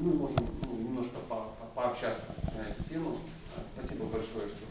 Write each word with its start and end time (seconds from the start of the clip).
мы 0.00 0.14
можем 0.14 0.48
ну, 0.66 0.76
немножко 0.76 1.18
по, 1.28 1.36
по, 1.60 1.66
пообщаться 1.74 2.26
на 2.56 2.62
эту 2.70 2.82
тему. 2.88 3.16
Спасибо 3.76 4.06
большое, 4.06 4.48
что 4.48 4.64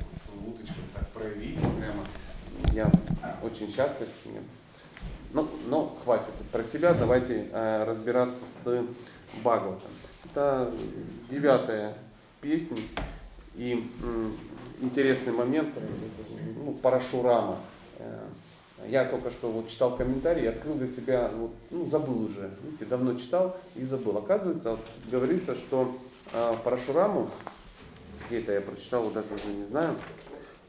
уточку 0.46 0.82
так 0.94 1.08
проявили 1.10 1.60
прямо. 1.80 2.04
Я 2.74 2.92
очень 3.44 3.72
счастлив. 3.72 4.08
Ну, 5.32 5.48
но 5.68 5.96
хватит 6.04 6.34
про 6.52 6.64
себя, 6.64 6.94
давайте 6.94 7.48
э, 7.52 7.84
разбираться 7.84 8.44
с 8.46 8.84
Бхагаватом. 9.44 9.92
Это 10.26 10.74
девятая 11.30 11.94
песня 12.42 12.78
и 13.56 13.88
м, 14.02 14.36
интересный 14.82 15.32
момент, 15.32 15.76
ну, 16.56 16.74
Парашурама. 16.74 17.60
Я 18.88 19.06
только 19.06 19.30
что 19.30 19.52
вот 19.52 19.68
читал 19.68 19.96
комментарии, 19.96 20.48
открыл 20.48 20.76
для 20.76 20.88
себя, 20.88 21.30
вот, 21.34 21.52
ну, 21.70 21.86
забыл 21.88 22.26
уже, 22.26 22.50
видите, 22.64 22.86
давно 22.86 23.16
читал 23.16 23.58
и 23.76 23.84
забыл. 23.84 24.18
Оказывается, 24.18 24.72
вот, 24.72 24.80
говорится, 25.12 25.54
что 25.54 25.98
э, 26.32 26.54
Парашураму, 26.64 27.30
где 28.28 28.40
это 28.40 28.54
я 28.54 28.62
прочитал, 28.62 29.10
даже 29.12 29.34
уже 29.36 29.48
не 29.48 29.66
знаю, 29.66 29.96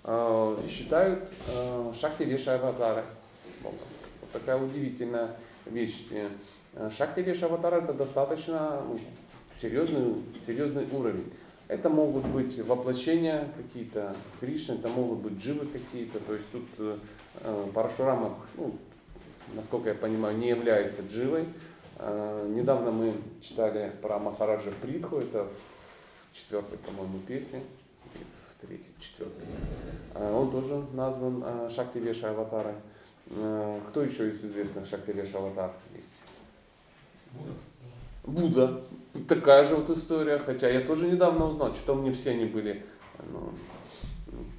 э, 0.05 0.57
считают 0.69 1.29
э, 1.49 1.93
Шакти 1.99 2.25
Веша 2.25 2.57
Аватара. 2.57 3.05
Вот 3.63 3.75
такая 4.33 4.59
удивительная 4.59 5.37
вещь. 5.67 6.07
Э, 6.11 6.91
Шакти 6.91 7.21
Веша 7.21 7.47
Аватара 7.47 7.77
это 7.77 7.95
достаточно 7.95 8.83
ну, 8.87 8.99
серьезный, 9.61 10.23
серьезный 10.47 10.87
уровень. 10.91 11.33
Это 11.71 11.89
могут 11.89 12.27
быть 12.27 12.59
воплощения 12.59 13.49
какие-то 13.57 14.17
Кришны, 14.41 14.73
это 14.73 14.89
могут 14.89 15.21
быть 15.21 15.41
дживы 15.41 15.67
какие-то. 15.67 16.19
То 16.19 16.35
есть 16.35 16.51
тут 16.51 16.67
э, 16.79 17.69
Парашурама, 17.73 18.35
ну, 18.57 18.77
насколько 19.55 19.91
я 19.91 19.95
понимаю, 19.95 20.37
не 20.37 20.49
является 20.49 21.03
дживой. 21.03 21.45
Э, 21.97 22.45
недавно 22.53 22.91
мы 22.91 23.15
читали 23.41 23.93
про 24.03 24.19
Махараджа 24.19 24.73
Притху, 24.83 25.19
это 25.19 25.47
в 26.33 26.37
четвертой, 26.37 26.77
по-моему, 26.79 27.21
песне, 27.21 27.61
в 28.15 28.61
третьей, 28.61 28.93
в 28.99 29.01
четвертой. 29.01 29.47
Э, 30.15 30.35
он 30.35 30.51
тоже 30.51 30.85
назван 30.93 31.41
э, 31.47 31.69
Шакти 31.71 31.99
Веша 31.99 32.31
Аватарой. 32.31 32.75
Э, 33.29 33.81
кто 33.91 34.03
еще 34.03 34.29
из 34.29 34.45
известных 34.45 34.89
Шакти 34.89 35.13
Веша 35.13 35.39
Аватар 35.39 35.71
есть? 35.95 36.09
Будда. 38.25 38.83
Такая 39.29 39.65
же 39.65 39.77
вот 39.77 39.91
история, 39.91 40.39
хотя 40.39 40.69
я 40.69 40.81
тоже 40.81 41.07
недавно 41.07 41.47
узнал, 41.47 41.75
что 41.75 41.95
мне 41.95 42.13
все 42.13 42.31
они 42.31 42.45
были 42.45 42.85
ну, 43.33 43.53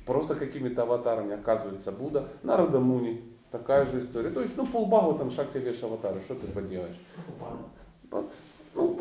просто 0.06 0.36
какими-то 0.36 0.84
аватарами, 0.84 1.36
оказывается, 1.36 1.92
Будда. 1.92 2.28
Нарада 2.44 2.80
Муни, 2.80 3.24
такая 3.50 3.86
же 3.86 4.02
история. 4.02 4.30
То 4.30 4.42
есть, 4.42 4.58
ну, 4.58 4.68
полбагу 4.68 5.18
там 5.18 5.32
Шакти 5.32 5.58
Веш 5.58 5.82
аватары, 5.84 6.20
что 6.22 6.36
ты 6.36 6.48
поделаешь? 6.48 7.00
Ну, 8.74 9.00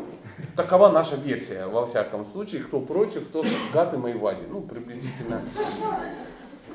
такова 0.55 0.89
наша 0.89 1.15
версия, 1.15 1.67
во 1.67 1.85
всяком 1.85 2.25
случае. 2.25 2.63
Кто 2.63 2.79
против, 2.79 3.27
тот 3.29 3.45
гад 3.73 3.93
и 3.93 3.97
Майвади. 3.97 4.43
Ну, 4.49 4.61
приблизительно 4.61 5.41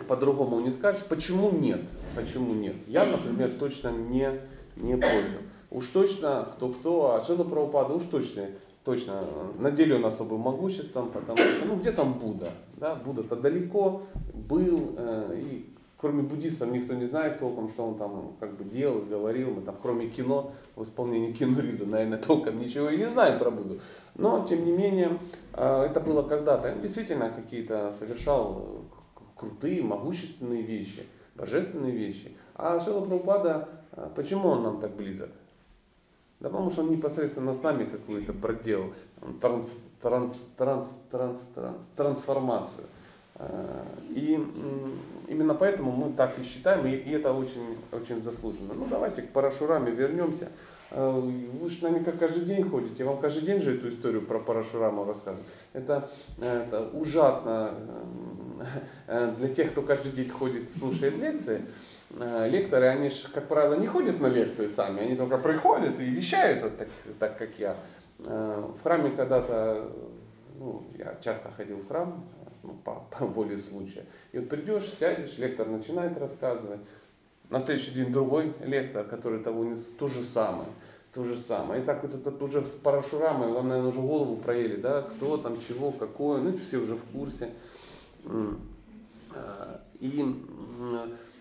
по-другому 0.07 0.61
не 0.61 0.71
скажешь. 0.71 1.05
Почему 1.05 1.51
нет? 1.51 1.81
Почему 2.15 2.55
нет? 2.55 2.77
Я, 2.87 3.05
например, 3.05 3.53
точно 3.59 3.89
не, 3.89 4.31
не 4.77 4.97
против. 4.97 5.41
Уж 5.71 5.87
точно, 5.89 6.49
кто-кто, 6.55 7.15
а 7.15 7.25
Шила 7.25 7.45
Прабхупада 7.45 7.95
уж 7.95 8.05
точно 8.05 8.47
точно 8.87 9.25
наделен 9.59 10.05
особым 10.05 10.43
могуществом, 10.43 11.11
потому 11.11 11.39
что, 11.39 11.65
ну, 11.67 11.75
где 11.75 11.91
там 11.91 12.15
Будда? 12.15 12.51
Да? 12.77 12.95
Будда-то 12.95 13.35
далеко 13.35 14.03
был, 14.33 14.95
э, 14.97 15.41
и 15.43 15.75
кроме 15.97 16.23
буддистов 16.23 16.71
никто 16.71 16.95
не 16.95 17.05
знает 17.05 17.41
толком, 17.41 17.69
что 17.69 17.85
он 17.85 17.97
там 17.97 18.37
как 18.39 18.57
бы 18.57 18.63
делал, 18.63 19.01
говорил. 19.01 19.51
Мы 19.51 19.63
там, 19.63 19.75
кроме 19.83 20.07
кино, 20.09 20.53
в 20.77 20.85
исполнении 20.85 21.33
кинориза, 21.33 21.85
наверное, 21.85 22.19
толком 22.19 22.61
ничего 22.61 22.89
и 22.89 22.97
не 22.97 23.07
знаем 23.07 23.41
про 23.41 23.51
Будду. 23.51 23.81
Но, 24.15 24.47
тем 24.49 24.65
не 24.65 24.71
менее, 24.71 25.19
э, 25.53 25.87
это 25.91 25.99
было 25.99 26.23
когда-то. 26.23 26.73
Он 26.73 26.81
действительно 26.81 27.31
какие-то 27.31 27.93
совершал 27.99 28.85
крутые, 29.35 29.83
могущественные 29.83 30.63
вещи, 30.63 31.07
божественные 31.35 31.91
вещи. 31.91 32.37
А 32.55 32.79
Шила 32.79 33.05
Прабхупада, 33.05 33.69
э, 33.91 34.09
почему 34.15 34.51
он 34.51 34.63
нам 34.63 34.81
так 34.81 34.95
близок? 34.95 35.31
Да 36.41 36.51
потому 36.51 36.71
что 36.71 36.83
он 36.83 36.91
непосредственно 36.91 37.55
с 37.55 37.63
нами 37.63 37.85
какую-то 37.85 38.33
проделал 38.35 38.93
транс, 39.41 39.75
транс, 40.01 40.35
транс, 40.57 40.89
транс, 41.11 41.41
транс, 41.55 41.79
трансформацию. 41.97 42.85
Э, 43.37 43.85
и 44.11 44.35
именно 45.29 45.55
поэтому 45.55 45.93
мы 45.93 46.13
так 46.13 46.39
и 46.39 46.43
считаем, 46.43 46.87
и 46.87 47.11
это 47.11 47.33
очень, 47.33 47.79
очень 47.93 48.23
заслуженно. 48.23 48.75
Ну 48.75 48.87
давайте 48.87 49.23
к 49.23 49.33
Парашураме 49.33 49.93
вернемся. 49.93 50.51
Э, 50.91 51.11
вы 51.11 51.69
же 51.69 51.83
наверняка 51.83 52.13
каждый 52.13 52.45
день 52.45 52.69
ходите, 52.69 53.05
вам 53.05 53.19
каждый 53.19 53.43
день 53.43 53.61
же 53.61 53.75
эту 53.75 53.89
историю 53.89 54.23
про 54.23 54.39
Парашураму 54.39 55.05
рассказывают. 55.05 55.49
Это, 55.73 56.09
это 56.41 56.89
ужасно 56.93 57.75
э, 59.07 59.35
для 59.39 59.49
тех, 59.49 59.73
кто 59.73 59.83
каждый 59.83 60.13
день 60.13 60.29
ходит, 60.29 60.71
слушает 60.71 61.19
лекции. 61.19 61.63
Э, 62.11 62.49
лекторы, 62.49 62.87
они 62.87 63.11
же, 63.11 63.29
как 63.33 63.49
правило, 63.49 63.75
не 63.75 63.87
ходят 63.87 64.21
на 64.21 64.29
лекции 64.29 64.69
сами, 64.69 65.01
они 65.03 65.17
только 65.17 65.39
приходят 65.39 66.01
и 66.01 66.05
вещают 66.05 66.63
вот 66.63 66.77
так, 66.77 66.89
так 67.19 67.39
как 67.39 67.59
я. 67.59 67.77
Э, 68.25 68.71
в 68.79 68.83
храме 68.83 69.11
когда-то, 69.11 69.91
ну, 70.59 70.85
я 70.97 71.17
часто 71.23 71.51
ходил 71.51 71.79
в 71.79 71.89
храм, 71.89 72.25
ну, 72.63 72.75
по, 72.85 73.05
по 73.11 73.27
воле 73.27 73.59
случая. 73.59 74.05
И 74.33 74.39
вот 74.39 74.49
придешь, 74.49 74.93
сядешь, 74.99 75.37
лектор 75.39 75.67
начинает 75.67 76.17
рассказывать. 76.17 76.81
На 77.51 77.61
следующий 77.61 77.93
день 77.93 78.13
другой 78.13 78.53
лектор, 78.61 79.05
который 79.05 79.41
того 79.41 79.65
не 79.65 79.77
то 79.77 80.09
же 80.09 80.23
самое. 80.23 80.69
То 81.13 81.25
же 81.25 81.37
самое. 81.37 81.83
И 81.83 81.85
так 81.85 82.03
вот 82.03 82.15
это 82.15 82.45
уже 82.45 82.65
с 82.67 82.75
парашурамой, 82.75 83.53
вам, 83.53 83.69
наверное, 83.69 83.91
уже 83.91 84.01
голову 84.01 84.37
проели, 84.37 84.77
да, 84.77 85.03
кто 85.03 85.37
там, 85.39 85.59
чего, 85.61 85.91
какое, 85.91 86.41
ну, 86.41 86.53
все 86.57 86.79
уже 86.79 86.97
в 86.97 87.05
курсе. 87.05 87.51
Э, 88.25 89.79
и 90.01 90.25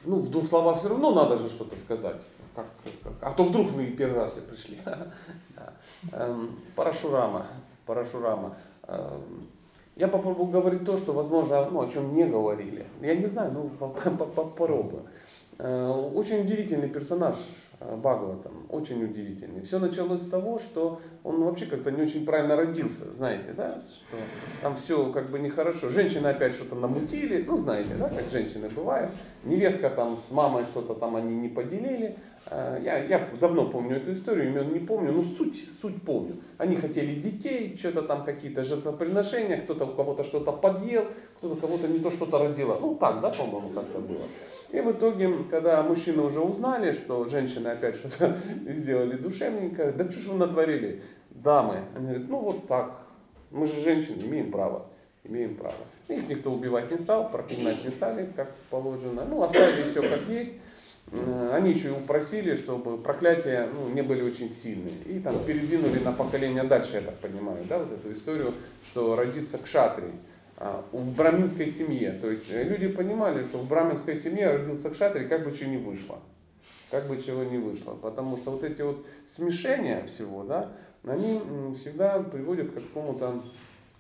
ну, 0.06 0.20
в 0.20 0.30
двух 0.30 0.48
словах 0.48 0.80
все 0.80 0.90
равно 0.90 1.12
надо 1.14 1.38
же 1.38 1.50
что-то 1.50 1.78
сказать. 1.78 2.22
Как, 2.56 2.66
как, 3.04 3.14
а 3.22 3.32
то 3.32 3.44
вдруг 3.44 3.70
вы 3.72 3.88
первый 3.88 4.20
раз 4.20 4.34
пришли. 4.34 4.80
Эм, 6.12 6.58
Парашурама. 6.76 7.48
Парашурама. 7.86 8.56
Эм, 8.88 9.50
я 9.96 10.08
попробую 10.08 10.48
говорить 10.48 10.86
то, 10.86 10.98
что, 10.98 11.14
возможно, 11.14 11.70
ну, 11.70 11.82
о 11.82 11.90
чем 11.90 12.14
не 12.14 12.26
говорили. 12.26 12.86
Я 13.02 13.16
не 13.16 13.26
знаю, 13.26 13.52
ну, 13.52 13.70
попробую. 13.70 15.04
Э, 15.58 16.10
очень 16.14 16.42
удивительный 16.42 16.90
персонаж 16.90 17.38
Бхагаватам, 17.98 18.66
очень 18.70 19.04
удивительный. 19.04 19.62
Все 19.62 19.80
началось 19.80 20.22
с 20.22 20.28
того, 20.28 20.60
что 20.60 21.02
он 21.24 21.44
вообще 21.44 21.66
как-то 21.66 21.92
не 21.92 22.02
очень 22.02 22.26
правильно 22.26 22.56
родился, 22.56 23.06
знаете, 23.16 23.54
да, 23.56 23.82
что 23.94 24.18
там 24.62 24.76
все 24.76 25.12
как 25.12 25.30
бы 25.30 25.40
нехорошо. 25.40 25.90
Женщины 25.90 26.28
опять 26.28 26.54
что-то 26.54 26.76
намутили, 26.76 27.44
ну 27.48 27.58
знаете, 27.58 27.96
да, 27.96 28.10
как 28.10 28.30
женщины 28.32 28.70
бывают. 28.70 29.12
Невестка 29.44 29.90
там 29.90 30.18
с 30.18 30.32
мамой 30.32 30.64
что-то 30.66 30.94
там 30.96 31.16
они 31.16 31.36
не 31.36 31.50
поделили. 31.50 32.16
Э, 32.48 32.80
я, 32.84 33.04
я 33.04 33.28
давно 33.40 33.70
помню 33.70 33.98
эту 33.98 34.14
историю, 34.14 34.50
имен 34.50 34.72
не 34.74 34.80
помню, 34.80 35.12
но 35.12 35.24
суть, 35.24 35.68
суть 35.82 36.02
помню. 36.04 36.38
Они 36.58 36.76
хотели 36.76 37.20
детей, 37.20 37.76
что-то 37.78 38.04
там 38.04 38.24
какие-то 38.24 38.64
жертвоприношения, 38.64 39.62
кто-то 39.62 39.86
у 39.86 39.94
кого-то 39.96 40.24
что-то 40.24 40.52
подъел, 40.52 41.06
кто-то 41.38 41.56
кого-то 41.56 41.88
не 41.88 42.00
то 42.00 42.10
что-то 42.12 42.40
родила. 42.40 42.78
Ну 42.80 42.96
так, 42.96 43.22
да, 43.22 43.30
по-моему, 43.30 43.70
как-то 43.70 44.00
было. 44.00 44.24
И 44.72 44.80
в 44.80 44.92
итоге, 44.92 45.30
когда 45.50 45.84
мужчины 45.84 46.22
уже 46.22 46.40
узнали, 46.40 46.94
что 46.94 47.28
женщины 47.28 47.68
опять 47.68 47.96
что-то 47.96 48.36
сделали 48.68 49.18
душевненько, 49.18 49.92
да 49.92 50.10
что 50.10 50.20
ж 50.20 50.26
вы 50.28 50.38
натворили, 50.38 51.02
дамы? 51.30 51.82
Они 51.96 52.08
говорят, 52.08 52.30
ну 52.30 52.40
вот 52.40 52.68
так, 52.68 53.00
мы 53.52 53.68
же 53.68 53.80
женщины, 53.82 54.24
имеем 54.24 54.52
право, 54.52 54.88
имеем 55.24 55.56
право. 55.56 55.76
Их 56.08 56.28
никто 56.28 56.52
убивать 56.52 56.92
не 56.92 56.98
стал, 56.98 57.30
проклинать 57.30 57.84
не 57.84 57.92
стали, 57.92 58.30
как 58.36 58.54
положено. 58.70 59.26
Ну, 59.26 59.44
оставили 59.44 59.84
все 59.84 60.02
как 60.02 60.28
есть. 60.28 60.54
Они 61.52 61.72
еще 61.72 61.90
и 61.90 61.92
упросили, 61.92 62.56
чтобы 62.56 62.98
проклятия 62.98 63.70
ну, 63.74 63.90
не 63.94 64.02
были 64.02 64.24
очень 64.24 64.50
сильные. 64.50 64.96
И 65.06 65.20
там 65.20 65.38
передвинули 65.46 66.00
на 66.00 66.12
поколение 66.12 66.64
дальше, 66.64 66.96
я 66.96 67.02
так 67.02 67.16
понимаю, 67.20 67.64
да, 67.70 67.78
вот 67.80 67.92
эту 67.92 68.12
историю, 68.12 68.54
что 68.86 69.16
родится 69.16 69.60
шатре. 69.66 70.12
В 70.58 71.16
браминской 71.16 71.72
семье. 71.72 72.12
То 72.12 72.32
есть 72.32 72.50
э, 72.50 72.64
люди 72.64 72.88
понимали, 72.88 73.44
что 73.44 73.58
в 73.58 73.68
браминской 73.68 74.16
семье 74.16 74.52
родился 74.52 74.90
кшатри, 74.90 75.28
как 75.28 75.44
бы 75.44 75.56
чего 75.56 75.70
не 75.70 75.78
вышло. 75.78 76.20
Как 76.92 77.08
бы 77.08 77.22
чего 77.22 77.44
не 77.44 77.58
вышло. 77.58 77.94
Потому 77.94 78.38
что 78.38 78.52
вот 78.52 78.64
эти 78.64 78.82
вот 78.82 79.06
смешения 79.28 80.06
всего, 80.06 80.44
да, 80.44 80.72
они 81.06 81.42
всегда 81.78 82.20
приводят 82.20 82.72
к 82.72 82.76
какому-то 82.76 83.44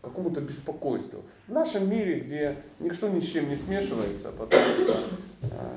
какому-то 0.01 0.39
беспокойству. 0.39 1.23
В 1.47 1.51
нашем 1.51 1.89
мире, 1.89 2.19
где 2.19 2.57
ничто 2.79 3.09
ни 3.09 3.19
с 3.19 3.25
чем 3.25 3.49
не 3.49 3.55
смешивается, 3.55 4.31
потому 4.31 4.63
что 4.77 4.99
а, 5.41 5.73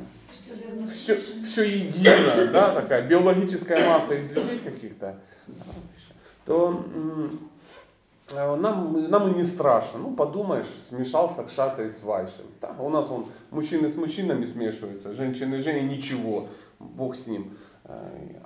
все, 0.86 1.18
все 1.42 1.62
едино, 1.62 2.52
да, 2.52 2.74
такая 2.74 3.08
биологическая 3.08 3.88
масса 3.88 4.12
из 4.16 4.30
людей 4.30 4.58
каких-то, 4.58 5.18
то 6.44 6.84
Э, 6.94 7.28
нам, 8.34 9.10
нам 9.10 9.28
и 9.28 9.34
не 9.34 9.44
страшно. 9.44 9.98
Ну, 9.98 10.14
подумаешь, 10.14 10.66
смешался 10.88 11.44
кшатри 11.44 11.90
с 11.90 12.02
вайшем. 12.02 12.46
Так, 12.60 12.80
у 12.80 12.88
нас 12.88 13.10
он 13.10 13.26
мужчины 13.50 13.88
с 13.88 13.96
мужчинами 13.96 14.44
смешиваются, 14.44 15.12
женщины 15.14 15.58
с 15.58 15.64
женщиной, 15.64 15.96
ничего, 15.96 16.48
бог 16.78 17.16
с 17.16 17.26
ним. 17.26 17.56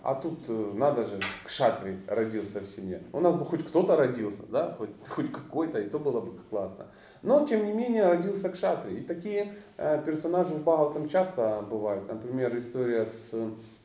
А 0.05 0.15
тут 0.15 0.49
э, 0.49 0.71
надо 0.75 1.05
же, 1.05 1.21
кшатри 1.45 1.99
родился 2.07 2.61
в 2.61 2.65
семье. 2.65 3.03
У 3.13 3.19
нас 3.19 3.35
бы 3.35 3.45
хоть 3.45 3.67
кто-то 3.67 3.97
родился, 3.97 4.45
да, 4.49 4.73
хоть, 4.79 4.91
хоть 5.09 5.33
какой-то, 5.33 5.81
и 5.81 5.89
то 5.89 5.99
было 5.99 6.21
бы 6.21 6.39
классно. 6.49 6.87
Но, 7.23 7.45
тем 7.45 7.67
не 7.67 7.73
менее, 7.73 8.07
родился 8.07 8.51
кшатри. 8.51 8.99
И 8.99 9.01
такие 9.01 9.53
э, 9.79 10.01
персонажи 10.05 10.55
в 10.55 10.63
Бхагаватам 10.63 11.09
часто 11.09 11.65
бывают. 11.69 12.09
Например, 12.09 12.57
история 12.57 13.07
с 13.07 13.33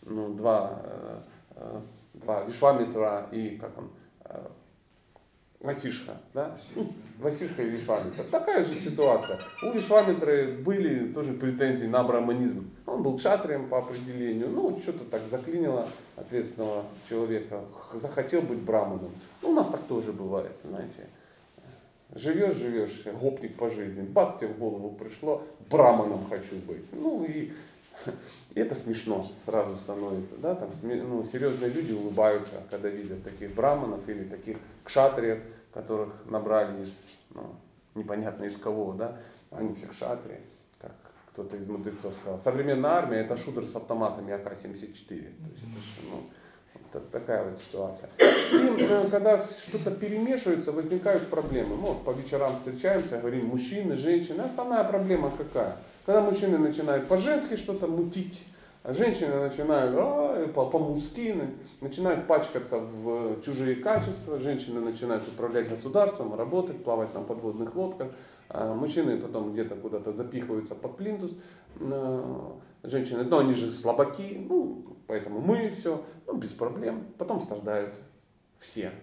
ну, 0.04 0.34
два, 0.36 0.80
э, 0.84 1.20
э, 1.56 1.80
два 2.14 2.44
Вишвамитра 2.44 3.28
и 3.32 3.58
как 3.58 3.76
он, 3.78 3.90
Васишка, 5.60 6.18
да? 6.36 6.60
Ну, 6.76 6.94
Васишка 7.18 7.64
и 7.64 7.70
Вишвамитра. 7.70 8.24
Такая 8.26 8.64
же 8.64 8.76
ситуация. 8.76 9.40
У 9.64 9.72
Вишвамитры 9.72 10.52
были 10.54 11.12
тоже 11.12 11.34
претензии 11.34 11.88
на 11.88 12.04
браманизм. 12.04 12.70
Он 12.86 13.02
был 13.02 13.18
кшатрием 13.18 13.68
по 13.68 13.80
определению, 13.80 14.50
ну, 14.50 14.78
что-то 14.78 15.04
так 15.06 15.22
заклинило 15.32 15.88
ответственного 16.16 16.84
человека. 17.10 17.62
Захотел 17.96 18.44
быть 18.44 18.60
браманом. 18.60 19.12
Ну, 19.42 19.50
у 19.50 19.54
нас 19.54 19.68
так 19.70 19.82
тоже 19.84 20.14
бывает, 20.14 20.52
знаете. 20.64 21.08
Живешь, 22.14 22.56
живешь, 22.56 23.04
гопник 23.20 23.56
по 23.58 23.70
жизни, 23.70 24.02
бац, 24.02 24.40
тебе 24.40 24.54
в 24.54 24.60
голову 24.60 24.92
пришло, 24.92 25.44
браманом 25.70 26.30
хочу 26.30 26.56
быть. 26.68 26.86
Ну, 26.94 27.26
и 27.26 27.52
и 28.56 28.60
это 28.60 28.76
смешно 28.76 29.28
сразу 29.46 29.76
становится. 29.78 30.36
Да? 30.38 30.56
Там, 30.56 30.70
ну, 30.82 31.24
серьезные 31.24 31.70
люди 31.70 31.94
улыбаются, 31.94 32.64
когда 32.70 32.90
видят 32.90 33.24
таких 33.24 33.54
браманов 33.54 34.08
или 34.08 34.24
таких 34.24 34.58
кшатриев, 34.84 35.40
которых 35.74 36.10
набрали 36.26 36.84
из, 36.84 37.06
ну, 37.32 37.56
непонятно 37.96 38.46
из 38.46 38.58
кого, 38.58 38.94
да? 38.94 39.18
они 39.52 39.74
все 39.76 39.88
кшатрии, 39.88 40.40
как 40.80 40.94
кто-то 41.32 41.56
из 41.58 41.68
мудрецов 41.68 42.16
сказал. 42.16 42.40
Современная 42.40 42.92
армия 42.92 43.18
это 43.18 43.38
шутер 43.38 43.64
с 43.66 43.76
автоматами 43.76 44.34
АК-74. 44.34 45.08
То 45.08 45.16
есть 45.16 45.64
это, 45.64 46.08
ну, 46.12 46.24
это 46.90 47.00
такая 47.00 47.50
вот 47.50 47.60
ситуация. 47.60 48.10
И 48.20 48.84
э, 48.84 49.10
когда 49.10 49.40
что-то 49.40 49.92
перемешивается, 49.92 50.72
возникают 50.72 51.30
проблемы. 51.30 51.76
Мы 51.76 51.88
вот 51.90 52.06
по 52.06 52.12
вечерам 52.12 52.56
встречаемся, 52.56 53.18
говорим 53.18 53.48
мужчины, 53.48 53.96
женщины. 53.98 54.42
Основная 54.42 54.84
проблема 54.84 55.32
какая? 55.32 55.78
Когда 56.08 56.22
мужчины 56.22 56.58
начинают 56.58 57.10
по-женски 57.10 57.58
что-то 57.58 57.86
мутить, 57.86 58.46
а 58.82 58.94
женщины 58.94 59.50
начинают 59.50 59.94
а, 59.94 60.48
по-мужски, 60.48 61.36
начинают 61.82 62.28
пачкаться 62.28 62.80
в 62.80 63.42
чужие 63.42 63.76
качества, 63.76 64.40
женщины 64.40 64.80
начинают 64.80 65.28
управлять 65.28 65.68
государством, 65.68 66.34
работать, 66.34 66.82
плавать 66.82 67.14
на 67.14 67.24
подводных 67.24 67.76
лодках, 67.76 68.14
а 68.48 68.74
мужчины 68.74 69.18
потом 69.18 69.52
где-то 69.52 69.76
куда-то 69.76 70.14
запихиваются 70.14 70.76
под 70.76 70.96
плинтус, 70.96 71.34
а, 71.82 72.58
женщины, 72.84 73.24
но 73.24 73.40
они 73.40 73.54
же 73.54 73.70
слабаки, 73.70 74.46
ну, 74.48 74.86
поэтому 75.08 75.42
мы 75.42 75.72
все, 75.72 76.06
ну, 76.26 76.38
без 76.38 76.54
проблем, 76.54 77.06
потом 77.18 77.42
страдают 77.42 77.96
все 78.60 78.94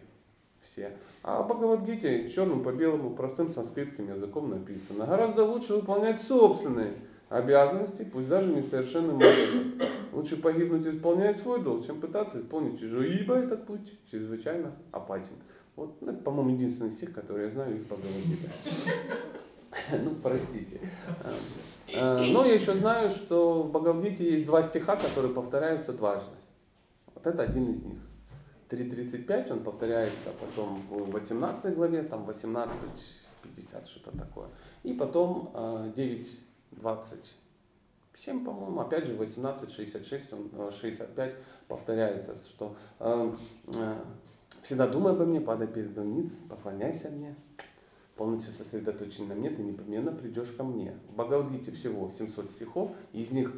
все. 0.64 0.92
А 1.22 1.42
в 1.42 1.48
Бхагавадгите 1.48 2.30
черным 2.30 2.62
по 2.62 2.72
белому, 2.72 3.10
простым 3.10 3.48
санскритским 3.48 4.08
языком 4.14 4.50
написано. 4.50 5.06
Гораздо 5.06 5.44
лучше 5.44 5.74
выполнять 5.74 6.20
собственные 6.20 6.94
обязанности, 7.28 8.08
пусть 8.10 8.28
даже 8.28 8.52
несовершенным 8.52 9.16
образом. 9.16 9.80
Лучше 10.12 10.36
погибнуть, 10.36 10.86
исполняя 10.86 11.34
свой 11.34 11.60
долг, 11.60 11.84
чем 11.84 12.00
пытаться 12.00 12.40
исполнить 12.40 12.78
чужой, 12.78 13.08
ибо 13.08 13.34
этот 13.34 13.66
путь 13.66 13.92
чрезвычайно 14.10 14.72
опасен. 14.92 15.34
Вот 15.76 16.00
ну, 16.00 16.12
это, 16.12 16.22
по-моему, 16.22 16.50
единственный 16.50 16.90
стих, 16.90 17.12
который 17.12 17.46
я 17.46 17.50
знаю 17.50 17.76
из 17.76 17.82
Бхагавадгиты. 17.82 18.48
Ну, 20.04 20.14
простите. 20.22 20.80
А, 21.96 22.24
но 22.24 22.44
я 22.44 22.54
еще 22.54 22.74
знаю, 22.74 23.10
что 23.10 23.64
в 23.64 23.70
Бхагавадгите 23.70 24.24
есть 24.24 24.46
два 24.46 24.62
стиха, 24.62 24.94
которые 24.94 25.34
повторяются 25.34 25.92
дважды. 25.92 26.36
Вот 27.12 27.26
это 27.26 27.42
один 27.42 27.68
из 27.70 27.82
них. 27.82 27.98
3.35 28.74 29.52
он 29.52 29.62
повторяется 29.62 30.30
потом 30.40 30.80
в 30.88 31.10
18 31.10 31.74
главе, 31.74 32.02
там 32.02 32.28
18.50 32.28 33.86
что-то 33.86 34.16
такое. 34.16 34.48
И 34.82 34.92
потом 34.92 35.50
9.27, 35.54 38.44
по-моему, 38.44 38.80
опять 38.80 39.06
же 39.06 39.14
18.66, 39.14 40.58
он, 40.58 40.72
65 40.72 41.30
э, 41.30 41.34
повторяется, 41.68 42.36
что 42.36 42.76
э, 43.00 43.32
э, 43.74 43.94
всегда 44.62 44.86
думай 44.86 45.12
обо 45.12 45.24
мне, 45.24 45.40
падай 45.40 45.68
передо 45.68 46.02
низ, 46.02 46.42
поклоняйся 46.48 47.10
мне, 47.10 47.34
полностью 48.16 48.52
сосредоточен 48.52 49.28
на 49.28 49.34
мне, 49.34 49.50
ты 49.50 49.62
непременно 49.62 50.12
придешь 50.12 50.52
ко 50.52 50.64
мне. 50.64 50.98
В 51.08 51.14
Бхагавадгите 51.14 51.72
всего 51.72 52.10
700 52.10 52.50
стихов, 52.50 52.92
из 53.12 53.30
них 53.30 53.52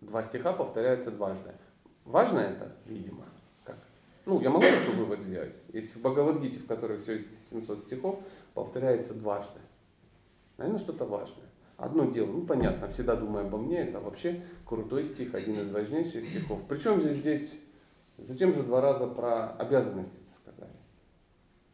два 0.00 0.24
стиха 0.24 0.52
повторяются 0.52 1.10
дважды. 1.10 1.52
Важно 2.04 2.38
это, 2.38 2.76
видимо. 2.86 3.24
Ну, 4.26 4.40
я 4.40 4.50
могу 4.50 4.64
такой 4.64 4.94
вывод 4.96 5.20
сделать. 5.20 5.54
Если 5.72 5.98
в 5.98 6.02
Бхагавадгите, 6.02 6.58
в 6.58 6.66
которой 6.66 6.98
все 6.98 7.14
есть 7.14 7.48
700 7.50 7.84
стихов, 7.84 8.18
повторяется 8.54 9.14
дважды. 9.14 9.60
Наверное, 10.58 10.80
что-то 10.80 11.04
важное. 11.04 11.46
Одно 11.76 12.06
дело, 12.06 12.26
ну 12.26 12.44
понятно, 12.44 12.88
всегда 12.88 13.14
думаю 13.14 13.46
обо 13.46 13.58
мне, 13.58 13.78
это 13.78 14.00
вообще 14.00 14.42
крутой 14.64 15.04
стих, 15.04 15.34
один 15.34 15.60
из 15.60 15.70
важнейших 15.70 16.24
стихов. 16.24 16.62
Причем 16.68 17.00
же 17.00 17.12
здесь, 17.12 17.54
зачем 18.18 18.52
же 18.52 18.62
два 18.62 18.80
раза 18.80 19.06
про 19.06 19.50
обязанности 19.50 20.16
сказали? 20.34 20.72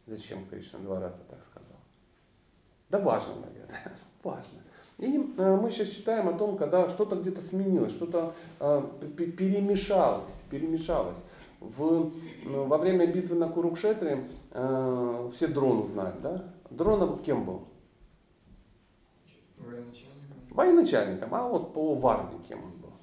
Зачем 0.05 0.45
Кришна 0.47 0.79
два 0.79 0.99
раза 0.99 1.19
так 1.29 1.41
сказал? 1.41 1.79
Да 2.89 2.99
важно, 2.99 3.33
наверное, 3.35 3.97
важно. 4.23 4.59
И 4.99 5.33
э, 5.37 5.55
мы 5.55 5.71
сейчас 5.71 5.87
читаем 5.87 6.27
о 6.27 6.33
том, 6.33 6.57
когда 6.57 6.87
что-то 6.89 7.15
где-то 7.15 7.41
сменилось, 7.41 7.93
что-то 7.93 8.35
э, 8.59 8.83
перемешалось, 9.15 10.33
перемешалось 10.51 11.23
в, 11.63 12.11
ну, 12.45 12.65
во 12.65 12.77
время 12.77 13.07
битвы 13.07 13.35
на 13.35 13.47
Курукшетре 13.47 14.29
э, 14.51 15.29
все 15.33 15.47
дрону 15.47 15.87
знают, 15.87 16.21
да? 16.21 16.53
Дрон 16.69 17.19
кем 17.19 17.45
был? 17.45 17.67
Военачальником. 19.57 20.37
Военачальником, 20.51 21.35
а 21.35 21.47
вот 21.47 21.73
по 21.73 21.95
Варне 21.95 22.39
кем 22.47 22.63
он 22.63 22.71
был? 22.71 22.93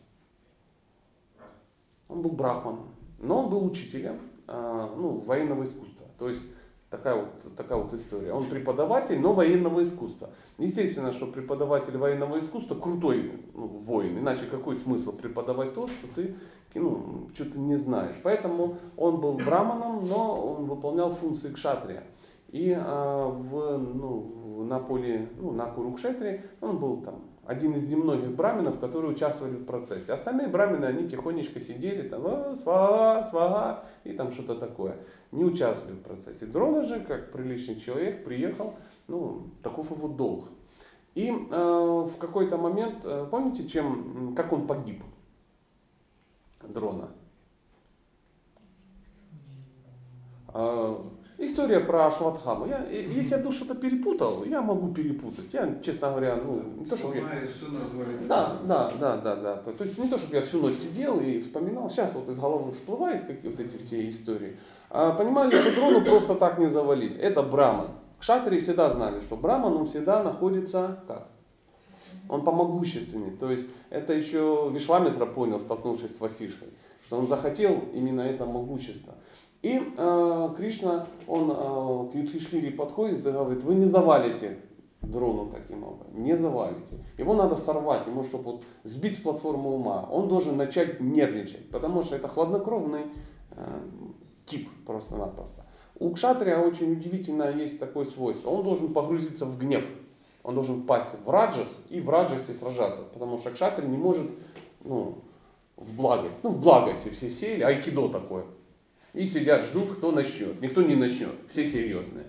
Он 2.09 2.23
был 2.23 2.31
брахманом, 2.31 2.89
но 3.19 3.45
он 3.45 3.51
был 3.51 3.65
учителем 3.65 4.19
э, 4.47 4.89
ну, 4.97 5.19
военного 5.19 5.65
искусства. 5.65 6.07
То 6.19 6.29
есть 6.29 6.43
Такая 6.91 7.15
вот, 7.15 7.57
такая 7.57 7.79
вот 7.79 7.95
история. 7.95 8.33
Он 8.33 8.47
преподаватель, 8.47 9.19
но 9.21 9.33
военного 9.33 9.81
искусства. 9.85 10.31
Естественно, 10.59 11.13
что 11.13 11.27
преподаватель 11.27 11.97
военного 11.97 12.41
искусства 12.41 12.75
крутой 12.75 13.33
ну, 13.55 13.69
воин. 13.69 14.19
Иначе 14.19 14.47
какой 14.47 14.75
смысл 14.75 15.13
преподавать 15.13 15.73
то, 15.73 15.87
что 15.87 16.09
ты 16.13 16.35
ну, 16.75 17.29
что-то 17.33 17.61
не 17.61 17.77
знаешь. 17.77 18.17
Поэтому 18.25 18.79
он 18.97 19.21
был 19.21 19.35
браманом, 19.35 20.09
но 20.09 20.55
он 20.55 20.67
выполнял 20.67 21.13
функции 21.13 21.53
кшатрия. 21.53 22.03
И 22.49 22.77
а, 22.77 23.29
в, 23.29 23.79
ну, 23.79 24.65
на 24.65 24.81
поле, 24.81 25.29
ну, 25.39 25.53
на 25.53 25.67
Курукшетре 25.67 26.45
он 26.61 26.79
был 26.79 27.03
там 27.03 27.23
один 27.47 27.73
из 27.73 27.87
немногих 27.89 28.31
браминов, 28.31 28.79
которые 28.79 29.13
участвовали 29.13 29.57
в 29.57 29.65
процессе. 29.65 30.13
Остальные 30.13 30.49
брамины, 30.49 30.85
они 30.85 31.09
тихонечко 31.09 31.59
сидели, 31.59 32.09
там, 32.09 32.57
свага, 32.57 33.25
свага, 33.29 33.85
и 34.05 34.13
там 34.13 34.31
что-то 34.31 34.55
такое. 34.55 34.99
Не 35.33 35.45
участвовали 35.45 35.95
в 35.95 36.03
процессе. 36.03 36.47
Дрона 36.47 36.83
же, 36.83 37.01
как 37.01 37.33
приличный 37.33 37.79
человек, 37.79 38.25
приехал, 38.25 38.75
ну, 39.07 39.51
таков 39.63 39.91
его 39.91 40.09
долг. 40.09 40.49
И 41.15 41.29
э, 41.29 41.33
в 41.33 42.17
какой-то 42.19 42.57
момент, 42.57 43.05
э, 43.05 43.27
помните, 43.31 43.69
чем, 43.69 44.35
как 44.37 44.53
он 44.53 44.67
погиб? 44.67 45.03
Дрона. 46.63 47.11
Э, 50.53 50.97
История 51.43 51.81
про 51.81 52.07
Ашватхаму. 52.09 52.67
Я, 52.67 52.85
если 52.91 53.35
я 53.35 53.51
что-то 53.51 53.75
перепутал, 53.75 54.45
я 54.45 54.61
могу 54.61 54.93
перепутать. 54.93 55.47
Я, 55.55 55.81
честно 55.83 56.11
говоря, 56.11 56.37
ну, 56.37 56.63
не 56.81 56.85
то, 56.85 56.99
чтобы 56.99 57.17
я... 57.17 57.23
Да, 58.29 58.59
да, 58.67 58.93
да, 59.01 59.17
да, 59.17 59.37
да. 59.37 59.57
То, 59.57 59.73
то 59.73 59.85
есть 59.85 59.97
не 59.97 60.07
то, 60.07 60.19
чтобы 60.19 60.37
я 60.37 60.43
всю 60.43 60.61
ночь 60.61 60.77
сидел 60.77 61.19
и 61.19 61.41
вспоминал. 61.41 61.89
Сейчас 61.89 62.13
вот 62.13 62.29
из 62.29 62.39
головы 62.39 62.73
всплывают 62.73 63.25
какие 63.25 63.51
вот 63.51 63.59
эти 63.59 63.79
все 63.79 64.11
истории. 64.11 64.59
Понимали, 64.91 65.57
что 65.57 65.75
дрону 65.75 66.05
просто 66.05 66.35
так 66.35 66.59
не 66.59 66.69
завалить. 66.69 67.17
Это 67.17 67.43
браман. 67.43 67.89
Кшатри 68.19 68.61
всегда 68.61 68.93
знали, 68.93 69.21
что 69.21 69.37
браман, 69.37 69.77
он 69.77 69.87
всегда 69.87 70.23
находится 70.23 71.03
как? 71.07 71.29
Он 72.29 72.45
помогущественный. 72.45 73.31
То 73.31 73.51
есть 73.51 73.67
это 73.89 74.13
еще 74.13 74.71
Вишвамитра 74.73 75.27
понял, 75.27 75.59
столкнувшись 75.59 76.17
с 76.17 76.21
Васишкой, 76.21 76.69
что 77.07 77.19
он 77.19 77.27
захотел 77.27 77.83
именно 77.95 78.21
это 78.21 78.45
могущество. 78.45 79.15
И 79.63 79.79
э, 79.97 80.49
Кришна, 80.57 81.07
он 81.27 81.51
э, 81.51 82.13
к 82.13 82.15
Юдхишхире 82.15 82.71
подходит 82.71 83.27
и 83.27 83.31
говорит, 83.31 83.63
вы 83.63 83.75
не 83.75 83.87
завалите 83.87 84.59
дрону 85.03 85.51
таким 85.51 85.85
образом, 85.85 86.23
не 86.23 86.37
завалите. 86.37 86.99
Его 87.19 87.35
надо 87.35 87.57
сорвать, 87.57 88.07
ему, 88.07 88.23
чтобы 88.23 88.45
вот 88.45 88.63
сбить 88.85 89.19
с 89.19 89.21
платформы 89.21 89.71
ума. 89.71 90.09
Он 90.11 90.29
должен 90.29 90.57
начать 90.57 91.01
нервничать, 91.01 91.71
потому 91.71 92.03
что 92.03 92.17
это 92.17 92.29
хладнокровный 92.29 93.03
э, 93.51 93.81
тип 94.51 94.69
просто-напросто. 94.87 95.65
У 95.99 96.11
кшатрия 96.11 96.59
очень 96.59 96.93
удивительно 96.93 97.51
есть 97.51 97.79
такое 97.79 98.05
свойство. 98.07 98.51
Он 98.51 98.65
должен 98.65 98.93
погрузиться 98.93 99.45
в 99.47 99.59
гнев. 99.59 99.85
Он 100.43 100.55
должен 100.55 100.83
пасть 100.83 101.15
в 101.25 101.31
раджас 101.31 101.79
и 101.91 102.01
в 102.01 102.09
раджасе 102.09 102.55
сражаться. 102.59 103.03
Потому 103.03 103.39
что 103.39 103.51
кшатрий 103.51 103.87
не 103.87 103.99
может 103.99 104.27
ну, 104.83 105.19
в 105.77 105.95
благость. 105.95 106.39
Ну, 106.43 106.51
в 106.51 106.61
благости 106.61 107.11
все 107.11 107.31
сели, 107.31 107.63
айкидо 107.63 108.09
такое. 108.09 108.45
И 109.13 109.27
сидят, 109.27 109.65
ждут, 109.65 109.93
кто 109.97 110.11
начнет. 110.11 110.61
Никто 110.63 110.83
не 110.83 110.97
начнет, 110.97 111.35
все 111.49 111.67
серьезные. 111.67 112.27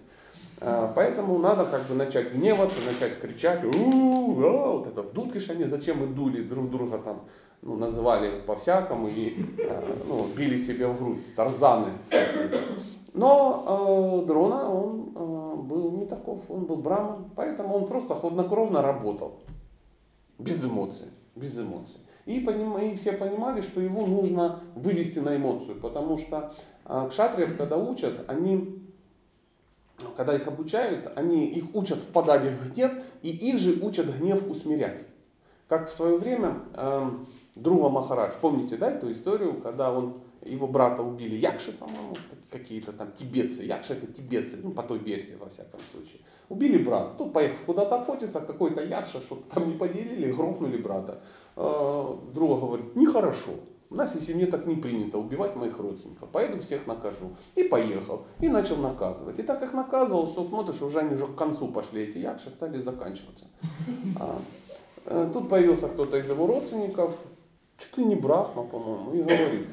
А, 0.63 0.92
поэтому 0.96 1.40
надо 1.40 1.66
как 1.66 1.88
бы 1.88 1.96
начать 1.96 2.34
гневаться, 2.34 2.78
начать 2.86 3.20
кричать, 3.20 3.63
у 3.63 4.42
а, 4.44 4.78
вот 4.78 4.86
это 4.86 5.01
в 5.01 5.12
дудки 5.12 5.42
они 5.51 5.63
зачем 5.63 6.00
мы 6.00 6.08
дули 6.08 6.44
друг 6.44 6.70
друга 6.70 7.00
там, 7.00 7.24
ну, 7.62 7.75
называли 7.75 8.41
по-всякому 8.41 9.08
и 9.08 9.46
а, 9.70 9.98
ну, 10.08 10.27
били 10.36 10.63
себе 10.63 10.88
в 10.88 10.98
грудь, 10.98 11.36
тарзаны. 11.36 11.91
Но 13.13 14.22
э, 14.24 14.25
Дрона, 14.27 14.70
он 14.70 15.12
э, 15.13 15.62
был 15.62 15.91
не 15.91 16.06
таков, 16.06 16.50
он 16.50 16.65
был 16.65 16.77
браман, 16.77 17.30
поэтому 17.36 17.75
он 17.75 17.88
просто 17.88 18.15
хладнокровно 18.15 18.82
работал, 18.82 19.41
без 20.39 20.63
эмоций, 20.63 21.08
без 21.36 21.60
эмоций. 21.60 21.98
И, 22.25 22.39
поним, 22.39 22.77
и 22.77 22.96
все 22.96 23.12
понимали, 23.13 23.62
что 23.62 23.82
его 23.82 24.06
нужно 24.06 24.62
вывести 24.75 25.20
на 25.20 25.36
эмоцию, 25.36 25.80
потому 25.82 26.18
что 26.18 26.53
э, 26.86 27.08
кшатриев, 27.10 27.58
когда 27.58 27.77
учат, 27.77 28.25
они 28.27 28.77
когда 30.18 30.36
их 30.36 30.48
обучают, 30.48 31.12
они 31.15 31.48
их 31.48 31.75
учат 31.75 32.00
впадать 32.00 32.44
в 32.44 32.74
гнев, 32.74 32.91
и 33.22 33.30
их 33.30 33.60
же 33.60 33.86
учат 33.86 34.08
гнев 34.18 34.50
усмирять. 34.50 35.06
Как 35.68 35.89
в 35.89 35.96
свое 35.96 36.18
время 36.18 36.60
э, 36.74 37.10
Друга 37.55 37.89
Махарадж, 37.89 38.34
помните, 38.39 38.77
да, 38.77 38.91
эту 38.91 39.12
историю, 39.12 39.62
когда 39.62 39.91
он, 39.91 40.22
его 40.41 40.67
брата 40.67 41.03
убили 41.03 41.36
Якши, 41.36 41.74
по-моему, 41.74 42.15
какие-то 42.50 42.93
там 42.93 43.12
тибетцы, 43.12 43.63
Якши 43.63 43.93
это 43.93 44.08
тибетцы, 44.08 44.58
ну 44.63 44.72
по 44.72 44.84
той 44.84 45.00
версии 45.00 45.36
во 45.39 45.50
всяком 45.50 45.79
случае. 45.91 46.22
Убили 46.48 46.81
брата, 46.81 47.12
тут 47.17 47.34
поехал 47.34 47.58
куда-то 47.65 48.01
охотиться, 48.01 48.39
какой-то 48.39 48.84
Якша, 48.84 49.20
что-то 49.20 49.53
там 49.53 49.67
не 49.67 49.77
поделили, 49.77 50.31
грохнули 50.31 50.77
брата. 50.77 51.22
Э, 51.58 52.15
друга 52.34 52.55
говорит, 52.55 52.96
нехорошо, 52.96 53.51
у 53.91 53.96
нас 53.96 54.15
в 54.15 54.22
семье 54.22 54.48
так 54.48 54.65
не 54.65 54.77
принято 54.77 55.17
убивать 55.17 55.58
моих 55.58 55.77
родственников. 55.77 56.29
Поеду 56.29 56.63
всех 56.63 56.88
накажу. 56.88 57.36
И 57.55 57.63
поехал. 57.63 58.25
И 58.39 58.48
начал 58.48 58.77
наказывать. 58.77 59.38
И 59.38 59.43
так 59.43 59.62
их 59.63 59.74
наказывал, 59.74 60.27
что 60.27 60.46
смотришь, 60.46 60.81
уже 60.81 61.00
они 61.00 61.15
уже 61.15 61.27
к 61.27 61.36
концу 61.36 61.67
пошли, 61.67 62.03
эти 62.03 62.17
якши 62.20 62.51
стали 62.51 62.81
заканчиваться. 62.81 63.48
А, 64.17 64.41
э, 65.05 65.29
тут 65.34 65.50
появился 65.50 65.89
кто-то 65.89 66.15
из 66.17 66.29
его 66.29 66.48
родственников, 66.48 67.15
чуть 67.81 67.97
ли 67.97 68.05
не 68.05 68.15
Брахма, 68.15 68.63
по-моему, 68.63 69.13
и 69.13 69.21
говорит, 69.21 69.67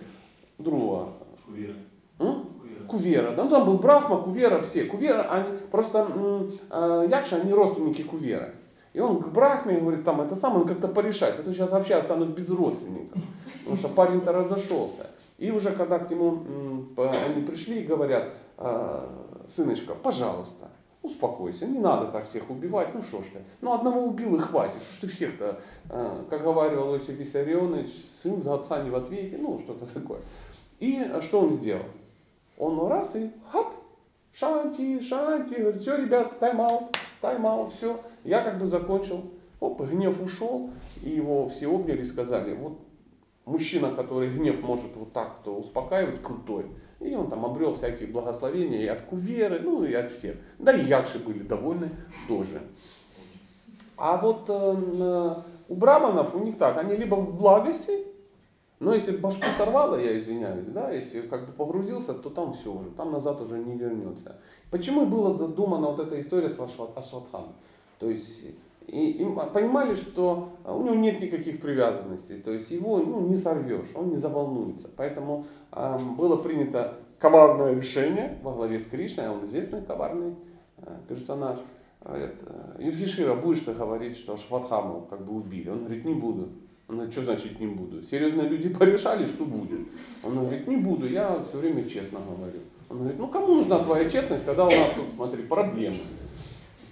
друга. 0.58 1.08
Кувера. 1.46 1.74
М? 2.18 2.46
Кувера. 2.88 3.32
Да, 3.32 3.44
ну, 3.44 3.50
там 3.50 3.66
был 3.66 3.78
Брахма, 3.78 4.22
Кувера, 4.22 4.60
все. 4.60 4.84
Кувера, 4.84 5.22
они 5.30 5.58
просто 5.70 6.06
э, 6.70 7.06
Якши, 7.10 7.36
они 7.36 7.52
родственники 7.52 8.02
Кувера. 8.02 8.50
И 8.94 9.00
он 9.00 9.22
к 9.22 9.28
Брахме 9.28 9.78
говорит, 9.78 10.04
там 10.04 10.20
это 10.20 10.34
самое, 10.34 10.66
как-то 10.66 10.88
порешать, 10.88 11.38
а 11.38 11.42
то 11.42 11.52
сейчас 11.52 11.70
вообще 11.70 11.94
останусь 11.94 12.30
без 12.30 12.48
родственников. 12.50 13.20
Потому 13.58 13.76
что 13.76 13.88
парень-то 13.88 14.32
разошелся. 14.32 15.10
И 15.36 15.50
уже 15.50 15.70
когда 15.70 15.98
к 15.98 16.10
нему 16.10 16.42
они 16.96 17.44
пришли 17.44 17.82
и 17.82 17.86
говорят, 17.86 18.32
«А, 18.56 19.08
сыночка, 19.54 19.94
пожалуйста, 19.94 20.68
успокойся, 21.02 21.66
не 21.66 21.78
надо 21.78 22.10
так 22.10 22.26
всех 22.26 22.50
убивать, 22.50 22.94
ну 22.94 23.02
что 23.02 23.22
ж 23.22 23.26
ты, 23.32 23.40
ну 23.60 23.72
одного 23.72 24.04
убил 24.04 24.36
и 24.36 24.38
хватит, 24.38 24.82
что 24.82 24.94
ж 24.94 24.98
ты 25.00 25.06
всех-то, 25.08 25.60
а, 25.90 26.24
как 26.28 26.42
говорил 26.42 26.94
Иосиф 26.94 27.10
Виссарионович, 27.10 27.88
сын 28.22 28.42
за 28.42 28.54
отца 28.54 28.82
не 28.82 28.90
в 28.90 28.96
ответе, 28.96 29.38
ну 29.38 29.58
что-то 29.58 29.92
такое. 29.92 30.20
И 30.80 31.10
что 31.20 31.40
он 31.40 31.50
сделал? 31.50 31.84
Он 32.56 32.88
раз 32.88 33.14
и 33.14 33.30
хап, 33.50 33.74
шанти, 34.32 35.00
шанти, 35.00 35.54
говорит, 35.54 35.80
все, 35.80 35.96
ребят, 35.96 36.38
тайм-аут, 36.38 36.96
тайм-аут, 37.20 37.72
все, 37.72 38.00
я 38.24 38.42
как 38.42 38.58
бы 38.58 38.66
закончил. 38.66 39.24
Оп, 39.60 39.80
гнев 39.82 40.20
ушел, 40.22 40.70
и 41.02 41.10
его 41.10 41.48
все 41.48 41.66
обняли 41.66 42.02
и 42.02 42.04
сказали, 42.04 42.54
вот 42.54 42.78
мужчина, 43.44 43.90
который 43.90 44.28
гнев 44.28 44.60
может 44.62 44.94
вот 44.94 45.12
так 45.12 45.40
то 45.44 45.56
успокаивать, 45.56 46.22
крутой. 46.22 46.66
И 47.00 47.14
он 47.14 47.30
там 47.30 47.44
обрел 47.44 47.74
всякие 47.74 48.08
благословения 48.08 48.82
и 48.82 48.86
от 48.86 49.02
Куверы, 49.02 49.60
ну 49.60 49.84
и 49.84 49.94
от 49.94 50.10
всех. 50.10 50.36
Да 50.58 50.72
и 50.72 50.84
Якши 50.84 51.18
были 51.18 51.42
довольны 51.42 51.90
тоже. 52.26 52.60
А 53.96 54.16
вот 54.16 54.44
э, 54.48 55.42
у 55.68 55.74
браманов 55.74 56.34
у 56.34 56.38
них 56.38 56.58
так, 56.58 56.78
они 56.78 56.96
либо 56.96 57.16
в 57.16 57.36
благости, 57.36 58.06
но 58.80 58.94
если 58.94 59.16
башку 59.16 59.46
сорвало, 59.56 59.96
я 59.96 60.16
извиняюсь, 60.18 60.66
да, 60.66 60.92
если 60.92 61.22
как 61.22 61.46
бы 61.46 61.52
погрузился, 61.52 62.14
то 62.14 62.30
там 62.30 62.52
все 62.52 62.72
уже, 62.72 62.90
там 62.90 63.10
назад 63.10 63.40
уже 63.40 63.58
не 63.58 63.76
вернется. 63.76 64.36
Почему 64.70 65.06
была 65.06 65.34
задумана 65.34 65.88
вот 65.88 65.98
эта 65.98 66.20
история 66.20 66.50
с 66.50 66.60
Ашватханом? 66.60 67.54
То 67.98 68.08
есть 68.08 68.44
и, 68.88 69.22
и 69.22 69.24
понимали, 69.52 69.94
что 69.94 70.50
у 70.64 70.82
него 70.82 70.94
нет 70.94 71.20
никаких 71.20 71.60
привязанностей, 71.60 72.40
то 72.40 72.52
есть 72.52 72.70
его 72.70 72.98
ну, 72.98 73.20
не 73.20 73.36
сорвешь, 73.36 73.88
он 73.94 74.08
не 74.08 74.16
заволнуется. 74.16 74.88
Поэтому 74.96 75.46
э, 75.72 75.98
было 76.16 76.36
принято 76.36 76.94
коварное 77.18 77.74
решение 77.74 78.38
во 78.42 78.52
главе 78.52 78.80
с 78.80 78.86
Кришной, 78.86 79.26
а 79.26 79.32
он 79.32 79.44
известный 79.44 79.82
коварный 79.82 80.34
э, 80.78 80.96
персонаж. 81.06 81.58
Говорит, 82.02 82.36
«Э, 82.46 82.82
Юдхишира, 82.82 83.34
будешь 83.34 83.60
ты 83.60 83.72
говорить, 83.72 84.16
что 84.16 84.36
Шватхаму 84.36 85.06
как 85.10 85.24
бы 85.24 85.34
убили? 85.34 85.68
Он 85.68 85.80
говорит, 85.80 86.04
не 86.04 86.14
буду. 86.14 86.48
Он 86.88 86.94
говорит, 86.96 87.12
что 87.12 87.24
значит 87.24 87.60
не 87.60 87.66
буду? 87.66 88.02
Серьезные 88.02 88.48
люди 88.48 88.68
порешали, 88.78 89.26
что 89.26 89.44
будешь. 89.44 89.86
Он 90.22 90.34
говорит, 90.34 90.66
не 90.66 90.76
буду, 90.76 91.06
я 91.06 91.44
все 91.46 91.58
время 91.58 91.86
честно 91.86 92.20
говорю. 92.20 92.60
Он 92.88 92.98
говорит, 92.98 93.18
ну 93.18 93.28
кому 93.28 93.56
нужна 93.56 93.80
твоя 93.80 94.08
честность, 94.08 94.46
когда 94.46 94.66
у 94.66 94.70
нас 94.70 94.92
тут, 94.96 95.06
смотри, 95.14 95.42
проблемы. 95.42 95.98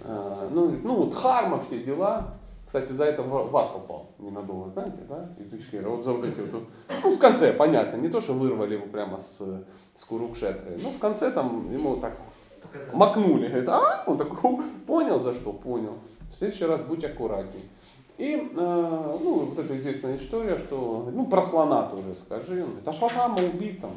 Э, 0.01 0.49
ну, 0.51 0.75
ну, 0.83 1.05
дхарма, 1.07 1.59
все 1.59 1.83
дела. 1.83 2.33
Кстати, 2.65 2.91
за 2.91 3.05
это 3.05 3.23
в 3.23 3.55
ад 3.55 3.73
попал 3.73 4.07
ненадолго, 4.19 4.71
знаете, 4.71 4.97
да? 5.07 5.29
Вот 5.87 6.03
за 6.03 6.11
вот 6.11 6.25
эти 6.25 6.37
вот, 6.39 6.63
ну, 7.03 7.15
в 7.15 7.17
конце, 7.17 7.53
понятно, 7.53 7.95
не 7.95 8.09
то, 8.09 8.19
что 8.19 8.33
вырвали 8.33 8.73
его 8.73 8.87
прямо 8.87 9.17
с, 9.17 9.41
с 9.95 10.03
Курукшетры, 10.03 10.77
но 10.83 10.89
в 10.89 10.99
конце 10.99 11.31
там 11.31 11.71
ему 11.71 11.95
так 11.95 12.17
макнули, 12.93 13.47
говорит, 13.47 13.69
а? 13.69 14.03
Он 14.05 14.17
такой, 14.17 14.57
понял 14.85 15.21
за 15.21 15.33
что, 15.33 15.53
понял. 15.53 15.93
В 16.29 16.35
следующий 16.35 16.65
раз 16.65 16.81
будь 16.81 17.05
аккуратней. 17.05 17.69
И, 18.17 18.33
э, 18.33 19.17
ну, 19.23 19.45
вот 19.45 19.59
эта 19.59 19.77
известная 19.77 20.17
история, 20.17 20.57
что, 20.57 21.09
ну, 21.13 21.25
про 21.27 21.41
слона 21.41 21.83
тоже 21.83 22.15
скажи. 22.15 22.63
Он 22.63 22.69
говорит, 22.69 22.87
а 22.87 22.91
Шватама 22.91 23.37
убит 23.37 23.79
там 23.79 23.91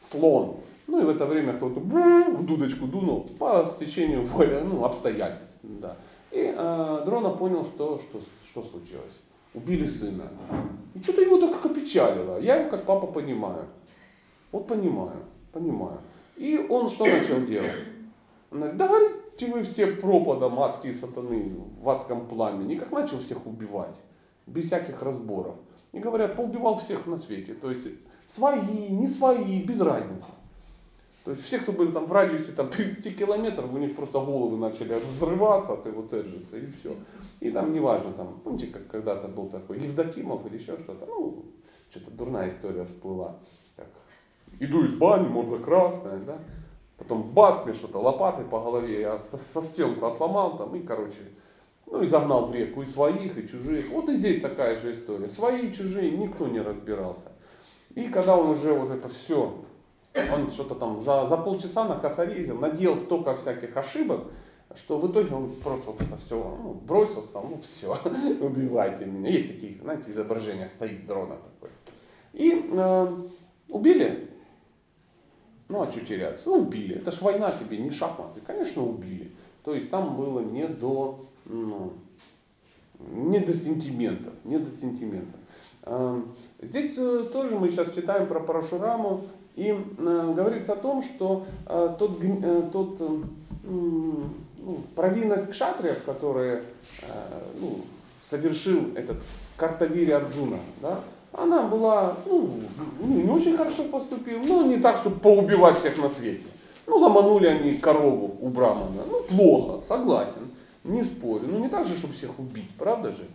слон. 0.00 0.56
Ну 0.88 1.02
и 1.02 1.04
в 1.04 1.10
это 1.10 1.26
время 1.26 1.52
кто-то 1.52 1.80
в 1.80 2.46
дудочку 2.46 2.86
дунул 2.86 3.28
по 3.38 3.66
стечению 3.66 4.24
воли, 4.24 4.58
ну, 4.64 4.84
обстоятельств. 4.84 5.58
Да. 5.62 5.96
И 6.30 6.52
э, 6.56 7.02
Дрона 7.04 7.28
понял, 7.28 7.62
что, 7.64 7.98
что, 7.98 8.20
что 8.46 8.62
случилось. 8.62 9.20
Убили 9.52 9.86
сына. 9.86 10.24
И 10.94 11.02
что-то 11.02 11.20
его 11.20 11.38
только 11.38 11.68
опечалило. 11.68 12.40
Я 12.40 12.56
его 12.56 12.70
как 12.70 12.86
папа 12.86 13.06
понимаю. 13.06 13.66
Вот 14.50 14.66
понимаю, 14.66 15.24
понимаю. 15.52 15.98
И 16.36 16.56
он 16.70 16.88
что 16.88 17.04
начал 17.04 17.44
делать? 17.44 17.70
Он 18.50 18.60
говорит, 18.60 18.78
да 18.78 18.88
говорите 18.88 19.46
вы 19.46 19.62
все 19.64 19.88
пропадом 19.88 20.58
адские 20.58 20.94
сатаны 20.94 21.52
в 21.82 21.88
адском 21.90 22.26
пламени. 22.26 22.74
И 22.74 22.78
как 22.78 22.92
начал 22.92 23.18
всех 23.18 23.46
убивать. 23.46 23.96
Без 24.46 24.66
всяких 24.66 25.02
разборов. 25.02 25.56
И 25.92 25.98
говорят, 25.98 26.34
поубивал 26.34 26.78
всех 26.78 27.06
на 27.06 27.18
свете. 27.18 27.52
То 27.52 27.70
есть 27.70 27.86
свои, 28.26 28.88
не 28.88 29.06
свои, 29.06 29.62
без 29.62 29.82
разницы. 29.82 30.28
То 31.28 31.32
есть 31.32 31.44
все, 31.44 31.58
кто 31.58 31.72
были 31.72 31.90
там 31.90 32.06
в 32.06 32.12
радиусе 32.12 32.52
там, 32.52 32.70
30 32.70 33.14
километров, 33.14 33.70
у 33.70 33.76
них 33.76 33.94
просто 33.94 34.18
головы 34.18 34.56
начали 34.56 34.94
взрываться 34.94 35.74
от 35.74 35.84
его 35.84 36.00
теджиса 36.00 36.56
и 36.56 36.70
все. 36.70 36.96
И 37.40 37.50
там 37.50 37.74
неважно, 37.74 38.14
там, 38.14 38.40
помните, 38.42 38.68
как 38.68 38.86
когда-то 38.86 39.28
был 39.28 39.50
такой 39.50 39.78
Евдокимов 39.78 40.46
или 40.46 40.56
еще 40.56 40.78
что-то, 40.78 41.04
ну, 41.04 41.44
что-то 41.90 42.12
дурная 42.12 42.48
история 42.48 42.86
всплыла. 42.86 43.40
Как, 43.76 43.88
иду 44.58 44.82
из 44.86 44.94
бани, 44.94 45.28
морда 45.28 45.58
красная, 45.58 46.16
да, 46.16 46.38
потом 46.96 47.24
бац, 47.24 47.62
мне 47.62 47.74
что-то 47.74 47.98
лопатой 47.98 48.46
по 48.46 48.60
голове, 48.60 48.98
я 48.98 49.18
со, 49.18 49.36
со 49.36 49.60
стенку 49.60 50.06
отломал 50.06 50.56
там 50.56 50.74
и, 50.76 50.80
короче, 50.80 51.20
ну 51.84 52.00
и 52.00 52.06
загнал 52.06 52.46
в 52.46 52.54
реку 52.54 52.80
и 52.80 52.86
своих, 52.86 53.36
и 53.36 53.46
чужих. 53.46 53.90
Вот 53.90 54.08
и 54.08 54.14
здесь 54.14 54.40
такая 54.40 54.78
же 54.78 54.94
история. 54.94 55.28
Свои 55.28 55.68
и 55.68 55.74
чужие, 55.74 56.10
никто 56.10 56.48
не 56.48 56.62
разбирался. 56.62 57.32
И 57.94 58.08
когда 58.08 58.34
он 58.34 58.48
уже 58.48 58.72
вот 58.72 58.90
это 58.90 59.10
все 59.10 59.67
он 60.32 60.50
что-то 60.50 60.74
там 60.74 61.00
за, 61.00 61.26
за 61.26 61.36
полчаса 61.36 61.84
накосорезил, 61.84 62.58
наделал 62.58 62.98
столько 62.98 63.36
всяких 63.36 63.76
ошибок, 63.76 64.24
что 64.74 64.98
в 64.98 65.10
итоге 65.10 65.34
он 65.34 65.50
просто 65.62 65.90
вот 65.90 66.00
это 66.00 66.16
все 66.18 66.36
ну, 66.36 66.74
бросился, 66.74 67.34
ну 67.34 67.58
все, 67.62 67.96
убивайте 68.40 69.06
меня. 69.06 69.30
Есть 69.30 69.48
такие, 69.48 69.80
знаете, 69.80 70.10
изображения, 70.10 70.68
стоит 70.68 71.06
дрона 71.06 71.36
такой. 71.36 71.70
И 72.32 72.70
э, 72.70 73.16
убили. 73.68 74.28
Ну 75.68 75.82
а 75.82 75.90
что 75.90 76.00
теряться? 76.00 76.48
Ну 76.48 76.60
убили. 76.60 76.96
Это 76.96 77.10
ж 77.12 77.20
война 77.20 77.50
тебе, 77.52 77.78
не 77.78 77.90
шахматы. 77.90 78.40
Конечно 78.40 78.82
убили. 78.82 79.32
То 79.64 79.74
есть 79.74 79.90
там 79.90 80.16
было 80.16 80.40
не 80.40 80.66
до, 80.66 81.26
ну, 81.44 81.92
не 82.98 83.38
до 83.40 83.54
сентиментов. 83.54 84.34
Не 84.44 84.58
до 84.58 84.70
сентиментов. 84.70 85.40
Э, 85.82 86.22
здесь 86.60 86.96
э, 86.98 87.28
тоже 87.32 87.58
мы 87.58 87.70
сейчас 87.70 87.94
читаем 87.94 88.26
про 88.26 88.40
Парашураму, 88.40 89.24
и 89.58 89.70
э, 89.70 90.32
говорится 90.36 90.74
о 90.74 90.76
том, 90.76 91.02
что 91.02 91.44
э, 91.66 91.96
тот, 91.98 92.22
э, 92.22 92.62
тот 92.72 93.00
ну, 93.64 94.30
провинность 94.94 95.50
кшатриев, 95.50 96.04
которые 96.04 96.62
ну, 97.60 97.80
совершил 98.24 98.92
этот 98.94 99.16
Картавири 99.56 100.12
Арджуна, 100.12 100.58
да, 100.80 101.00
она 101.32 101.62
была, 101.62 102.16
ну, 102.24 102.60
не 103.00 103.28
очень 103.28 103.56
хорошо 103.56 103.84
поступила, 103.84 104.40
но 104.42 104.62
не 104.62 104.78
так, 104.78 104.96
чтобы 104.98 105.18
поубивать 105.18 105.76
всех 105.76 105.98
на 105.98 106.08
свете. 106.08 106.46
Ну, 106.86 106.98
ломанули 106.98 107.46
они 107.46 107.74
корову 107.74 108.36
у 108.40 108.48
Брамана. 108.50 109.02
Ну, 109.10 109.22
плохо, 109.24 109.84
согласен, 109.86 110.52
не 110.84 111.02
спорю. 111.02 111.48
Ну, 111.50 111.58
не 111.58 111.68
так 111.68 111.86
же, 111.86 111.96
чтобы 111.96 112.14
всех 112.14 112.38
убить, 112.38 112.70
правда 112.78 113.10
же? 113.10 113.26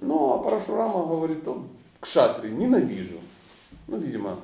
Ну, 0.00 0.34
а 0.34 0.38
Парашурама 0.38 1.06
говорит, 1.06 1.48
он 1.48 1.64
к 2.00 2.06
шатре 2.06 2.50
ненавижу. 2.50 3.18
Ну, 3.88 3.96
видимо, 3.96 4.36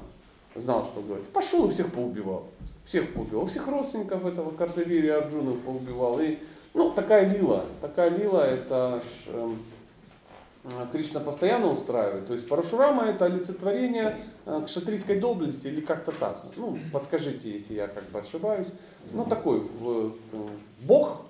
знал, 0.54 0.84
что 0.84 1.00
говорит. 1.00 1.28
Пошел 1.28 1.68
и 1.68 1.70
всех 1.70 1.92
поубивал. 1.92 2.46
Всех 2.84 3.12
поубивал. 3.14 3.46
Всех 3.46 3.68
родственников 3.68 4.24
этого 4.26 4.50
Кардавири 4.50 5.08
Арджуна 5.08 5.56
поубивал. 5.64 6.20
И, 6.20 6.38
ну, 6.74 6.90
такая 6.90 7.32
лила. 7.32 7.64
Такая 7.80 8.10
лила, 8.10 8.46
это 8.46 9.02
ж, 9.02 9.28
эм, 9.28 9.58
Кришна 10.92 11.20
постоянно 11.20 11.72
устраивает. 11.72 12.26
То 12.26 12.34
есть 12.34 12.46
Парашурама 12.46 13.04
это 13.04 13.24
олицетворение 13.24 14.18
э, 14.44 14.62
к 14.66 14.68
шатрийской 14.68 15.18
доблести 15.18 15.68
или 15.68 15.80
как-то 15.80 16.12
так. 16.12 16.44
Ну, 16.56 16.78
подскажите, 16.92 17.50
если 17.50 17.74
я 17.74 17.88
как 17.88 18.04
бы 18.10 18.18
ошибаюсь. 18.18 18.68
Ну, 19.12 19.24
такой 19.24 19.60
в, 19.60 20.12
э, 20.32 20.48
бог, 20.82 21.22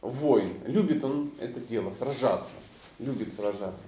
воин, 0.00 0.54
любит 0.66 1.04
он 1.04 1.30
это 1.40 1.60
дело, 1.60 1.92
сражаться. 1.92 2.50
Любит 2.98 3.32
сражаться. 3.32 3.84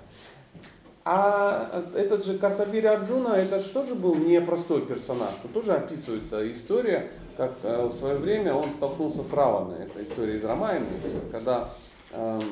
А 1.05 1.85
этот 1.95 2.25
же 2.25 2.39
Картавири 2.39 2.87
Арджуна, 2.87 3.35
это 3.35 3.61
же 3.61 3.95
был 3.95 4.15
непростой 4.15 4.87
персонаж. 4.87 5.35
Тут 5.43 5.53
тоже 5.53 5.75
описывается 5.75 6.51
история, 6.51 7.11
как 7.37 7.53
э, 7.63 7.87
в 7.87 7.93
свое 7.93 8.17
время 8.17 8.55
он 8.55 8.71
столкнулся 8.71 9.23
с 9.23 9.33
Раваной. 9.33 9.85
Это 9.85 10.03
история 10.03 10.37
из 10.37 10.45
Рамайны, 10.45 10.87
когда 11.31 11.71
Эм, 12.17 12.43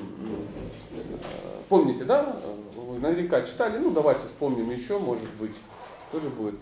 помните, 1.69 2.05
да? 2.05 2.37
Вы 2.75 2.99
наверняка 2.99 3.43
читали, 3.43 3.79
ну 3.79 3.91
давайте 3.91 4.27
вспомним 4.27 4.71
еще, 4.71 4.99
может 4.99 5.31
быть, 5.39 5.53
тоже 6.11 6.31
будет 6.31 6.61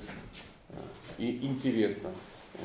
э, 0.69 0.75
и 1.17 1.47
интересно. 1.47 2.11
Э, 2.55 2.59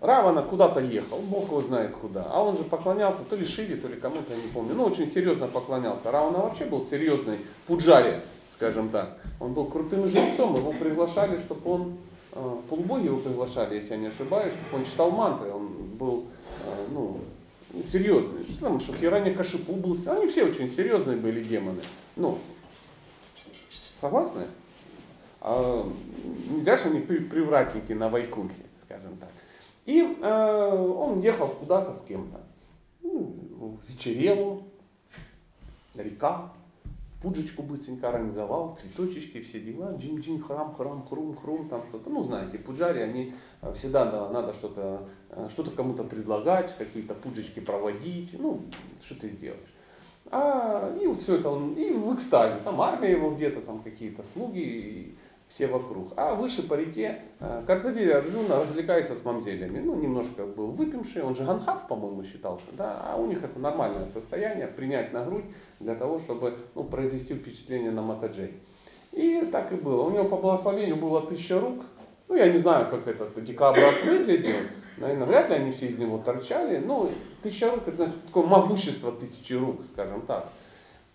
Равана 0.00 0.42
куда-то 0.42 0.80
ехал, 0.80 1.18
Бог 1.18 1.48
его 1.48 1.60
знает 1.60 1.94
куда. 1.94 2.24
А 2.30 2.42
он 2.42 2.56
же 2.56 2.64
поклонялся 2.64 3.20
то 3.28 3.36
ли 3.36 3.44
Шиве, 3.44 3.76
то 3.76 3.88
ли 3.88 3.96
кому-то, 4.00 4.32
я 4.32 4.40
не 4.40 4.48
помню. 4.48 4.74
Ну, 4.74 4.84
очень 4.84 5.10
серьезно 5.10 5.48
поклонялся. 5.48 6.10
Равана 6.10 6.38
вообще 6.38 6.64
был 6.64 6.86
серьезный 6.86 7.40
пуджари, 7.66 8.22
скажем 8.58 8.88
так. 8.90 9.18
Он 9.38 9.54
был 9.54 9.66
крутым 9.66 10.08
жрецом, 10.08 10.56
его 10.56 10.72
приглашали, 10.72 11.38
чтобы 11.38 11.70
он, 11.70 11.98
э, 12.32 12.56
полубоги 12.68 13.04
его 13.04 13.20
приглашали, 13.20 13.76
если 13.76 13.92
я 13.92 13.98
не 13.98 14.08
ошибаюсь, 14.08 14.52
чтобы 14.52 14.82
он 14.82 14.84
читал 14.84 15.10
мантры. 15.12 15.48
Он 15.50 15.68
был, 15.96 16.26
ну, 16.90 17.20
ну, 17.72 17.82
серьезные. 17.90 18.44
Потому 18.44 18.80
что 18.80 18.94
Хирани 18.94 19.32
Кашипу 19.32 19.74
был, 19.74 19.96
они 20.06 20.26
все 20.26 20.44
очень 20.44 20.68
серьезные 20.68 21.16
были 21.16 21.42
демоны. 21.42 21.82
Ну, 22.16 22.38
согласны? 24.00 24.46
А, 25.40 25.88
не 26.50 26.58
зря, 26.58 26.76
что 26.76 26.88
они 26.88 27.00
привратники 27.00 27.92
на 27.92 28.08
Вайкунхе, 28.08 28.64
скажем 28.82 29.16
так. 29.18 29.30
И 29.86 30.02
э, 30.20 30.76
он 30.76 31.20
ехал 31.20 31.48
куда-то 31.48 31.92
с 31.92 32.02
кем-то. 32.02 32.40
Ну, 33.02 33.34
в 33.60 33.88
вечерелу, 33.88 34.64
река, 35.94 36.52
пуджечку 37.22 37.62
быстренько 37.62 38.08
организовал, 38.08 38.76
цветочечки, 38.76 39.40
все 39.42 39.60
дела, 39.60 39.96
джин-джин, 39.96 40.40
храм, 40.40 40.74
храм, 40.74 41.04
хрум, 41.06 41.36
хрум, 41.36 41.68
там 41.68 41.82
что-то. 41.88 42.10
Ну, 42.10 42.22
знаете, 42.22 42.58
пуджари, 42.58 43.00
они 43.00 43.34
э, 43.62 43.72
всегда 43.74 44.04
да, 44.04 44.28
надо 44.30 44.52
что-то 44.52 45.08
э, 45.30 45.48
что 45.50 45.64
кому-то 45.64 46.04
предлагать, 46.04 46.76
какие-то 46.76 47.14
пуджечки 47.14 47.60
проводить, 47.60 48.38
ну, 48.38 48.62
что 49.02 49.14
ты 49.16 49.28
сделаешь. 49.28 49.74
А, 50.30 50.94
и 51.00 51.06
вот 51.06 51.22
все 51.22 51.36
это 51.36 51.48
он, 51.48 51.72
и 51.74 51.90
в 51.90 52.14
экстазе, 52.14 52.56
там 52.62 52.80
армия 52.80 53.12
его 53.12 53.30
где-то, 53.30 53.62
там 53.62 53.82
какие-то 53.82 54.22
слуги, 54.22 54.60
и, 54.60 55.14
все 55.48 55.66
вокруг. 55.66 56.12
А 56.16 56.34
выше 56.34 56.62
по 56.62 56.74
реке 56.74 57.22
э, 57.40 57.64
Картавири 57.66 58.10
Арджуна 58.10 58.60
развлекается 58.60 59.16
с 59.16 59.24
мамзелями. 59.24 59.80
Ну, 59.80 59.94
немножко 59.94 60.44
был 60.44 60.72
выпивший, 60.72 61.22
он 61.22 61.34
же 61.34 61.44
ганхав, 61.44 61.88
по-моему, 61.88 62.22
считался, 62.22 62.66
да, 62.72 63.02
а 63.04 63.16
у 63.16 63.26
них 63.26 63.42
это 63.42 63.58
нормальное 63.58 64.06
состояние, 64.06 64.66
принять 64.68 65.12
на 65.12 65.24
грудь 65.24 65.46
для 65.80 65.94
того, 65.94 66.18
чтобы 66.18 66.58
ну, 66.74 66.84
произвести 66.84 67.34
впечатление 67.34 67.90
на 67.90 68.02
Матаджей. 68.02 68.54
И 69.12 69.40
так 69.50 69.72
и 69.72 69.76
было. 69.76 70.02
У 70.02 70.10
него 70.10 70.24
по 70.24 70.36
благословению 70.36 70.96
было 70.96 71.26
тысяча 71.26 71.58
рук. 71.58 71.82
Ну, 72.28 72.36
я 72.36 72.52
не 72.52 72.58
знаю, 72.58 72.90
как 72.90 73.08
этот 73.08 73.42
дикобраз 73.42 74.02
выглядел. 74.04 74.56
Наверное, 74.98 75.26
вряд 75.26 75.48
ли 75.48 75.54
они 75.54 75.72
все 75.72 75.86
из 75.86 75.96
него 75.96 76.18
торчали. 76.18 76.76
Но 76.76 77.10
тысяча 77.42 77.70
рук, 77.70 77.88
это 77.88 77.96
значит 77.96 78.26
такое 78.26 78.44
могущество 78.44 79.12
тысячи 79.12 79.54
рук, 79.54 79.82
скажем 79.90 80.22
так. 80.22 80.52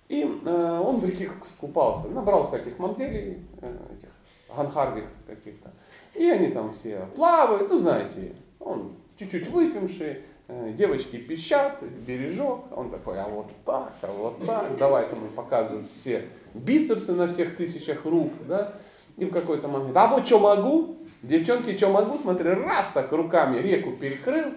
И 0.10 0.24
э, 0.24 0.82
он 0.84 1.00
в 1.00 1.06
реке 1.06 1.30
скупался, 1.44 2.08
набрал 2.08 2.48
всяких 2.48 2.78
мамзелей, 2.80 3.46
э, 3.62 3.78
этих 3.96 4.10
ганхарвих 4.56 5.06
каких-то. 5.28 5.72
И 6.14 6.30
они 6.30 6.50
там 6.50 6.74
все 6.74 7.08
плавают, 7.16 7.70
ну 7.70 7.78
знаете, 7.78 8.36
он 8.60 8.94
чуть-чуть 9.18 9.48
выпивший, 9.48 10.22
э, 10.48 10.74
девочки 10.78 11.18
пищат, 11.18 11.82
бережок, 12.06 12.66
он 12.76 12.90
такой, 12.90 13.20
а 13.20 13.28
вот 13.28 13.48
так, 13.66 13.94
а 14.02 14.12
вот 14.12 14.46
так, 14.46 14.78
давай 14.78 15.08
там 15.08 15.20
показывают 15.36 15.88
все 15.88 16.28
бицепсы 16.54 17.14
на 17.14 17.28
всех 17.28 17.56
тысячах 17.56 18.06
рук, 18.06 18.32
да, 18.48 18.74
и 19.18 19.26
в 19.26 19.32
какой-то 19.32 19.68
момент, 19.68 19.96
а 19.98 20.08
вот 20.08 20.26
что 20.26 20.40
могу, 20.40 20.98
девчонки, 21.24 21.76
что 21.76 21.90
могу, 21.90 22.18
смотри, 22.18 22.50
раз 22.50 22.92
так 22.94 23.12
руками 23.12 23.58
реку 23.58 23.94
перекрыл, 23.94 24.54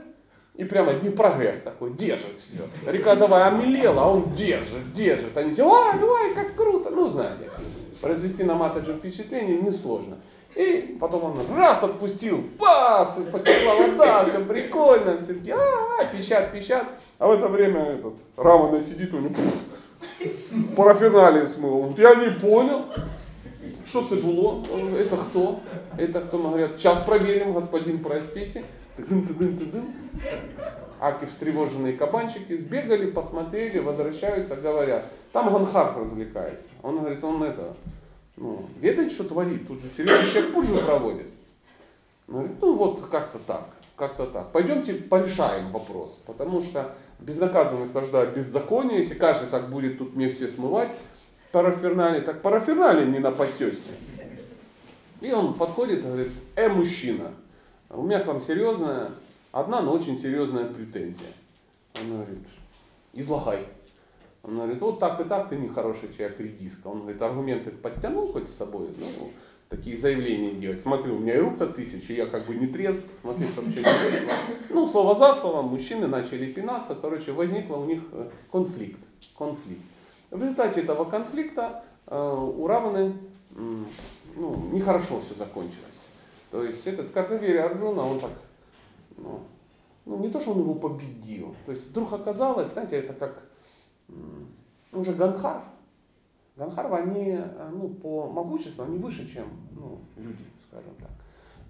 и 0.57 0.65
прямо 0.65 0.95
Днепрогэс 0.95 1.59
такой, 1.59 1.93
держит 1.93 2.41
все. 2.41 2.69
Река 2.91 3.15
давай 3.15 3.47
омелела, 3.47 4.05
а 4.05 4.09
он 4.09 4.33
держит, 4.33 4.91
держит. 4.95 5.37
Они 5.37 5.53
все, 5.53 5.69
ой, 5.69 6.03
ой, 6.03 6.35
как 6.35 6.57
круто. 6.57 6.89
Ну, 6.89 7.11
знаете, 7.11 7.51
произвести 8.07 8.45
на 8.45 8.55
Матаджи 8.55 8.95
впечатление 8.95 9.59
несложно. 9.59 10.19
И 10.55 10.97
потом 11.01 11.25
он 11.25 11.57
раз 11.57 11.83
отпустил, 11.83 12.45
пап, 12.57 13.17
потекла 13.33 13.75
вода, 13.75 14.25
все 14.25 14.45
прикольно, 14.45 15.19
все 15.19 15.35
такие, 15.35 15.57
а, 15.57 16.05
пищат, 16.05 16.53
пищат. 16.53 16.87
А 17.19 17.27
в 17.27 17.33
это 17.33 17.49
время 17.49 17.81
этот 17.81 18.15
Рамана 18.37 18.81
сидит 18.81 19.13
у 19.13 19.19
него, 19.19 19.35
параферналии 20.77 21.47
смыл. 21.47 21.93
Я 21.99 22.15
не 22.15 22.31
понял, 22.31 22.85
что 23.85 24.03
это 24.03 24.15
было, 24.15 24.65
это 24.97 25.17
кто, 25.17 25.61
это 25.99 26.21
кто, 26.21 26.39
мы 26.39 26.51
говорят, 26.51 26.79
сейчас 26.79 27.03
проверим, 27.05 27.55
господин, 27.55 27.99
простите. 27.99 28.65
Тыдын, 28.97 29.27
тыдын, 29.27 29.59
тыдын. 29.59 29.85
Аки 31.01 31.27
встревоженные 31.27 31.95
кабанчики 31.95 32.57
сбегали, 32.57 33.11
посмотрели, 33.11 33.79
возвращаются, 33.81 34.55
говорят, 34.57 35.05
там 35.33 35.53
Ганхар 35.53 35.99
развлекается. 35.99 36.65
Он 36.83 37.01
говорит, 37.01 37.23
он 37.25 37.43
это, 37.43 37.77
ну, 38.37 38.67
ведает, 38.81 39.13
что 39.13 39.25
творит, 39.25 39.67
тут 39.67 39.81
же 39.81 39.89
серьезный 39.89 40.31
человек 40.31 40.53
пуджу 40.53 40.79
проводит. 40.79 41.27
Говорит, 42.27 42.53
ну 42.61 42.75
вот 42.75 43.07
как-то 43.07 43.39
так, 43.39 43.71
как-то 43.97 44.27
так. 44.27 44.53
Пойдемте 44.53 44.95
порешаем 44.95 45.71
вопрос, 45.73 46.21
потому 46.27 46.61
что 46.61 46.95
безнаказанность 47.19 47.95
рождает 47.95 48.35
беззаконие, 48.35 48.99
если 48.99 49.15
каждый 49.15 49.49
так 49.49 49.71
будет 49.71 49.99
тут 49.99 50.15
мне 50.15 50.29
все 50.29 50.49
смывать, 50.49 50.91
парафернали, 51.53 52.21
так 52.21 52.43
парафернали 52.43 53.11
не 53.11 53.21
напасешься. 53.21 53.91
И 55.21 55.33
он 55.33 55.55
подходит 55.55 56.01
и 56.01 56.03
говорит, 56.03 56.33
э, 56.57 56.69
мужчина, 56.69 57.33
у 57.89 58.03
меня 58.03 58.21
к 58.21 58.27
вам 58.27 58.41
серьезная, 58.41 59.13
одна, 59.51 59.81
но 59.81 59.93
очень 59.93 60.21
серьезная 60.21 60.67
претензия. 60.67 61.33
Он 61.99 62.13
говорит, 62.13 62.47
излагай. 63.15 63.67
Он 64.47 64.57
говорит, 64.57 64.81
вот 64.81 65.01
так 65.01 65.21
и 65.21 65.25
так 65.25 65.49
ты 65.49 65.57
нехороший 65.57 66.09
человек, 66.17 66.39
редиска. 66.39 66.87
Он 66.87 67.01
говорит, 67.01 67.21
аргументы 67.21 67.71
подтянул 67.73 68.29
хоть 68.29 68.49
с 68.49 68.55
собой, 68.55 68.89
ну, 68.97 69.31
такие 69.69 69.99
заявления 69.99 70.53
делать. 70.53 70.81
Смотри, 70.81 71.11
у 71.11 71.19
меня 71.19 71.35
и 71.35 71.39
рук-то 71.39 71.67
тысячи, 71.67 72.13
я 72.13 72.27
как 72.27 72.47
бы 72.47 72.55
не 72.55 72.69
трезв, 72.69 73.05
смотри, 73.23 73.49
чтобы 73.49 73.67
вообще 73.67 73.81
не 73.81 74.11
вышло. 74.11 74.33
Ну, 74.71 74.87
слово 74.87 75.17
за 75.17 75.35
словом, 75.35 75.67
мужчины 75.67 76.07
начали 76.07 76.53
пинаться, 76.53 76.95
короче, 76.95 77.33
возникла 77.33 77.75
у 77.75 77.87
них 77.87 78.03
э, 78.13 78.31
конфликт. 78.53 79.01
конфликт. 79.37 79.83
В 80.31 80.41
результате 80.41 80.83
этого 80.83 81.05
конфликта 81.05 81.83
э, 82.07 82.17
у 82.17 82.69
Раваны 82.69 83.15
ну, 83.51 84.69
нехорошо 84.73 85.21
все 85.21 85.35
закончилось. 85.35 85.83
То 86.53 86.63
есть 86.63 86.87
этот 86.87 87.11
Картавери 87.11 87.57
Арджуна, 87.57 88.07
он 88.07 88.21
так, 88.21 88.31
ну, 89.17 89.41
ну, 90.05 90.19
не 90.19 90.29
то, 90.29 90.39
что 90.39 90.53
он 90.53 90.61
его 90.61 90.75
победил. 90.77 91.57
То 91.65 91.73
есть 91.73 91.89
вдруг 91.91 92.13
оказалось, 92.13 92.69
знаете, 92.69 92.97
это 92.97 93.13
как 93.13 93.43
он 94.93 95.05
же 95.05 95.15
Ганхарв. 95.15 95.63
Ганхарвы, 96.57 96.97
они 96.97 97.33
э, 97.39 97.71
ну, 97.71 97.89
по 97.91 98.29
могуществу, 98.29 98.85
они 98.85 98.99
выше, 98.99 99.31
чем 99.31 99.47
ну, 99.73 100.01
люди, 100.17 100.45
скажем 100.67 100.95
так. 100.99 101.11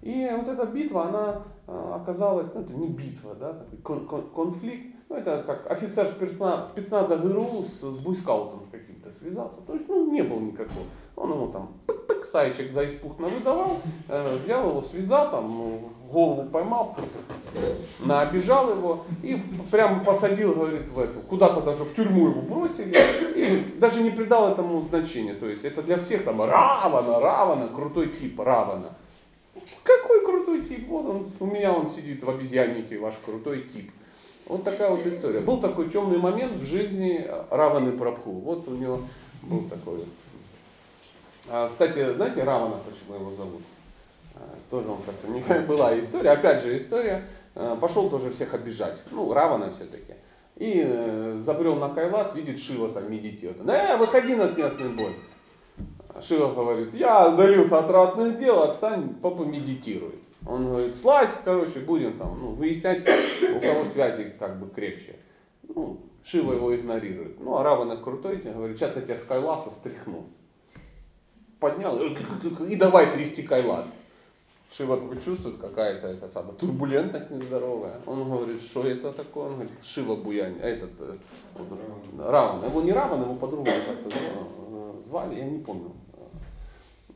И 0.01 0.29
вот 0.37 0.47
эта 0.47 0.65
битва, 0.65 1.09
она 1.09 1.43
э, 1.67 1.91
оказалась, 1.95 2.47
ну 2.53 2.61
это 2.61 2.73
не 2.73 2.87
битва, 2.87 3.35
да, 3.35 3.53
такой 3.53 3.77
кон 4.05 4.05
кон 4.29 4.51
конфликт, 4.51 4.95
ну 5.09 5.15
это 5.15 5.43
как 5.45 5.71
офицер 5.71 6.07
спецназа, 6.07 6.65
спецназа 6.65 7.17
ГРУ 7.17 7.63
с, 7.63 7.79
с 7.79 7.99
буйскаутом 7.99 8.67
каким-то 8.71 9.09
связался. 9.19 9.57
То 9.65 9.73
есть, 9.73 9.87
ну 9.87 10.11
не 10.11 10.21
было 10.21 10.39
никакого. 10.39 10.85
Он 11.15 11.31
ему 11.31 11.47
там 11.47 11.73
пык-пык, 11.87 12.25
сайчик 12.25 12.71
за 12.71 12.87
испух 12.87 13.17
выдавал, 13.17 13.81
э, 14.07 14.37
взял 14.37 14.69
его, 14.69 14.81
связал 14.81 15.31
там, 15.31 15.47
ну, 15.47 15.89
голову 16.11 16.49
поймал, 16.49 16.95
наобижал 17.99 18.69
его 18.69 19.05
и 19.23 19.41
прямо 19.71 20.03
посадил, 20.03 20.53
говорит, 20.53 20.89
в 20.89 20.99
эту, 20.99 21.19
куда-то 21.21 21.61
даже 21.61 21.83
в 21.83 21.95
тюрьму 21.95 22.29
его 22.29 22.41
бросили, 22.41 22.97
и 23.35 23.79
даже 23.79 24.01
не 24.01 24.11
придал 24.11 24.51
этому 24.51 24.81
значения. 24.81 25.33
То 25.33 25.47
есть 25.47 25.63
это 25.63 25.81
для 25.81 25.97
всех 25.97 26.23
там 26.23 26.41
Равана, 26.41 27.19
Равана, 27.19 27.67
крутой 27.69 28.09
тип 28.09 28.39
Равана. 28.39 28.93
Какой 29.83 30.23
крутой 30.23 30.61
тип? 30.65 30.87
Вот 30.87 31.05
он, 31.05 31.27
у 31.39 31.45
меня 31.45 31.73
он 31.73 31.89
сидит 31.89 32.23
в 32.23 32.29
обезьяннике, 32.29 32.99
ваш 32.99 33.15
крутой 33.25 33.63
тип. 33.73 33.91
Вот 34.47 34.63
такая 34.63 34.89
вот 34.89 35.05
история. 35.05 35.41
Был 35.41 35.59
такой 35.59 35.89
темный 35.89 36.17
момент 36.17 36.53
в 36.53 36.65
жизни 36.65 37.29
Раваны 37.49 37.91
Прабху. 37.91 38.31
Вот 38.31 38.67
у 38.67 38.71
него 38.71 39.01
был 39.43 39.67
такой 39.69 39.97
вот. 39.97 40.07
А, 41.49 41.69
кстати, 41.69 42.13
знаете 42.13 42.43
Равана, 42.43 42.77
почему 42.85 43.19
его 43.19 43.35
зовут? 43.35 43.61
А, 44.35 44.39
тоже 44.69 44.89
он 44.89 44.99
как-то 45.05 45.27
не 45.27 45.41
была 45.67 45.97
история. 45.99 46.31
Опять 46.31 46.61
же 46.61 46.77
история. 46.77 47.25
А, 47.55 47.75
пошел 47.75 48.09
тоже 48.09 48.31
всех 48.31 48.53
обижать. 48.53 48.97
Ну, 49.11 49.33
Равана 49.33 49.69
все-таки. 49.69 50.13
И 50.55 50.81
э, 50.83 51.39
забрел 51.45 51.75
на 51.75 51.89
Кайлас, 51.89 52.33
видит 52.33 52.57
Шива 52.57 52.89
там 52.89 53.11
медитирует. 53.11 53.59
Э, 53.69 53.95
выходи 53.95 54.33
на 54.33 54.47
смертный 54.47 54.89
бой. 54.89 55.15
Шива 56.19 56.51
говорит, 56.51 56.95
я 56.95 57.29
удалился 57.29 57.77
от 57.77 57.91
ратных 57.91 58.39
дел, 58.39 58.63
отстань, 58.63 59.13
папа 59.21 59.43
медитирует. 59.43 60.15
Он 60.45 60.67
говорит, 60.67 60.95
слазь, 60.95 61.37
короче, 61.43 61.79
будем 61.79 62.17
там 62.17 62.39
ну, 62.39 62.51
выяснять, 62.51 63.01
у 63.01 63.59
кого 63.59 63.85
связи 63.85 64.33
как 64.39 64.59
бы 64.59 64.69
крепче. 64.69 65.15
Ну, 65.63 65.99
Шива 66.23 66.53
его 66.53 66.75
игнорирует. 66.75 67.39
Ну, 67.39 67.55
а 67.57 67.63
Равана 67.63 67.97
крутой, 67.97 68.37
говорит, 68.37 68.77
сейчас 68.77 68.95
я 68.95 69.01
тебя 69.01 69.15
с 69.15 69.23
Кайласа 69.23 69.71
стряхну. 69.71 70.27
Поднял 71.59 71.97
и 71.99 72.75
давай 72.75 73.11
трясти 73.11 73.43
Кайлас. 73.43 73.87
Шива 74.71 74.97
такой 74.97 75.21
чувствует 75.21 75.57
какая-то 75.57 76.07
эта 76.07 76.29
самая 76.29 76.53
турбулентность 76.53 77.31
нездоровая. 77.31 77.99
Он 78.05 78.29
говорит, 78.29 78.61
что 78.61 78.83
это 78.83 79.13
такое? 79.13 79.45
Он 79.45 79.53
говорит, 79.53 79.71
Шива 79.81 80.15
Буянь, 80.15 80.59
этот, 80.59 80.91
э, 80.99 81.15
вот, 81.55 81.79
Раван. 82.19 82.65
Его 82.65 82.81
не 82.81 82.91
Раван, 82.91 83.21
его 83.21 83.35
по-другому 83.35 83.77
как-то 83.87 84.09
звали, 85.07 85.35
я 85.35 85.45
не 85.45 85.59
помню. 85.59 85.93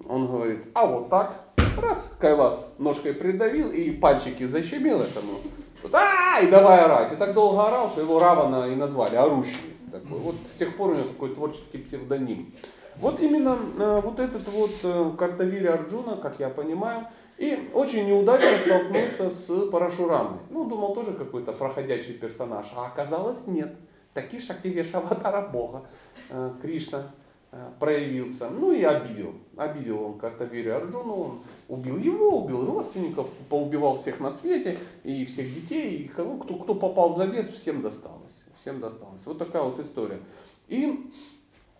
Он 0.08 0.28
говорит, 0.28 0.68
а 0.74 0.86
вот 0.86 1.10
так, 1.10 1.51
раз, 1.80 2.10
Кайлас 2.20 2.68
ножкой 2.78 3.14
придавил 3.14 3.72
и 3.72 3.92
пальчики 3.92 4.44
защемил 4.44 5.02
этому. 5.02 5.40
Тут, 5.82 5.94
а, 5.96 6.40
и 6.42 6.50
давай 6.50 6.82
орать. 6.82 7.14
И 7.14 7.16
так 7.16 7.34
долго 7.34 7.66
орал, 7.66 7.90
что 7.90 8.02
его 8.02 8.20
Равана 8.20 8.68
и 8.68 8.76
назвали, 8.76 9.16
орущий. 9.16 9.58
Такой. 9.92 10.20
Вот 10.20 10.36
с 10.50 10.58
тех 10.58 10.78
пор 10.78 10.92
у 10.92 10.96
него 10.96 11.08
такой 11.10 11.34
творческий 11.34 11.80
псевдоним. 11.80 12.54
Вот 12.98 13.20
именно 13.20 13.58
э, 13.80 14.02
вот 14.04 14.20
этот 14.20 14.48
вот 14.48 14.72
э, 14.84 15.12
Картавири 15.18 15.68
Арджуна, 15.68 16.18
как 16.18 16.40
я 16.40 16.50
понимаю, 16.50 17.08
и 17.38 17.72
очень 17.74 18.06
неудачно 18.06 18.50
столкнулся 18.66 19.32
с 19.32 19.70
Парашурамой. 19.70 20.40
Ну, 20.50 20.66
думал 20.66 20.94
тоже 20.94 21.14
какой-то 21.14 21.52
проходящий 21.52 22.14
персонаж, 22.14 22.68
а 22.76 22.86
оказалось 22.86 23.48
нет. 23.48 23.74
Таки 24.14 24.40
Шактивеша 24.40 25.00
Аватара 25.00 25.42
Бога, 25.42 25.84
э, 26.30 26.52
Кришна, 26.62 27.12
Э, 27.54 27.70
проявился. 27.80 28.50
Ну 28.50 28.72
и 28.72 28.82
обидел. 28.84 29.34
Обидел 29.58 30.04
он 30.04 30.18
Картавири 30.18 30.70
Арджуну, 30.70 31.14
он 31.14 31.44
убил 31.72 31.98
его, 31.98 32.44
убил 32.44 32.66
родственников, 32.66 33.30
поубивал 33.50 33.96
всех 33.96 34.20
на 34.20 34.30
свете, 34.30 34.78
и 35.04 35.24
всех 35.24 35.54
детей, 35.54 36.00
и 36.00 36.08
кого, 36.10 36.38
кто, 36.38 36.56
кто 36.56 36.76
попал 36.76 37.14
в 37.14 37.18
завес, 37.18 37.48
всем 37.48 37.82
досталось. 37.82 38.44
Всем 38.60 38.82
досталось. 38.82 39.22
Вот 39.26 39.38
такая 39.38 39.64
вот 39.64 39.80
история. 39.80 40.20
И 40.68 41.10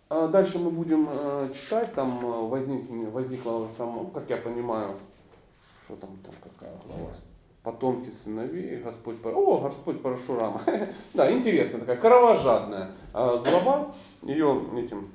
а 0.08 0.28
дальше 0.28 0.58
мы 0.58 0.70
будем 0.70 1.08
э, 1.10 1.50
читать, 1.54 1.94
там 1.94 2.24
э, 2.24 2.48
возник, 2.48 2.88
возникла 3.12 3.68
само, 3.76 4.04
как 4.04 4.30
я 4.30 4.38
понимаю, 4.38 4.96
что 5.84 5.96
там, 5.96 6.10
там 6.24 6.34
какая 6.42 6.74
глава? 6.86 7.12
Потомки 7.62 8.10
сыновей, 8.24 8.82
Господь, 8.82 9.16
о, 9.24 9.58
Господь 9.58 10.02
Парашурама. 10.02 10.62
да, 11.14 11.30
интересная 11.30 11.80
такая, 11.80 11.96
кровожадная 11.96 12.90
глава, 13.12 13.94
ее 14.22 14.62
этим 14.76 15.08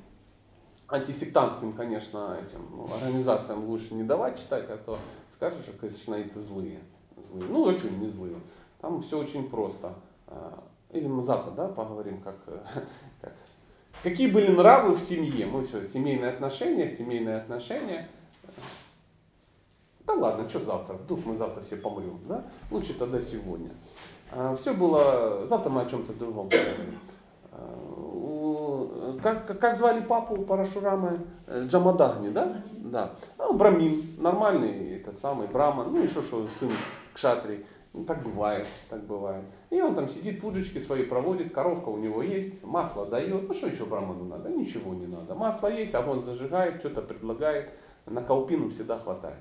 антисектантским, 0.88 1.73
конечно, 1.73 2.38
этим 2.41 2.65
ну, 2.71 2.89
организациям 2.93 3.65
лучше 3.65 3.93
не 3.93 4.04
давать 4.04 4.39
читать, 4.39 4.65
а 4.69 4.78
то 4.78 5.00
скажешь, 5.34 5.63
что 5.63 5.73
кришнаиты 5.73 6.39
злые. 6.39 6.80
злые. 7.28 7.50
Ну, 7.50 7.63
очень 7.63 8.00
не 8.00 8.08
злые. 8.08 8.36
Там 8.80 9.02
все 9.02 9.19
очень 9.19 9.50
просто. 9.50 9.93
А, 10.28 10.63
или 10.91 11.08
мы 11.08 11.23
завтра, 11.23 11.52
да, 11.52 11.67
поговорим, 11.67 12.21
как, 12.21 12.38
как 13.21 13.34
какие 14.04 14.30
были 14.30 14.52
нравы 14.52 14.95
в 14.95 15.00
семье. 15.00 15.45
Мы 15.45 15.63
все, 15.63 15.84
семейные 15.84 16.32
отношения, 16.32 16.88
семейные 16.88 17.38
отношения. 17.38 18.08
Да 20.06 20.13
ладно, 20.13 20.47
что 20.50 20.63
завтра? 20.63 20.93
Вдруг 20.93 21.26
мы 21.26 21.36
завтра 21.36 21.62
все 21.62 21.76
помрем, 21.76 22.19
да? 22.28 22.45
Лучше 22.71 22.93
тогда 22.93 23.19
сегодня. 23.19 23.71
А, 24.32 24.56
все 24.56 24.73
было, 24.73 25.45
завтра 25.47 25.69
мы 25.69 25.82
о 25.82 25.86
чем-то 25.86 26.13
другом 26.13 26.50
поговорим. 26.50 27.00
А, 29.17 29.21
как, 29.21 29.60
как 29.60 29.77
звали 29.77 30.01
папу 30.01 30.38
Парашурамы? 30.43 31.19
Э, 31.47 31.65
Джамадагни, 31.65 32.30
да? 32.30 32.62
Да. 32.77 33.12
Ну, 33.38 33.53
Брамин, 33.53 34.15
нормальный 34.17 34.95
этот 34.97 35.19
самый 35.19 35.47
Браман, 35.47 35.91
ну 35.91 36.01
еще 36.01 36.21
что, 36.21 36.47
сын 36.60 36.71
Кшатри. 37.13 37.65
Ну, 37.93 38.03
так 38.03 38.21
бывает, 38.21 38.67
так 38.89 39.03
бывает. 39.06 39.43
И 39.69 39.82
он 39.82 39.95
там 39.95 40.08
сидит, 40.08 40.39
пуджечки 40.39 40.80
свои 40.80 41.03
проводит, 41.03 41.53
коровка 41.53 41.89
у 41.89 41.97
него 41.97 42.21
есть, 42.21 42.63
масло 42.63 43.06
дает. 43.06 43.47
Ну 43.47 43.53
что 43.53 43.67
еще 43.67 43.86
Браману 43.86 44.25
надо? 44.25 44.49
Ничего 44.49 44.93
не 44.93 45.08
надо. 45.08 45.34
Масло 45.34 45.67
есть, 45.67 45.95
огонь 45.95 46.23
зажигает, 46.23 46.80
что-то 46.80 47.01
предлагает. 47.01 47.71
На 48.06 48.21
каупину 48.21 48.69
всегда 48.69 48.99
хватает. 48.99 49.39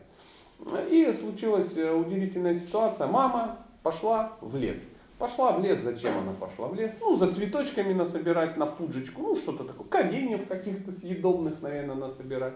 И 0.91 1.13
случилась 1.13 1.77
э, 1.77 1.93
удивительная 1.93 2.55
ситуация. 2.55 3.07
Мама 3.07 3.59
пошла 3.83 4.33
в 4.41 4.57
лес. 4.57 4.79
Пошла 5.19 5.53
в 5.53 5.63
лес, 5.63 5.81
зачем 5.81 6.13
она 6.19 6.33
пошла 6.39 6.69
в 6.69 6.75
лес? 6.75 6.93
Ну, 7.01 7.17
за 7.17 7.33
цветочками 7.33 7.95
насобирать 7.95 8.59
на 8.59 8.67
пуджечку, 8.67 9.23
ну, 9.23 9.37
что-то 9.37 9.65
такое, 9.65 9.87
кореньев 9.89 10.47
каких-то 10.47 10.93
съедобных, 10.93 11.63
наверное, 11.63 11.95
насобирать. 11.95 12.55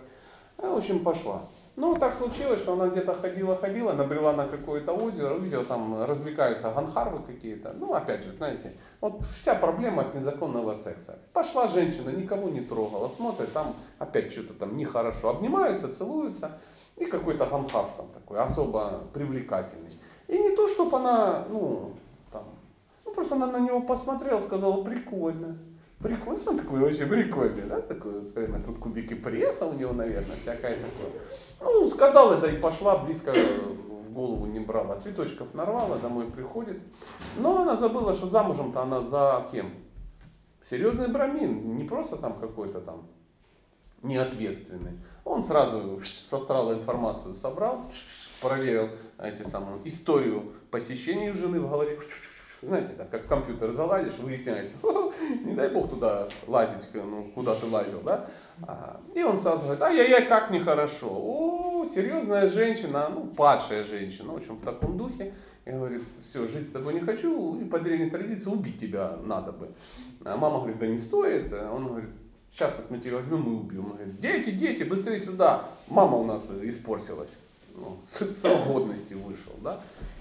А, 0.59 0.75
в 0.75 0.77
общем, 0.77 1.03
пошла. 1.03 1.42
Ну, 1.77 1.96
так 1.96 2.14
случилось, 2.14 2.61
что 2.61 2.75
она 2.75 2.88
где-то 2.88 3.14
ходила-ходила, 3.14 3.92
набрела 3.92 4.35
на 4.35 4.46
какое-то 4.46 4.92
озеро, 4.92 5.37
увидела, 5.37 5.64
там 5.64 6.05
развлекаются 6.05 6.70
ганхарвы 6.70 7.20
какие-то. 7.23 7.73
Ну, 7.73 7.94
опять 7.94 8.25
же, 8.25 8.33
знаете, 8.33 8.75
вот 9.01 9.25
вся 9.25 9.55
проблема 9.55 10.03
от 10.03 10.14
незаконного 10.14 10.75
секса. 10.75 11.18
Пошла 11.33 11.68
женщина, 11.68 12.11
никого 12.11 12.51
не 12.51 12.61
трогала, 12.61 13.09
смотрит, 13.09 13.51
там 13.55 13.75
опять 13.99 14.33
что-то 14.33 14.53
там 14.53 14.77
нехорошо, 14.77 15.31
обнимаются, 15.31 15.90
целуются, 15.90 16.59
и 16.99 17.07
какой-то 17.07 17.46
ганхар 17.46 17.87
там 17.96 18.09
такой, 18.09 18.38
особо 18.40 19.05
привлекательный. 19.14 19.99
И 20.29 20.38
не 20.38 20.55
то, 20.55 20.68
чтобы 20.68 20.99
она, 20.99 21.46
ну, 21.49 21.94
ну, 23.11 23.14
просто 23.14 23.35
она 23.35 23.46
на 23.46 23.59
него 23.59 23.81
посмотрела, 23.81 24.40
сказала, 24.40 24.85
прикольно. 24.85 25.59
Прикольно, 25.99 26.57
такой 26.57 26.81
вообще 26.81 27.07
прикольный, 27.07 27.62
да? 27.68 27.81
Такой, 27.81 28.23
прямо 28.23 28.62
тут 28.62 28.79
кубики 28.79 29.14
пресса 29.14 29.66
у 29.66 29.75
него, 29.75 29.92
наверное, 29.92 30.37
всякое 30.40 30.77
такое. 30.77 31.20
Ну, 31.61 31.90
сказала, 31.90 32.37
да 32.37 32.51
и 32.51 32.57
пошла, 32.57 32.96
близко 32.99 33.33
в 33.33 34.12
голову 34.12 34.46
не 34.46 34.61
брала. 34.61 34.99
Цветочков 35.01 35.53
нарвала, 35.55 35.99
домой 35.99 36.27
приходит. 36.27 36.81
Но 37.37 37.62
она 37.62 37.77
забыла, 37.77 38.14
что 38.14 38.29
замужем-то 38.29 38.81
она 38.81 39.03
за 39.03 39.46
кем? 39.51 39.70
Серьезный 40.62 41.09
брамин, 41.09 41.77
не 41.77 41.85
просто 41.85 42.16
там 42.16 42.38
какой-то 42.38 42.81
там 42.81 43.09
неответственный. 44.03 44.99
Он 45.25 45.44
сразу 45.44 46.01
со 46.31 46.38
страла 46.38 46.75
информацию 46.75 47.35
собрал, 47.35 47.90
проверил 48.40 48.88
эти 49.18 49.42
самые, 49.42 49.81
историю 49.85 50.53
посещений 50.70 51.33
жены 51.33 51.61
в 51.61 51.68
голове, 51.68 51.99
знаете, 52.62 52.92
так, 52.92 53.11
как 53.11 53.25
в 53.25 53.27
компьютер 53.27 53.73
заладишь, 53.73 54.18
выясняется, 54.18 54.75
не 55.44 55.55
дай 55.55 55.70
бог 55.70 55.88
туда 55.88 56.29
лазить, 56.46 56.88
ну, 56.92 57.31
куда 57.35 57.55
ты 57.55 57.66
лазил, 57.66 58.01
да? 58.03 58.29
А, 58.66 59.01
и 59.14 59.23
он 59.23 59.40
сразу 59.40 59.61
говорит, 59.62 59.83
ай-яй-яй, 59.83 60.27
как 60.27 60.51
нехорошо. 60.51 61.09
О, 61.09 61.87
серьезная 61.94 62.49
женщина, 62.49 63.09
ну, 63.09 63.27
падшая 63.29 63.85
женщина, 63.85 64.33
в 64.33 64.37
общем, 64.37 64.57
в 64.57 64.64
таком 64.64 64.99
духе. 64.99 65.33
И 65.64 65.70
говорит, 65.70 66.03
все, 66.23 66.46
жить 66.46 66.68
с 66.68 66.73
тобой 66.73 66.94
не 66.94 67.01
хочу, 67.01 67.59
и 67.61 67.64
по 67.64 67.79
древней 67.79 68.11
традиции 68.11 68.51
убить 68.51 68.79
тебя 68.81 69.16
надо 69.25 69.53
бы. 69.53 69.70
А 70.25 70.37
мама 70.37 70.59
говорит, 70.59 70.79
да 70.79 70.87
не 70.87 70.99
стоит. 70.99 71.53
А 71.53 71.73
он 71.73 71.88
говорит, 71.88 72.11
сейчас 72.51 72.75
вот 72.77 72.90
мы 72.90 72.99
тебя 72.99 73.16
возьмем 73.16 73.42
и 73.44 73.57
убьем. 73.57 73.87
Он 73.87 73.92
говорит, 73.92 74.20
дети, 74.20 74.51
дети, 74.51 74.83
быстрее 74.83 75.18
сюда. 75.18 75.64
Мама 75.88 76.16
у 76.18 76.25
нас 76.25 76.42
испортилась. 76.62 77.31
Ну, 77.75 77.99
срок 78.07 78.66
годности 78.66 79.14
вышел, 79.14 79.53
да 79.62 79.81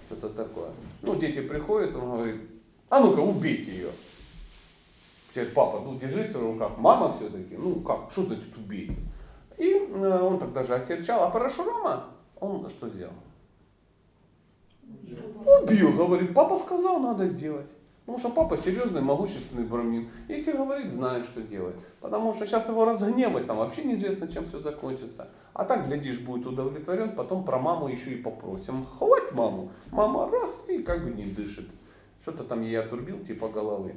что-то 0.10 0.30
такое. 0.30 0.72
Ну, 1.02 1.16
дети 1.16 1.42
приходят, 1.42 1.96
он 1.96 2.12
говорит, 2.12 2.42
а 2.90 3.00
ну-ка, 3.00 3.20
убейте 3.20 3.72
ее. 3.72 3.90
Теперь 5.30 5.50
папа, 5.50 5.80
ну 5.80 5.98
держись 6.00 6.34
в 6.34 6.42
руках, 6.42 6.72
мама 6.78 7.14
все-таки, 7.14 7.56
ну 7.56 7.76
как, 7.82 8.12
что 8.12 8.24
значит 8.24 8.58
убейте? 8.58 8.96
И 9.58 9.74
э, 9.74 10.22
он 10.22 10.40
так 10.40 10.52
даже 10.54 10.74
осерчал. 10.74 11.24
А 11.24 11.30
Парашурама, 11.30 12.06
он 12.40 12.68
что 12.70 12.90
сделал? 12.90 13.14
Убил, 15.62 15.94
говорит, 15.94 16.34
папа 16.34 16.58
сказал, 16.58 17.00
надо 17.00 17.28
сделать. 17.28 17.68
Потому 18.10 18.20
что 18.22 18.30
папа 18.32 18.58
серьезный, 18.58 19.02
могущественный 19.02 19.66
брамин. 19.66 20.10
Если 20.28 20.52
говорит, 20.54 20.92
знает, 20.92 21.26
что 21.26 21.44
делать. 21.44 21.76
Потому 22.02 22.34
что 22.34 22.48
сейчас 22.48 22.68
его 22.68 22.84
разгневать, 22.84 23.46
там 23.46 23.58
вообще 23.58 23.84
неизвестно, 23.84 24.28
чем 24.28 24.46
все 24.46 24.60
закончится. 24.60 25.28
А 25.54 25.64
так, 25.64 25.88
глядишь, 25.88 26.18
будет 26.18 26.48
удовлетворен, 26.48 27.16
потом 27.16 27.44
про 27.44 27.60
маму 27.60 27.88
еще 27.88 28.10
и 28.10 28.16
попросим. 28.16 28.84
Хватит 28.84 29.34
маму. 29.34 29.70
Мама 29.92 30.28
раз 30.28 30.58
и 30.68 30.80
как 30.80 31.04
бы 31.04 31.12
не 31.12 31.26
дышит. 31.26 31.70
Что-то 32.24 32.46
там 32.46 32.64
ей 32.64 32.80
отрубил, 32.80 33.20
типа 33.20 33.48
головы. 33.48 33.94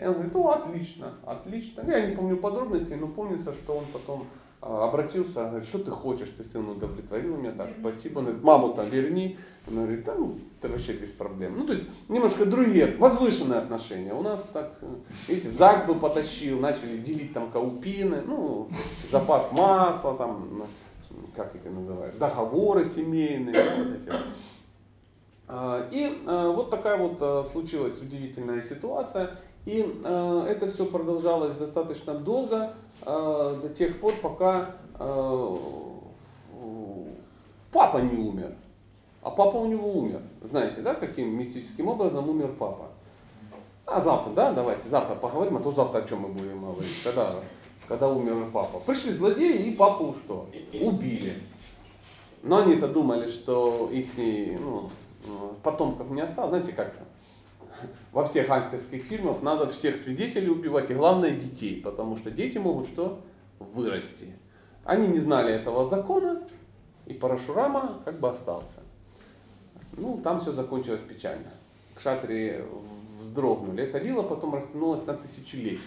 И 0.00 0.06
он 0.06 0.12
говорит, 0.12 0.34
ну 0.34 0.48
отлично, 0.48 1.14
отлично. 1.26 1.82
Я 1.88 2.06
не 2.06 2.14
помню 2.14 2.36
подробностей, 2.36 2.94
но 2.94 3.08
помнится, 3.08 3.52
что 3.52 3.78
он 3.78 3.86
потом 3.92 4.28
обратился, 4.66 5.44
говорит, 5.44 5.68
что 5.68 5.78
ты 5.78 5.90
хочешь, 5.90 6.28
ты 6.36 6.42
сын 6.42 6.68
удовлетворил 6.68 7.36
меня, 7.36 7.52
так, 7.52 7.70
спасибо. 7.78 8.18
Он 8.18 8.24
говорит, 8.24 8.42
маму 8.42 8.74
там 8.74 8.88
верни. 8.88 9.38
Он 9.68 9.76
говорит, 9.76 10.04
да, 10.04 10.14
ну, 10.14 10.38
это 10.58 10.72
вообще 10.72 10.92
без 10.92 11.12
проблем. 11.12 11.56
Ну, 11.58 11.66
то 11.66 11.72
есть, 11.72 11.88
немножко 12.08 12.46
другие, 12.46 12.96
возвышенные 12.98 13.58
отношения. 13.58 14.12
У 14.12 14.22
нас 14.22 14.46
так, 14.52 14.78
видите, 15.28 15.50
в 15.50 15.52
ЗАГС 15.52 15.86
бы 15.86 15.94
потащил, 15.94 16.60
начали 16.60 16.98
делить 16.98 17.32
там 17.32 17.50
каупины, 17.50 18.22
ну, 18.26 18.68
запас 19.10 19.50
масла, 19.52 20.16
там, 20.16 20.64
как 21.34 21.54
это 21.54 21.70
называют, 21.70 22.18
договоры 22.18 22.84
семейные, 22.84 23.54
вот 23.54 23.88
эти 23.88 24.12
а, 25.48 25.88
И 25.90 26.22
а, 26.26 26.50
вот 26.50 26.70
такая 26.70 26.96
вот 26.96 27.46
случилась 27.46 28.00
удивительная 28.00 28.62
ситуация. 28.62 29.36
И 29.64 29.78
это 29.78 30.68
все 30.68 30.86
продолжалось 30.86 31.54
достаточно 31.54 32.14
долго. 32.14 32.74
Э, 33.06 33.56
до 33.62 33.68
тех 33.68 34.00
пор, 34.00 34.14
пока 34.20 34.72
э, 34.98 35.56
папа 37.70 37.98
не 37.98 38.16
умер. 38.16 38.52
А 39.22 39.30
папа 39.30 39.58
у 39.58 39.66
него 39.66 39.92
умер. 39.92 40.22
Знаете, 40.42 40.80
да, 40.80 40.94
каким 40.94 41.38
мистическим 41.38 41.86
образом 41.86 42.28
умер 42.28 42.56
папа? 42.58 42.88
А 43.86 44.00
завтра, 44.00 44.32
да, 44.32 44.52
давайте, 44.52 44.88
завтра 44.88 45.14
поговорим, 45.14 45.56
а 45.56 45.60
то 45.60 45.70
завтра 45.70 46.00
о 46.00 46.02
чем 46.02 46.22
мы 46.22 46.28
будем 46.30 46.60
говорить, 46.60 47.00
когда, 47.04 47.34
когда 47.86 48.08
умер 48.08 48.50
папа. 48.52 48.80
Пришли 48.80 49.12
злодеи 49.12 49.68
и 49.68 49.76
папу 49.76 50.16
что? 50.24 50.48
Убили. 50.80 51.34
Но 52.42 52.58
они-то 52.58 52.88
думали, 52.88 53.28
что 53.28 53.88
их 53.92 54.10
ну, 54.16 54.90
потомков 55.62 56.10
не 56.10 56.22
осталось. 56.22 56.50
Знаете, 56.50 56.72
как 56.72 56.92
во 58.12 58.24
всех 58.24 58.48
гангстерских 58.48 59.04
фильмах 59.04 59.42
надо 59.42 59.68
всех 59.68 59.96
свидетелей 59.96 60.48
убивать, 60.48 60.90
и 60.90 60.94
главное 60.94 61.30
детей, 61.30 61.80
потому 61.82 62.16
что 62.16 62.30
дети 62.30 62.58
могут 62.58 62.86
что? 62.86 63.20
Вырасти. 63.58 64.34
Они 64.84 65.08
не 65.08 65.18
знали 65.18 65.52
этого 65.52 65.88
закона, 65.88 66.42
и 67.06 67.14
Парашурама 67.14 68.00
как 68.04 68.20
бы 68.20 68.30
остался. 68.30 68.80
Ну, 69.92 70.20
там 70.22 70.40
все 70.40 70.52
закончилось 70.52 71.02
печально. 71.02 71.50
Кшатри 71.94 72.60
вздрогнули. 73.18 73.84
Эта 73.84 73.98
лила 73.98 74.22
потом 74.22 74.54
растянулась 74.54 75.04
на 75.06 75.14
тысячелетия. 75.14 75.80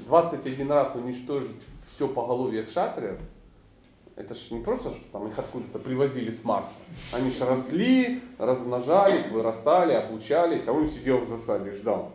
21 0.00 0.70
раз 0.70 0.94
уничтожить 0.94 1.62
все 1.94 2.08
поголовье 2.08 2.62
кшатриев– 2.62 3.18
это 4.16 4.32
же 4.34 4.54
не 4.54 4.60
просто, 4.60 4.92
что 4.92 5.00
там 5.12 5.26
их 5.26 5.38
откуда-то 5.38 5.78
привозили 5.80 6.30
с 6.30 6.44
Марса. 6.44 6.70
Они 7.12 7.30
же 7.30 7.44
росли, 7.44 8.22
размножались, 8.38 9.26
вырастали, 9.28 9.92
обучались, 9.92 10.62
а 10.66 10.72
он 10.72 10.88
сидел 10.88 11.18
в 11.18 11.28
засаде, 11.28 11.72
ждал. 11.72 12.12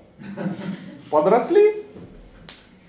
Подросли, 1.12 1.86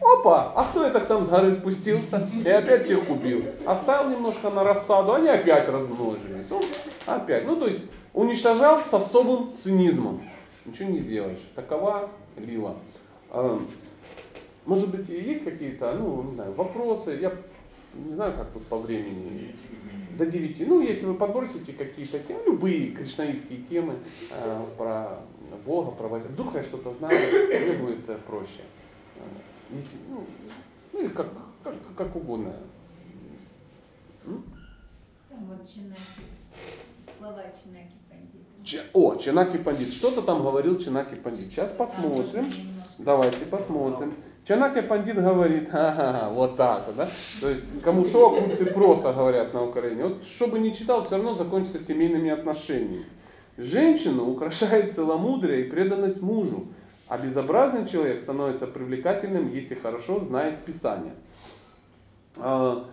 опа, 0.01 0.53
а 0.55 0.65
кто 0.65 0.85
это 0.85 1.01
там 1.01 1.25
с 1.25 1.29
горы 1.29 1.53
спустился 1.53 2.29
и 2.45 2.49
опять 2.49 2.85
всех 2.85 3.09
убил. 3.11 3.45
Оставил 3.67 4.11
немножко 4.11 4.51
на 4.51 4.63
рассаду, 4.63 5.15
они 5.15 5.29
опять 5.29 5.69
размножились. 5.69 6.51
Он 6.51 6.63
опять, 7.07 7.47
ну 7.47 7.57
то 7.57 7.67
есть 7.67 7.87
уничтожал 8.13 8.83
с 8.83 8.95
особым 8.95 9.57
цинизмом. 9.57 10.23
Ничего 10.65 10.91
не 10.91 10.99
сделаешь. 10.99 11.41
Такова 11.57 12.11
Лила. 12.37 12.77
А, 13.31 13.61
может 14.67 14.89
быть, 14.89 15.09
есть 15.09 15.45
какие-то 15.45 15.95
ну, 15.95 16.23
не 16.23 16.35
знаю, 16.35 16.53
вопросы? 16.53 17.19
Я 17.21 17.33
не 17.95 18.13
знаю, 18.13 18.35
как 18.37 18.53
тут 18.53 18.67
по 18.67 18.79
времени, 18.79 19.55
до 20.17 20.27
9. 20.27 20.69
Ну, 20.69 20.81
если 20.81 21.07
вы 21.07 21.15
подбросите 21.15 21.73
какие-то 21.73 22.19
темы, 22.19 22.41
любые 22.47 22.91
кришнаитские 22.93 23.63
темы 23.63 23.95
э, 24.31 24.65
про 24.77 25.21
Бога, 25.65 25.91
про 25.93 26.09
Вдруг 26.09 26.55
я 26.55 26.63
что-то 26.63 26.95
знаю, 26.95 27.19
мне 27.49 27.73
будет 27.79 28.09
э, 28.09 28.19
проще. 28.27 28.63
Э, 29.17 29.21
если, 29.75 29.99
ну, 30.09 30.25
ну, 30.93 31.01
или 31.01 31.09
как, 31.09 31.29
как, 31.65 31.75
как 31.97 32.17
угодно. 32.17 32.55
Там 34.25 35.47
вот 35.47 35.67
Чинаки, 35.67 36.01
слова 37.01 37.43
Чинаки 37.45 37.97
Пандит. 38.09 38.43
Ч, 38.65 38.83
о, 38.93 39.15
Чинаки 39.17 39.59
Пандит. 39.59 39.93
Что-то 39.93 40.23
там 40.23 40.43
говорил 40.43 40.79
Чинаки 40.79 41.15
Пандит. 41.15 41.51
Сейчас 41.51 41.73
посмотрим. 41.73 42.47
Давайте 42.99 43.47
посмотрим. 43.47 44.15
Чанака 44.45 44.83
Пандит 44.83 45.17
говорит, 45.17 45.69
ага, 45.73 46.31
вот 46.31 46.57
так 46.57 46.87
вот, 46.87 46.97
да? 46.97 47.11
То 47.41 47.51
есть, 47.51 47.81
кому 47.83 48.05
шо, 48.05 48.31
кумцы 48.31 48.67
просто 48.67 49.13
говорят 49.13 49.55
на 49.55 49.65
Украине. 49.65 50.05
Вот, 50.05 50.25
что 50.25 50.47
бы 50.47 50.59
ни 50.59 50.71
читал, 50.71 51.05
все 51.05 51.17
равно 51.17 51.35
закончится 51.35 51.79
семейными 51.79 52.31
отношениями. 52.31 53.07
Женщину 53.57 54.31
украшает 54.31 54.95
целомудрие 54.95 55.67
и 55.67 55.71
преданность 55.71 56.23
мужу, 56.23 56.69
а 57.09 57.19
безобразный 57.19 57.87
человек 57.87 58.21
становится 58.21 58.67
привлекательным, 58.67 59.51
если 59.53 59.75
хорошо 59.75 60.21
знает 60.21 60.65
Писание. 60.65 61.15
А, 62.39 62.89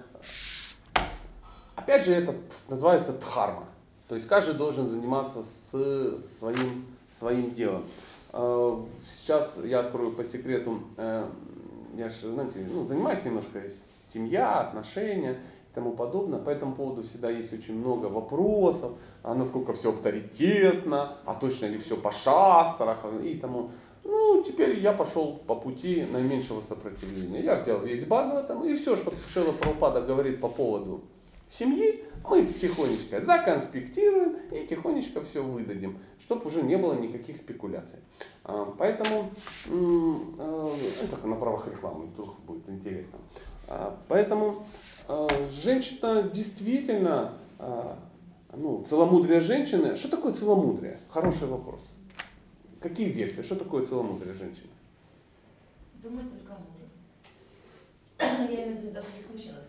опять 1.75 2.03
же, 2.05 2.13
это 2.13 2.35
называется 2.67 3.13
дхарма. 3.13 3.65
То 4.09 4.15
есть 4.15 4.27
каждый 4.27 4.55
должен 4.55 4.89
заниматься 4.89 5.43
с 5.43 6.37
своим, 6.39 6.85
своим 7.11 7.51
делом. 7.51 7.85
А, 8.39 8.85
сейчас 9.03 9.57
я 9.63 9.79
открою 9.79 10.11
по 10.11 10.23
секрету, 10.23 10.83
э, 10.97 11.25
я 11.95 12.09
же, 12.09 12.31
знаете, 12.31 12.67
ну, 12.71 12.85
занимаюсь 12.85 13.25
немножко 13.25 13.59
семья, 14.13 14.59
отношения 14.59 15.39
и 15.71 15.73
тому 15.73 15.93
подобное. 15.93 16.39
По 16.39 16.51
этому 16.51 16.75
поводу 16.75 17.01
всегда 17.01 17.31
есть 17.31 17.51
очень 17.51 17.73
много 17.79 18.05
вопросов, 18.05 18.91
а 19.23 19.33
насколько 19.33 19.73
все 19.73 19.91
авторитетно, 19.91 21.15
а 21.25 21.33
точно 21.33 21.65
ли 21.65 21.79
все 21.79 21.97
по 21.97 22.11
шастрах 22.11 22.99
и 23.23 23.33
тому. 23.39 23.71
Ну, 24.03 24.43
теперь 24.43 24.79
я 24.79 24.93
пошел 24.93 25.41
по 25.47 25.55
пути 25.55 26.05
наименьшего 26.11 26.61
сопротивления. 26.61 27.41
Я 27.41 27.55
взял 27.55 27.79
весь 27.79 28.05
Бхагаватам 28.05 28.63
и 28.63 28.75
все, 28.75 28.95
что 28.95 29.11
Шила 29.33 29.51
Прабхупада 29.51 30.01
говорит 30.01 30.39
по 30.39 30.47
поводу 30.47 31.01
семьи, 31.49 32.03
мы 32.29 32.43
тихонечко 32.43 33.21
законспектируем 33.21 34.37
и 34.51 34.67
тихонечко 34.67 35.23
все 35.23 35.41
выдадим, 35.41 35.99
чтобы 36.19 36.47
уже 36.47 36.61
не 36.61 36.77
было 36.77 36.93
никаких 36.93 37.37
спекуляций. 37.37 37.99
А, 38.43 38.73
поэтому, 38.77 39.31
э, 39.67 40.75
это 41.03 41.27
на 41.27 41.35
правах 41.35 41.67
рекламы, 41.67 42.07
вдруг 42.07 42.39
будет 42.41 42.67
интересно. 42.69 43.19
А, 43.67 43.97
поэтому 44.07 44.65
женщина 45.49 46.23
действительно, 46.23 47.33
а, 47.59 47.97
ну, 48.53 48.83
целомудрие 48.83 49.39
женщины, 49.39 49.95
что 49.95 50.09
такое 50.09 50.33
целомудрие? 50.33 50.99
Хороший 51.09 51.47
вопрос. 51.47 51.89
Какие 52.79 53.09
версии? 53.09 53.41
Что 53.41 53.55
такое 53.55 53.85
целомудрие 53.85 54.33
женщины? 54.33 54.69
Думать 55.95 56.29
только 56.31 56.53
о 56.53 56.59
муже. 56.59 58.51
Я 58.51 58.65
имею 58.65 58.77
в 58.77 58.81
виду 58.81 58.91
даже 58.93 59.07
других 59.07 59.31
мужчин, 59.31 59.51
чтобы 59.51 59.66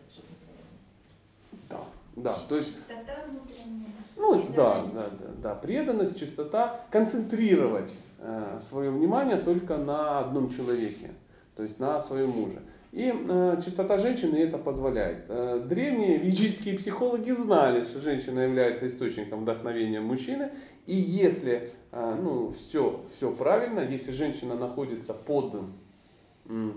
Да. 2.23 2.37
То 2.49 2.57
есть... 2.57 2.89
Чистота 2.89 3.25
внутренняя. 3.29 3.93
Ну, 4.17 4.45
да, 4.55 4.83
да, 4.95 5.07
да, 5.19 5.27
да, 5.43 5.55
преданность, 5.55 6.19
чистота, 6.19 6.81
концентрировать 6.91 7.91
э, 8.19 8.61
свое 8.67 8.91
внимание 8.91 9.37
только 9.37 9.77
на 9.77 10.19
одном 10.19 10.51
человеке, 10.51 11.13
то 11.57 11.63
есть 11.63 11.79
на 11.79 12.01
своем 12.01 12.31
муже. 12.31 12.61
И 12.91 13.13
э, 13.15 13.61
чистота 13.63 13.99
женщины 13.99 14.37
это 14.37 14.57
позволяет. 14.57 15.27
Э, 15.29 15.63
древние 15.65 16.17
ведические 16.19 16.79
психологи 16.79 17.31
знали, 17.33 17.85
что 17.85 18.01
женщина 18.01 18.41
является 18.41 18.89
источником 18.89 19.43
вдохновения 19.43 20.01
мужчины. 20.01 20.51
И 20.87 20.95
если 20.95 21.73
э, 21.93 22.19
ну, 22.21 22.53
все, 22.53 23.05
все 23.15 23.31
правильно, 23.31 23.81
если 23.81 24.11
женщина 24.11 24.55
находится 24.55 25.13
под, 25.13 25.55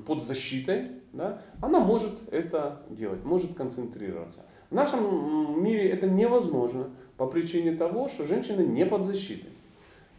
под 0.05 0.23
защитой, 0.23 0.91
да, 1.13 1.41
она 1.61 1.79
может 1.79 2.11
это 2.31 2.81
делать, 2.89 3.23
может 3.23 3.55
концентрироваться. 3.55 4.41
В 4.71 4.73
нашем 4.73 5.61
мире 5.61 5.89
это 5.89 6.09
невозможно 6.09 6.89
по 7.17 7.27
причине 7.27 7.75
того, 7.75 8.07
что 8.07 8.23
женщина 8.23 8.61
не 8.61 8.85
под 8.85 9.03
защитой. 9.05 9.49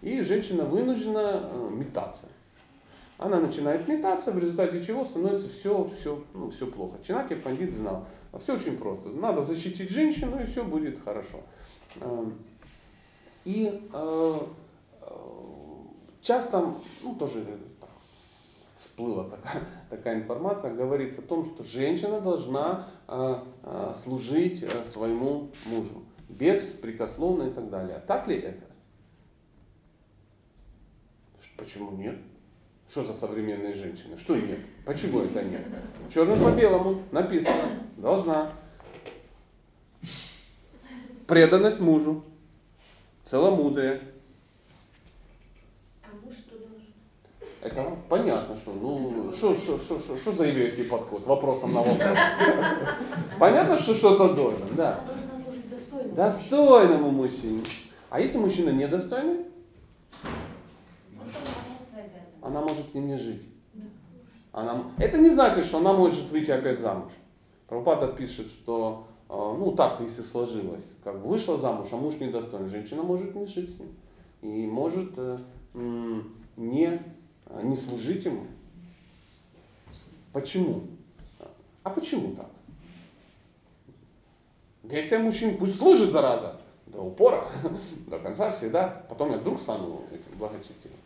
И 0.03 0.21
женщина 0.21 0.65
вынуждена 0.65 1.49
э, 1.51 1.71
метаться. 1.73 2.27
Она 3.17 3.41
начинает 3.41 3.89
метаться, 3.89 4.31
в 4.31 4.39
результате 4.39 4.85
чего 4.85 5.07
становится 5.07 5.49
все, 5.49 5.89
все, 5.99 6.23
ну, 6.35 6.51
все 6.51 6.67
плохо. 6.67 6.99
Чинаки 7.03 7.35
Пандит 7.35 7.73
знал. 7.73 8.07
А 8.31 8.39
все 8.39 8.57
очень 8.57 8.77
просто. 8.77 9.09
Надо 9.09 9.41
защитить 9.41 9.91
женщину, 9.91 10.43
и 10.43 10.45
все 10.45 10.65
будет 10.65 11.03
хорошо. 11.03 11.41
Эм, 12.03 12.35
и 13.47 13.89
э, 13.91 14.39
э, 15.01 15.07
часто, 16.21 16.75
ну 17.03 17.15
тоже 17.15 17.43
всплыла 18.83 19.25
такая, 19.25 19.63
такая 19.91 20.17
информация, 20.17 20.75
говорится 20.75 21.21
о 21.21 21.25
том, 21.25 21.45
что 21.45 21.63
женщина 21.63 22.21
должна 22.21 22.89
а, 23.07 23.47
а, 23.63 23.95
служить 23.95 24.63
а, 24.63 24.85
своему 24.85 25.51
мужу, 25.67 26.03
беспрекословно 26.29 27.45
и 27.45 27.53
так 27.53 27.71
далее. 27.71 28.03
Так 28.07 28.27
ли 28.27 28.37
это? 28.37 28.65
Почему 31.57 31.93
нет? 31.93 32.17
Что 32.89 33.05
за 33.05 33.15
современные 33.15 33.73
женщины? 33.73 34.19
Что 34.19 34.37
нет? 34.37 34.59
Почему 34.85 35.21
это 35.21 35.43
нет? 35.45 35.65
Черным 36.13 36.43
по 36.43 36.51
белому 36.51 37.03
написано. 37.13 37.71
Должна. 37.97 38.53
Преданность 41.27 41.81
мужу. 41.81 42.25
Целомудрие. 43.25 44.01
А 46.03 46.09
муж 46.23 46.37
что 46.37 46.59
должен? 46.59 46.83
Это 47.63 47.97
понятно, 48.09 48.57
что, 48.57 48.73
ну, 48.73 49.33
что, 49.33 49.55
что, 49.55 49.79
что, 49.79 50.01
что, 50.01 50.19
что 50.19 50.33
за 50.33 50.47
еврейский 50.47 50.83
подход? 50.83 51.25
Вопросом 51.25 51.73
на 51.73 51.83
вопрос. 51.83 51.97
Понятно, 53.39 53.77
что 53.77 53.95
что-то 53.95 54.35
должен, 54.35 54.67
да. 54.77 55.01
Достойному 56.17 57.13
мужчине. 57.13 57.63
А 58.11 58.19
если 58.19 58.39
мужчина 58.39 58.71
недостойный, 58.71 59.47
она 62.43 62.61
может 62.61 62.91
с 62.91 62.95
ним 62.95 63.07
не 63.07 63.17
жить. 63.17 63.43
Она, 64.51 64.83
это 64.99 65.19
не 65.19 65.31
значит, 65.31 65.65
что 65.65 65.79
она 65.79 65.93
может 65.93 66.31
выйти 66.31 66.51
опять 66.51 66.81
замуж. 66.81 67.13
Прабхупада 67.69 68.09
пишет, 68.09 68.49
что 68.49 69.07
э, 69.29 69.35
ну 69.35 69.71
так, 69.73 70.01
если 70.01 70.23
сложилось, 70.23 70.85
как 71.05 71.23
бы 71.23 71.29
вышла 71.29 71.59
замуж, 71.59 71.87
а 71.93 71.97
муж 71.97 72.15
недостоин, 72.19 72.69
женщина 72.69 73.03
может 73.03 73.37
не 73.37 73.47
жить 73.47 73.75
с 73.75 73.79
ним. 73.79 73.89
И 74.43 74.67
может 74.67 75.13
э, 75.17 75.39
не, 76.57 77.01
не 77.63 77.77
служить 77.77 78.25
ему. 78.25 78.47
Почему? 80.33 80.83
А 81.83 81.91
почему 81.91 82.35
так? 82.35 82.49
Я 84.85 85.03
всем 85.03 85.25
мужчин 85.25 85.57
пусть 85.57 85.79
служит, 85.79 86.11
зараза, 86.11 86.57
до 86.87 87.01
упора, 87.01 87.47
до 88.07 88.19
конца 88.19 88.53
всегда, 88.53 89.05
потом 89.09 89.31
я 89.33 89.39
вдруг 89.39 89.61
стану 89.61 90.03
этим 90.11 90.39
благочестивым. 90.39 90.97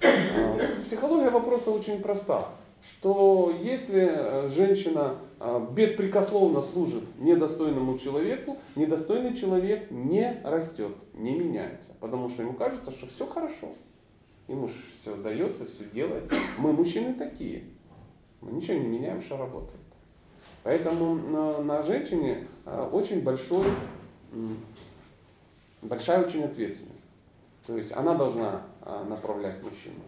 Э, 0.00 0.82
Психология 0.84 1.30
вопроса 1.30 1.70
очень 1.70 2.00
проста, 2.00 2.48
что 2.82 3.52
если 3.60 4.08
э, 4.08 4.48
женщина 4.48 5.16
э, 5.40 5.66
беспрекословно 5.72 6.62
служит 6.62 7.04
недостойному 7.18 7.98
человеку, 7.98 8.58
недостойный 8.76 9.36
человек 9.36 9.90
не 9.90 10.40
растет, 10.44 10.94
не 11.14 11.36
меняется, 11.36 11.90
потому 12.00 12.28
что 12.28 12.42
ему 12.42 12.54
кажется, 12.54 12.92
что 12.92 13.06
все 13.08 13.26
хорошо. 13.26 13.70
Ему 14.48 14.66
же 14.66 14.74
все 15.00 15.14
дается, 15.16 15.66
все 15.66 15.84
делается. 15.92 16.34
Мы 16.58 16.72
мужчины 16.72 17.14
такие. 17.14 17.64
Мы 18.40 18.52
ничего 18.52 18.78
не 18.78 18.86
меняем, 18.86 19.22
что 19.22 19.36
работает. 19.36 19.80
Поэтому 20.62 21.14
на, 21.14 21.58
на 21.62 21.82
женщине 21.82 22.46
э, 22.64 22.88
очень 22.90 23.22
большой, 23.22 23.66
большая 25.82 26.24
очень 26.24 26.44
ответственность. 26.44 26.98
То 27.66 27.76
есть 27.76 27.92
она 27.92 28.14
должна 28.14 28.62
а, 28.80 29.04
направлять 29.04 29.62
мужчину. 29.62 30.00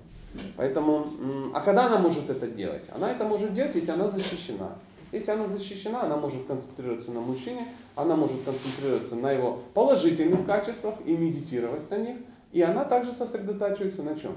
Поэтому, 0.56 1.06
а 1.52 1.60
когда 1.60 1.86
она 1.86 1.98
может 1.98 2.30
это 2.30 2.46
делать? 2.46 2.84
Она 2.90 3.10
это 3.10 3.24
может 3.24 3.52
делать, 3.52 3.74
если 3.74 3.90
она 3.90 4.08
защищена. 4.08 4.78
Если 5.12 5.30
она 5.30 5.46
защищена, 5.48 6.04
она 6.04 6.16
может 6.16 6.46
концентрироваться 6.46 7.10
на 7.10 7.20
мужчине, 7.20 7.66
она 7.96 8.16
может 8.16 8.42
концентрироваться 8.44 9.14
на 9.16 9.32
его 9.32 9.60
положительных 9.74 10.46
качествах 10.46 10.94
и 11.04 11.14
медитировать 11.14 11.90
на 11.90 11.96
них. 11.96 12.16
И 12.52 12.62
она 12.62 12.84
также 12.84 13.12
сосредотачивается 13.12 14.02
на 14.02 14.16
чем? 14.16 14.36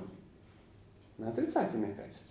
На 1.17 1.29
отрицательных 1.29 1.95
качествах. 1.95 2.29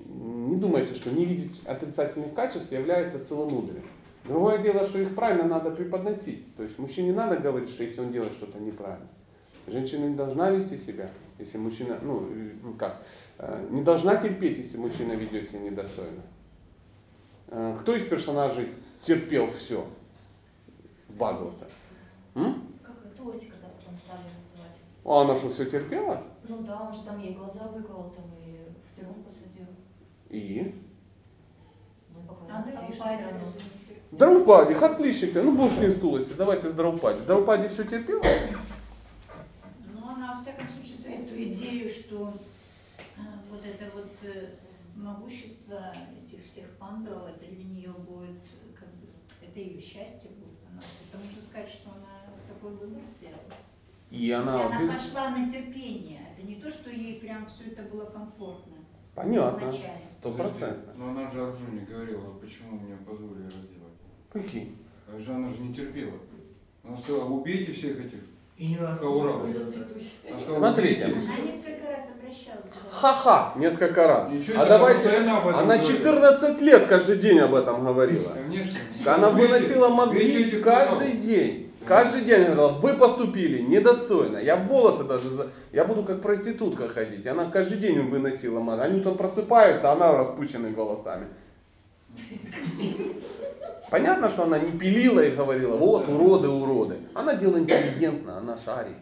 Не 0.00 0.56
думайте, 0.56 0.94
что 0.94 1.10
не 1.10 1.24
видеть 1.24 1.60
отрицательных 1.66 2.34
качеств 2.34 2.72
является 2.72 3.24
целомудрием. 3.24 3.84
Другое 4.24 4.58
дело, 4.58 4.86
что 4.86 4.98
их 4.98 5.14
правильно 5.14 5.44
надо 5.44 5.70
преподносить. 5.70 6.54
То 6.56 6.62
есть 6.62 6.78
мужчине 6.78 7.08
не 7.08 7.14
надо 7.14 7.36
говорить, 7.38 7.70
что 7.70 7.82
если 7.82 8.00
он 8.00 8.12
делает 8.12 8.32
что-то 8.32 8.58
неправильно. 8.58 9.08
Женщина 9.66 10.06
не 10.06 10.14
должна 10.14 10.50
вести 10.50 10.78
себя, 10.78 11.10
если 11.38 11.58
мужчина, 11.58 11.98
ну, 12.02 12.26
как, 12.78 13.04
э, 13.38 13.66
не 13.70 13.82
должна 13.82 14.16
терпеть, 14.16 14.58
если 14.58 14.78
мужчина 14.78 15.12
ведет 15.12 15.48
себя 15.48 15.60
недостойно. 15.60 16.22
Э, 17.48 17.76
Кто 17.80 17.94
из 17.94 18.04
персонажей 18.04 18.68
терпел 19.02 19.50
все 19.50 19.86
в 21.08 21.16
Бхагавата? 21.16 21.66
Как 22.82 22.96
потом 23.02 23.28
стали 24.08 24.22
называть? 24.40 24.78
А 25.04 25.20
она 25.22 25.36
что, 25.36 25.50
все 25.50 25.66
терпела? 25.66 26.22
Ну 26.48 26.62
да, 26.62 26.80
он 26.82 26.92
же 26.92 27.02
там 27.02 27.20
ей 27.20 27.34
глаза 27.34 27.64
выколол, 27.68 28.10
там 28.10 28.24
и 28.38 28.58
в 28.90 28.96
тюрьму 28.96 29.14
посадил. 29.22 29.66
И? 30.30 30.74
Ну, 32.14 32.20
А 32.26 32.32
поклонился, 32.32 32.86
и 32.86 32.92
что 32.94 33.04
Драупади 33.04 33.16
все 33.16 33.24
равно. 33.24 33.44
разве 33.44 33.60
не 33.62 33.86
терпела? 33.86 34.18
Драупади, 34.18 34.74
отлично. 34.74 35.42
Ну, 35.42 35.56
бог 35.56 35.72
с 35.72 35.78
ней 35.78 35.90
стулости. 35.90 36.32
Давайте 36.36 36.68
с 36.68 36.72
Драупади. 36.72 37.20
Драупади 37.26 37.68
все 37.68 37.84
терпела? 37.84 38.22
Но 39.94 40.08
она, 40.14 40.34
во 40.34 40.40
всяком 40.40 40.66
случае, 40.68 40.98
за 40.98 41.08
эту 41.10 41.34
идею, 41.42 41.88
что 41.88 42.32
а, 43.18 43.20
вот 43.50 43.60
это 43.64 43.84
вот 43.94 44.10
э, 44.22 44.50
могущество 44.96 45.92
этих 46.24 46.44
всех 46.50 46.66
пандов, 46.78 47.22
это 47.28 47.44
для 47.50 47.64
нее 47.64 47.90
будет, 47.92 48.40
э, 48.42 48.74
как 48.78 48.88
бы, 48.88 49.06
это 49.42 49.58
ее 49.60 49.80
счастье 49.80 50.30
будет. 50.30 50.58
Она, 50.70 50.80
это 50.80 51.22
можно 51.22 51.42
сказать, 51.42 51.68
что 51.70 51.90
она 51.90 52.32
такой 52.48 52.72
выбор 52.76 53.02
сделала. 53.18 53.54
И 54.10 54.30
она 54.30 54.62
Если 54.62 54.78
без- 54.78 54.88
она 54.90 54.98
пошла 54.98 55.28
на 55.30 55.48
терпение. 55.48 56.20
Это 56.36 56.46
не 56.46 56.56
то, 56.56 56.70
что 56.70 56.90
ей 56.90 57.20
прям 57.20 57.46
все 57.46 57.70
это 57.70 57.82
было 57.82 58.04
комфортно. 58.06 58.74
Понятно. 59.14 59.58
изначально. 59.70 59.98
Стопроцентно. 60.20 60.92
Но 60.96 61.08
она 61.10 61.30
же 61.30 61.42
Арджуне 61.42 61.86
говорила, 61.88 62.28
почему 62.40 62.78
мне 62.78 62.96
позволили 62.96 63.46
раздевать. 63.46 63.92
Прикинь. 64.32 64.76
А 65.12 65.18
же 65.18 65.32
она 65.32 65.48
же 65.50 65.58
не 65.58 65.74
терпела. 65.74 66.14
Она 66.84 66.96
сказала, 66.96 67.24
убейте 67.24 67.72
всех 67.72 67.98
этих 67.98 68.20
И 68.56 68.68
не 68.68 68.76
раз. 68.78 69.02
Она 69.02 70.50
Смотрите. 70.50 71.04
Она 71.04 71.38
несколько 71.38 71.86
раз 71.90 72.10
обращалась. 72.12 72.70
Ха-ха, 72.90 73.52
несколько 73.56 74.06
раз. 74.06 74.30
Ничего 74.30 74.60
А 74.60 74.66
давайте, 74.66 75.16
она 75.16 75.40
говорит. 75.40 75.86
14 75.86 76.60
лет 76.60 76.86
каждый 76.86 77.18
день 77.18 77.38
об 77.40 77.54
этом 77.54 77.84
говорила. 77.84 78.32
Конечно. 78.32 78.78
Она 79.06 79.30
выносила 79.30 79.88
мозги 79.88 80.50
каждый 80.62 81.18
день. 81.18 81.67
Каждый 81.88 82.20
день 82.20 82.44
говорила, 82.44 82.68
вы 82.68 82.94
поступили 82.94 83.62
недостойно. 83.62 84.36
Я 84.36 84.56
волосы 84.56 85.04
даже, 85.04 85.30
за- 85.30 85.48
я 85.72 85.84
буду 85.86 86.04
как 86.04 86.20
проститутка 86.20 86.88
ходить. 86.88 87.26
Она 87.26 87.50
каждый 87.50 87.78
день 87.78 87.98
выносила 88.10 88.60
мозги. 88.60 88.84
Они 88.84 89.00
там 89.00 89.16
просыпаются, 89.16 89.90
а 89.90 89.94
она 89.94 90.12
распущенными 90.16 90.74
волосами. 90.74 91.26
Понятно, 93.90 94.28
что 94.28 94.42
она 94.44 94.58
не 94.58 94.72
пилила 94.78 95.20
и 95.20 95.30
говорила, 95.30 95.76
вот 95.76 96.08
уроды, 96.08 96.48
уроды. 96.48 96.96
Она 97.14 97.34
делала 97.34 97.58
интеллигентно, 97.58 98.36
она 98.38 98.56
шарит. 98.58 98.96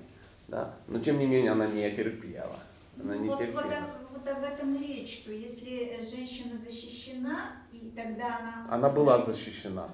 Да? 0.47 0.75
Но 0.87 1.01
тем 1.01 1.19
не 1.19 1.27
менее 1.27 1.51
она 1.53 1.67
не 1.67 1.91
терпела. 1.91 2.57
Она 3.03 3.17
не 3.17 3.29
вот, 3.29 3.39
вот, 3.39 3.45
терпела. 3.47 3.63
об- 3.65 4.13
вот 4.13 4.29
об 4.29 4.45
этом 4.45 4.81
речь, 4.81 5.23
что 5.23 5.33
если 5.33 5.99
женщина 6.09 6.57
защищена, 6.57 7.51
и 7.73 7.93
тогда 7.97 8.39
она... 8.39 8.67
Она 8.71 8.91
была 8.91 9.25
защищена. 9.25 9.89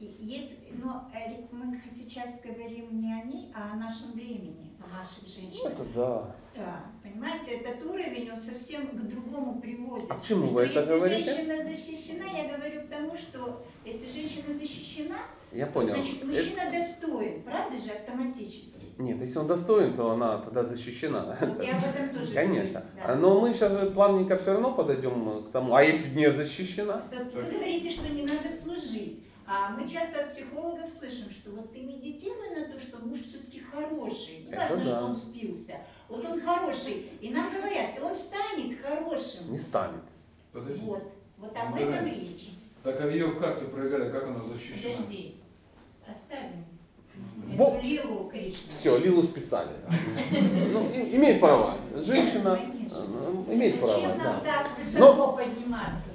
Если, 0.00 0.56
но 0.82 1.08
э, 1.14 1.42
мы 1.52 1.80
сейчас 1.94 2.42
говорим 2.42 3.00
не 3.00 3.12
о 3.14 3.24
ней, 3.24 3.52
а 3.54 3.72
о 3.72 3.76
нашем 3.76 4.12
времени, 4.12 4.72
о 4.80 4.98
наших 4.98 5.22
Ну, 5.22 5.28
женщинах. 5.28 5.72
это 5.72 5.84
да. 5.94 6.34
Да, 6.56 6.84
понимаете, 7.02 7.52
этот 7.58 7.84
уровень, 7.84 8.30
он 8.32 8.40
совсем 8.40 8.88
к 8.88 8.94
другому 9.08 9.60
приводит. 9.60 10.10
А 10.10 10.14
к 10.16 10.22
чему 10.22 10.46
Что 10.46 10.54
вы 10.54 10.62
это 10.62 10.80
если 10.80 10.92
говорите? 10.92 11.34
женщина 11.34 11.62
защищена, 11.64 12.24
я 12.26 12.56
говорю 12.56 12.82
к 12.82 12.88
тому, 12.90 13.14
что 13.16 13.64
если 13.84 14.10
женщина 14.10 14.52
защищена, 14.52 15.16
Я 15.52 15.66
то 15.66 15.72
понял. 15.72 15.94
значит 15.94 16.16
Это- 16.18 16.26
мужчина 16.26 16.70
достоин, 16.70 17.42
правда 17.44 17.78
же, 17.80 17.90
автоматически. 17.92 18.84
Нет, 18.98 19.20
если 19.20 19.38
он 19.38 19.46
достоин, 19.46 19.94
то 19.94 20.10
она 20.10 20.38
тогда 20.38 20.64
защищена. 20.64 21.36
Вот 21.40 21.62
я 21.64 21.76
об 21.78 21.84
этом 21.84 22.18
тоже 22.18 22.34
Конечно. 22.34 22.80
говорю, 22.80 23.06
да. 23.06 23.14
Но 23.16 23.40
мы 23.40 23.52
сейчас 23.54 23.92
плавненько 23.94 24.36
все 24.38 24.52
равно 24.52 24.74
подойдем 24.74 25.44
к 25.44 25.50
тому. 25.52 25.72
А 25.74 25.82
если 25.82 26.14
не 26.16 26.30
защищена? 26.30 27.02
Так 27.10 27.32
вы 27.32 27.42
говорите, 27.42 27.90
что 27.90 28.08
не 28.08 28.22
надо 28.22 28.50
служить. 28.50 29.24
А 29.46 29.70
мы 29.70 29.86
часто 29.88 30.20
от 30.20 30.32
психологов 30.34 30.88
слышим, 30.90 31.30
что 31.30 31.50
вот 31.50 31.72
ты 31.72 31.80
медитируй 31.82 32.50
на 32.50 32.72
то, 32.72 32.80
что 32.80 32.98
муж 32.98 33.20
все-таки 33.20 33.60
хороший. 33.60 34.46
Не 34.48 34.56
важно, 34.56 34.76
да. 34.78 34.84
что 34.84 35.04
он 35.04 35.14
спился. 35.14 35.74
Вот 36.08 36.24
он 36.24 36.40
хороший. 36.40 37.10
И 37.20 37.30
нам 37.30 37.50
говорят, 37.52 37.98
и 37.98 38.00
он 38.00 38.14
станет 38.14 38.80
хорошим. 38.80 39.50
Не 39.52 39.58
станет. 39.58 40.02
Подожди. 40.52 40.80
Вот. 40.84 41.12
Вот 41.38 41.50
об 41.56 41.74
Да. 41.74 41.80
этом 41.80 42.06
речь. 42.06 42.50
Так 42.82 43.00
а 43.00 43.06
ее 43.06 43.26
в 43.26 43.38
карте 43.38 43.64
проиграли, 43.66 44.10
как 44.10 44.26
она 44.28 44.40
защищена? 44.44 44.94
Подожди. 44.96 45.36
Оставим. 46.08 46.64
Бо- 47.56 47.76
Эту 47.76 47.86
Лилу 47.86 48.28
Кришну. 48.30 48.68
Все, 48.68 48.98
Лилу 48.98 49.22
списали. 49.22 49.70
Ну, 50.72 50.90
имеет 50.90 51.38
право. 51.40 51.76
Женщина 51.94 52.58
э, 52.60 53.52
имеет 53.52 53.78
право. 53.78 53.94
Зачем 53.94 54.18
нам 54.18 54.18
Да. 54.18 54.40
так 54.40 54.78
высоко 54.78 55.32
подниматься? 55.32 56.10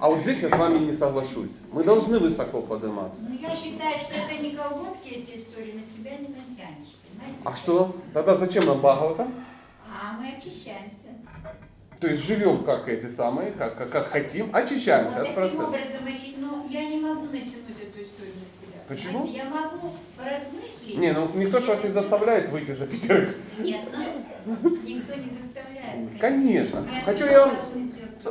А 0.00 0.08
вот 0.10 0.20
здесь 0.20 0.40
я 0.42 0.48
с 0.48 0.52
вами 0.56 0.78
не 0.78 0.92
соглашусь. 0.92 1.50
Мы 1.72 1.84
должны 1.84 2.18
высоко 2.18 2.62
подниматься. 2.62 3.22
Ну, 3.28 3.34
я 3.40 3.54
считаю, 3.54 3.98
что 3.98 4.12
это 4.14 4.42
не 4.42 4.50
колготки, 4.50 5.08
эти 5.08 5.36
истории, 5.38 5.72
на 5.72 5.82
себя 5.82 6.12
не 6.18 6.28
натянешь, 6.28 6.94
понимаете? 7.08 7.42
А 7.44 7.56
что? 7.56 7.96
Тогда 8.12 8.36
зачем 8.36 8.66
нам 8.66 8.78
Бхагавата? 8.80 9.28
А 9.86 10.12
мы 10.18 10.28
очищаемся. 10.36 11.08
То 12.00 12.08
есть 12.08 12.22
живем 12.26 12.64
как 12.64 12.88
эти 12.88 13.06
самые, 13.06 13.52
как, 13.52 13.78
как, 13.78 13.90
как 13.90 14.08
хотим, 14.08 14.50
очищаемся 14.54 15.14
Ну, 15.16 15.20
от 15.22 15.26
таким 15.28 15.34
процесса. 15.34 15.66
образом, 15.68 16.06
очи- 16.06 16.34
но 16.38 16.66
я 16.68 16.84
не 16.88 17.00
могу 17.00 17.26
натянуть 17.26 17.80
эту 17.80 18.02
историю 18.02 18.34
на 18.34 18.60
себя. 18.60 18.78
Почему? 18.88 19.20
Понимаете, 19.22 19.38
Я 19.38 19.44
могу 19.48 19.90
поразмыслить. 20.18 20.98
Не, 20.98 21.12
ну 21.12 21.30
никто 21.34 21.60
же 21.60 21.68
вас 21.68 21.82
не 21.84 21.90
заставляет 21.90 22.50
выйти 22.50 22.72
за 22.72 22.86
пятерых. 22.86 23.36
Нет, 23.58 23.80
ну, 24.44 24.70
никто 24.70 25.14
не 25.14 25.30
заставляет. 25.30 26.20
Конечно. 26.20 26.80
Мы 26.82 27.00
Хочу 27.02 27.24
я 27.26 27.46
вам. 27.46 27.56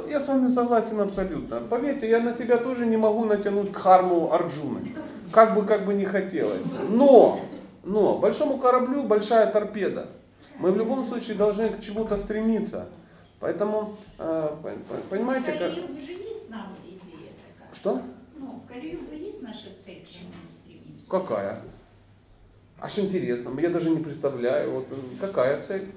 Я 0.07 0.19
с 0.19 0.27
вами 0.27 0.47
согласен 0.47 0.99
абсолютно. 0.99 1.59
Поверьте, 1.61 2.09
я 2.09 2.19
на 2.19 2.33
себя 2.33 2.57
тоже 2.57 2.85
не 2.85 2.97
могу 2.97 3.25
натянуть 3.25 3.71
дхарму 3.71 4.31
Арджуны. 4.33 4.95
Как 5.31 5.55
бы, 5.55 5.65
как 5.65 5.85
бы 5.85 5.93
не 5.93 6.05
хотелось. 6.05 6.65
Но, 6.89 7.39
но, 7.83 8.17
большому 8.17 8.57
кораблю 8.57 9.03
большая 9.03 9.51
торпеда. 9.51 10.07
Мы 10.57 10.71
в 10.71 10.77
любом 10.77 11.05
случае 11.05 11.35
должны 11.35 11.69
к 11.69 11.79
чему-то 11.79 12.17
стремиться. 12.17 12.87
Поэтому, 13.39 13.97
э, 14.19 14.55
понимаете, 15.09 15.53
как... 15.53 15.73
Есть 15.73 16.49
нам 16.49 16.75
идея 16.85 17.31
такая. 17.57 17.73
Что? 17.73 18.01
Ну, 18.37 18.61
в 18.63 18.67
Кали-югу 18.71 19.13
есть 19.13 19.41
наша 19.41 19.67
цель, 19.77 20.05
к 20.05 20.09
чему 20.09 20.29
мы 20.43 20.49
стремимся. 20.49 21.09
Какая? 21.09 21.61
Аж 22.79 22.99
интересно. 22.99 23.59
Я 23.59 23.69
даже 23.69 23.89
не 23.89 24.01
представляю, 24.01 24.71
вот 24.71 24.87
э, 24.91 24.95
какая 25.19 25.61
цель. 25.61 25.91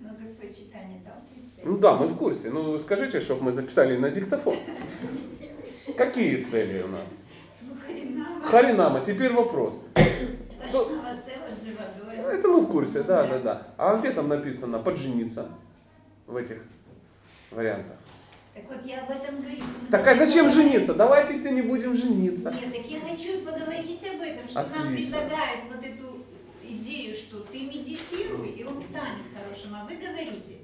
Но 0.00 0.10
Господь 0.20 0.56
читание 0.56 1.00
дал. 1.04 1.27
Ну 1.64 1.76
да, 1.78 1.96
мы 1.96 2.06
в 2.06 2.16
курсе. 2.16 2.50
Ну 2.50 2.78
скажите, 2.78 3.20
чтобы 3.20 3.44
мы 3.44 3.52
записали 3.52 3.96
на 3.96 4.10
диктофон. 4.10 4.56
Какие 5.96 6.42
цели 6.42 6.82
у 6.82 6.88
нас? 6.88 7.08
Ну, 7.62 7.74
Харинама, 7.84 8.42
Харинама, 8.42 9.00
теперь 9.00 9.32
вопрос. 9.32 9.80
Это 12.30 12.48
мы 12.48 12.60
в 12.60 12.66
курсе, 12.66 13.02
да, 13.02 13.26
да, 13.26 13.38
да. 13.38 13.68
А 13.78 13.96
где 13.96 14.10
там 14.10 14.28
написано 14.28 14.78
поджениться 14.78 15.48
в 16.26 16.36
этих 16.36 16.58
вариантах? 17.50 17.96
Так 18.54 18.64
вот 18.68 18.84
я 18.84 19.02
об 19.02 19.10
этом 19.10 19.40
говорю. 19.40 19.62
Так 19.90 20.06
а 20.06 20.14
зачем 20.14 20.46
поговорить. 20.46 20.72
жениться? 20.72 20.94
Давайте 20.94 21.34
все 21.34 21.50
не 21.50 21.62
будем 21.62 21.94
жениться. 21.94 22.50
Нет, 22.50 22.72
так 22.72 22.86
я 22.86 23.00
хочу 23.00 23.40
поговорить 23.40 24.04
об 24.06 24.20
этом, 24.20 24.48
что 24.48 24.62
нам 24.62 24.86
Отлично. 24.86 25.18
предлагают 25.18 25.60
вот 25.72 25.84
эту 25.84 26.24
идею, 26.62 27.14
что 27.14 27.40
ты 27.40 27.60
медитируй, 27.60 28.48
и 28.48 28.64
он 28.64 28.78
станет 28.78 29.24
хорошим, 29.32 29.74
а 29.74 29.86
вы 29.86 29.96
говорите, 29.96 30.56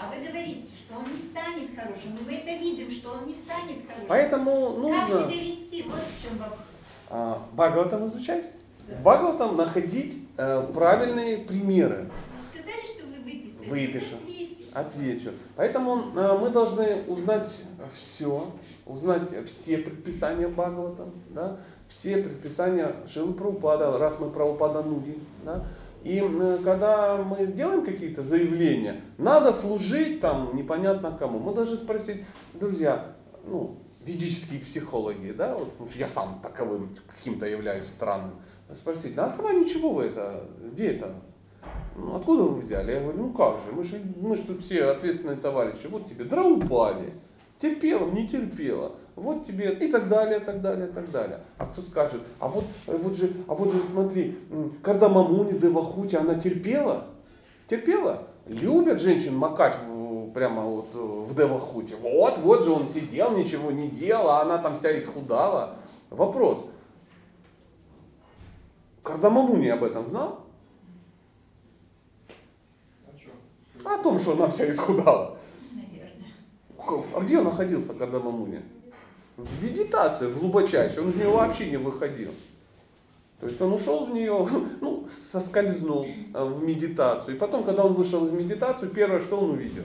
а 0.00 0.08
вы 0.14 0.26
говорите, 0.26 0.70
что 0.76 0.98
он 0.98 1.04
не 1.12 1.20
станет 1.20 1.70
хорошим, 1.74 2.16
и 2.20 2.24
мы 2.24 2.34
это 2.38 2.52
видим, 2.62 2.90
что 2.90 3.10
он 3.10 3.26
не 3.26 3.34
станет 3.34 3.78
хорошим. 3.86 4.06
Поэтому 4.08 4.66
Как 4.68 4.78
нужно 4.78 5.08
себя 5.30 5.42
вести? 5.44 5.82
Вот 5.82 6.00
в 6.00 6.22
чем 6.22 6.38
вопрос. 6.38 6.58
а, 7.10 7.42
Бхагаватам 7.52 8.06
изучать. 8.06 8.46
В 8.88 9.02
Бхагаватам 9.02 9.56
находить 9.56 10.18
э, 10.38 10.62
правильные 10.72 11.38
примеры. 11.38 12.10
Вы 12.36 12.42
сказали, 12.42 12.86
что 12.86 13.06
вы 13.06 13.22
выписали. 13.22 13.68
Выпишем. 13.68 14.18
Отвечу. 14.72 15.32
Поэтому 15.56 16.16
э, 16.16 16.38
мы 16.38 16.50
должны 16.50 17.02
узнать 17.08 17.48
все, 17.92 18.46
узнать 18.86 19.46
все 19.46 19.78
предписания 19.78 20.46
Бхагаватам, 20.48 21.12
да, 21.30 21.58
все 21.88 22.18
предписания 22.18 22.94
Шилы 23.06 23.32
Прабхупада, 23.32 23.98
раз 23.98 24.18
мы 24.20 24.30
Прабхупада 24.30 24.82
Нуги. 24.82 25.18
Да, 25.44 25.66
и 26.04 26.20
когда 26.64 27.16
мы 27.16 27.46
делаем 27.46 27.84
какие-то 27.84 28.22
заявления, 28.22 29.00
надо 29.16 29.52
служить 29.52 30.20
там 30.20 30.54
непонятно 30.56 31.16
кому. 31.18 31.38
Мы 31.38 31.54
должны 31.54 31.76
спросить, 31.76 32.24
друзья, 32.54 33.16
ну, 33.44 33.78
ведические 34.04 34.60
психологи, 34.60 35.32
да, 35.32 35.54
вот, 35.54 35.72
потому 35.72 35.90
что 35.90 35.98
я 35.98 36.08
сам 36.08 36.40
таковым 36.42 36.96
каким-то 37.16 37.46
являюсь 37.46 37.86
странным, 37.86 38.32
спросить, 38.72 39.16
на 39.16 39.26
основании 39.26 39.64
чего 39.64 39.92
вы 39.92 40.04
это, 40.04 40.48
где 40.72 40.88
это 40.88 41.14
ну, 41.96 42.14
откуда 42.14 42.44
вы 42.44 42.60
взяли? 42.60 42.92
Я 42.92 43.00
говорю, 43.00 43.18
ну 43.18 43.32
как 43.32 43.56
же, 43.56 43.72
мы 43.72 43.82
же 43.82 44.00
мы 44.20 44.36
тут 44.36 44.62
все 44.62 44.84
ответственные 44.84 45.36
товарищи. 45.36 45.86
Вот 45.90 46.08
тебе 46.08 46.24
Драупади. 46.24 47.12
Терпела, 47.58 48.08
не 48.10 48.28
терпела. 48.28 48.92
Вот 49.16 49.46
тебе 49.46 49.72
и 49.72 49.90
так 49.90 50.08
далее, 50.08 50.38
так 50.38 50.62
далее, 50.62 50.86
так 50.86 51.10
далее. 51.10 51.40
А 51.58 51.66
кто 51.66 51.82
скажет, 51.82 52.22
а 52.38 52.46
вот, 52.46 52.64
вот 52.86 53.16
же, 53.16 53.32
а 53.48 53.54
вот 53.54 53.72
же 53.72 53.80
смотри, 53.90 54.38
м, 54.50 54.78
когда 54.82 55.08
Мамуни 55.08 55.58
Девахути, 55.58 56.14
она 56.14 56.36
терпела? 56.36 57.04
Терпела? 57.66 58.28
Любят 58.46 59.00
женщин 59.00 59.36
макать 59.36 59.74
прямо 60.34 60.62
вот 60.62 60.94
э, 60.94 60.98
в 60.98 61.34
Девахуте. 61.34 61.96
Вот, 61.96 62.38
вот 62.38 62.64
же 62.64 62.70
он 62.70 62.86
сидел, 62.86 63.36
ничего 63.36 63.72
не 63.72 63.88
делал, 63.88 64.30
а 64.30 64.42
она 64.42 64.58
там 64.58 64.76
вся 64.76 64.96
исхудала. 64.96 65.74
Вопрос. 66.10 66.64
Кардамамуни 69.02 69.68
об 69.68 69.82
этом 69.82 70.06
знал? 70.06 70.44
А 73.06 73.18
что? 73.18 73.30
О 73.84 74.02
том, 74.02 74.18
что 74.18 74.32
она 74.32 74.48
вся 74.48 74.70
исхудала. 74.70 75.37
А 76.78 77.20
где 77.20 77.38
он 77.38 77.44
находился, 77.44 77.94
когда 77.94 78.18
Мамуня? 78.18 78.62
В 79.36 79.62
медитации, 79.62 80.26
в 80.26 80.38
глубочайшей. 80.38 81.02
Он 81.02 81.10
из 81.10 81.16
нее 81.16 81.28
вообще 81.28 81.70
не 81.70 81.76
выходил. 81.76 82.30
То 83.40 83.46
есть 83.46 83.60
он 83.60 83.72
ушел 83.72 84.06
в 84.06 84.10
нее, 84.10 84.46
ну, 84.80 85.06
соскользнул 85.10 86.06
э, 86.06 86.44
в 86.44 86.62
медитацию. 86.62 87.36
И 87.36 87.38
потом, 87.38 87.64
когда 87.64 87.84
он 87.84 87.94
вышел 87.94 88.26
из 88.26 88.32
медитации, 88.32 88.88
первое, 88.88 89.20
что 89.20 89.38
он 89.38 89.50
увидел? 89.50 89.84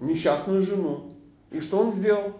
Несчастную 0.00 0.60
жену. 0.60 1.12
И 1.50 1.60
что 1.60 1.78
он 1.78 1.92
сделал? 1.92 2.32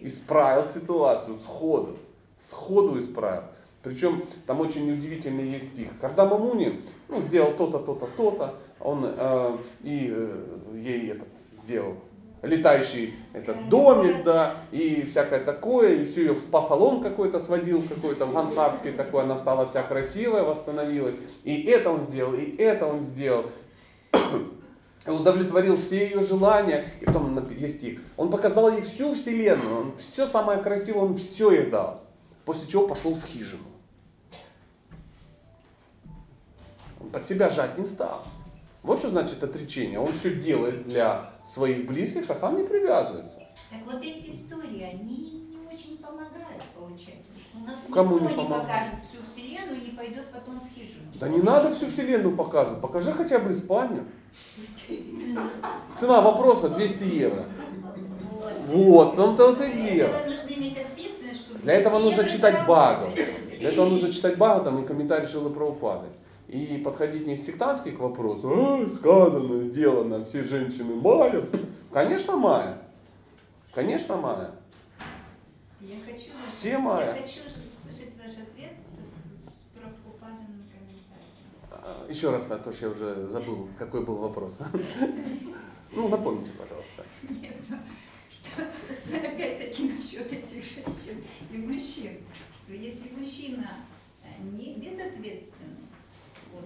Исправил 0.00 0.64
ситуацию 0.68 1.38
сходу. 1.38 1.96
Сходу 2.38 2.98
исправил. 3.00 3.44
Причем 3.82 4.24
там 4.46 4.60
очень 4.60 4.90
удивительный 4.92 5.48
есть 5.48 5.68
стих. 5.68 5.88
Когда 6.00 6.26
Мамуни 6.26 6.82
ну, 7.08 7.22
сделал 7.22 7.52
то-то, 7.52 7.78
то-то, 7.78 8.06
то-то, 8.16 8.54
он 8.80 9.04
э, 9.06 9.56
и 9.82 10.12
э, 10.12 10.44
ей 10.74 11.12
этот 11.12 11.28
сделал 11.62 11.94
летающий 12.42 13.14
этот 13.32 13.68
домик, 13.68 14.24
да, 14.24 14.56
и 14.70 15.02
всякое 15.04 15.40
такое, 15.40 15.94
и 15.94 16.04
все 16.04 16.22
ее 16.22 16.32
в 16.32 16.40
спа-салон 16.40 17.02
какой-то 17.02 17.40
сводил, 17.40 17.82
какой-то 17.82 18.26
в 18.26 18.32
Ганхарский 18.32 18.92
такой, 18.92 19.22
она 19.22 19.38
стала 19.38 19.66
вся 19.66 19.82
красивая, 19.82 20.42
восстановилась. 20.42 21.14
И 21.44 21.62
это 21.64 21.90
он 21.90 22.02
сделал, 22.02 22.34
и 22.34 22.56
это 22.56 22.86
он 22.86 23.00
сделал. 23.00 23.46
Удовлетворил 25.06 25.76
все 25.76 26.08
ее 26.08 26.22
желания. 26.24 26.84
И 27.00 27.04
потом 27.04 27.48
есть 27.50 27.78
стих. 27.78 28.00
Он 28.16 28.28
показал 28.28 28.70
ей 28.72 28.82
всю 28.82 29.14
вселенную, 29.14 29.80
он 29.80 29.96
все 29.96 30.26
самое 30.26 30.58
красивое, 30.58 31.02
он 31.02 31.16
все 31.16 31.52
ей 31.52 31.70
дал. 31.70 32.02
После 32.44 32.68
чего 32.68 32.88
пошел 32.88 33.14
в 33.14 33.24
хижину. 33.24 33.62
Он 37.00 37.10
под 37.10 37.24
себя 37.26 37.48
жать 37.48 37.78
не 37.78 37.84
стал. 37.84 38.24
Вот 38.82 38.98
что 38.98 39.10
значит 39.10 39.42
отречение. 39.42 40.00
Он 40.00 40.12
все 40.12 40.34
делает 40.34 40.84
для 40.84 41.30
своих 41.48 41.86
близких, 41.86 42.28
а 42.30 42.34
сам 42.34 42.56
не 42.58 42.64
привязывается. 42.66 43.38
Так 43.70 43.80
вот 43.84 44.02
эти 44.02 44.30
истории, 44.30 44.82
они 44.82 45.48
не 45.50 45.58
очень 45.74 45.98
помогают, 45.98 46.62
получается. 46.74 47.30
Что 47.40 47.58
у 47.58 47.66
нас 47.66 47.76
Кому 47.92 48.14
никто 48.18 48.28
не 48.28 48.34
не, 48.34 48.36
помогают? 48.36 48.66
покажет 48.66 48.94
всю 49.04 49.22
вселенную 49.30 49.80
и 49.82 49.84
не 49.86 49.90
пойдет 49.96 50.26
потом 50.32 50.60
в 50.60 50.74
хижину. 50.74 51.04
Да 51.14 51.28
не 51.28 51.40
надо 51.42 51.74
всю 51.74 51.88
вселенную 51.88 52.36
показывать. 52.36 52.80
Покажи 52.80 53.12
хотя 53.12 53.38
бы 53.38 53.50
Испанию. 53.50 54.06
Цена 55.96 56.20
вопроса 56.20 56.68
200 56.68 57.02
евро. 57.04 57.46
Вот. 58.68 59.14
В 59.14 59.16
том-то 59.16 59.48
вот 59.48 59.64
и 59.64 59.72
дело. 59.72 60.14
Для 61.62 61.74
этого 61.74 61.98
нужно 61.98 62.28
читать. 62.28 62.66
Багу. 62.66 63.10
Для 63.58 63.70
этого 63.70 63.88
нужно 63.88 64.12
читать 64.12 64.36
Багу 64.38 64.64
там 64.64 64.82
и 64.82 64.86
комментарии 64.86 65.26
Шилы 65.26 65.50
Прабхупады. 65.50 66.08
И 66.48 66.80
подходить 66.84 67.26
не 67.26 67.36
сектантски 67.36 67.90
к 67.90 67.98
вопросу, 67.98 68.48
«А, 68.54 68.88
сказано, 68.88 69.60
сделано, 69.60 70.24
все 70.24 70.44
женщины 70.44 70.94
Майя. 70.94 71.44
Конечно, 71.92 72.36
Майя. 72.36 72.78
Конечно, 73.74 74.16
Майя. 74.16 74.52
Я 75.80 75.96
хочу, 76.04 76.30
Все 76.46 76.78
Майя. 76.78 77.14
я 77.14 77.22
хочу 77.22 77.40
слышать 77.50 78.14
ваш 78.16 78.32
ответ 78.32 78.72
с, 78.80 79.44
с 79.44 79.62
Прабхупадиным 79.74 80.64
комментарием. 80.70 82.08
Еще 82.10 82.30
раз, 82.30 82.48
а 82.50 82.58
то 82.58 82.72
что 82.72 82.86
я 82.86 82.92
уже 82.92 83.26
забыл, 83.26 83.68
какой 83.78 84.04
был 84.04 84.16
вопрос. 84.16 84.58
Ну, 85.92 86.08
напомните, 86.08 86.50
пожалуйста. 86.50 87.04
Нет, 87.22 87.56
ну, 87.70 87.76
что 88.52 89.16
опять-таки 89.16 89.88
насчет 89.88 90.30
этих 90.30 90.62
женщин 90.62 91.24
и 91.50 91.56
мужчин, 91.56 92.18
что 92.64 92.74
если 92.74 93.08
мужчина 93.16 93.70
э, 94.22 94.42
не 94.42 94.74
безответственный, 94.74 95.85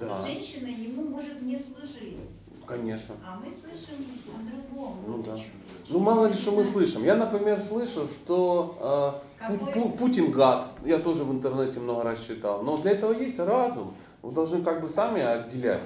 Да. 0.01 0.23
женщина 0.27 0.67
ему 0.67 1.03
может 1.03 1.43
не 1.43 1.59
служить. 1.59 2.17
Конечно. 2.67 3.15
А 3.27 3.39
мы 3.39 3.51
слышим 3.51 4.05
о 4.29 4.39
другом. 4.49 4.97
Ну 5.07 5.23
да. 5.23 5.37
Ну, 5.89 5.99
мало 5.99 6.27
ли, 6.27 6.35
что 6.35 6.53
мы 6.53 6.65
слышим. 6.65 7.05
Я, 7.05 7.17
например, 7.17 7.61
слышу, 7.61 8.07
что 8.07 9.21
э? 9.49 9.53
Пу- 9.75 9.97
Путин 9.97 10.31
гад. 10.31 10.69
Я 10.85 10.99
тоже 10.99 11.25
в 11.25 11.33
интернете 11.33 11.81
много 11.81 12.05
раз 12.05 12.21
читал. 12.21 12.63
Но 12.63 12.77
для 12.79 12.93
этого 12.93 13.13
есть 13.13 13.39
разум. 13.39 13.95
Вы 14.23 14.33
должны 14.33 14.63
как 14.63 14.81
бы 14.81 14.89
сами 14.89 15.21
отделять. 15.21 15.81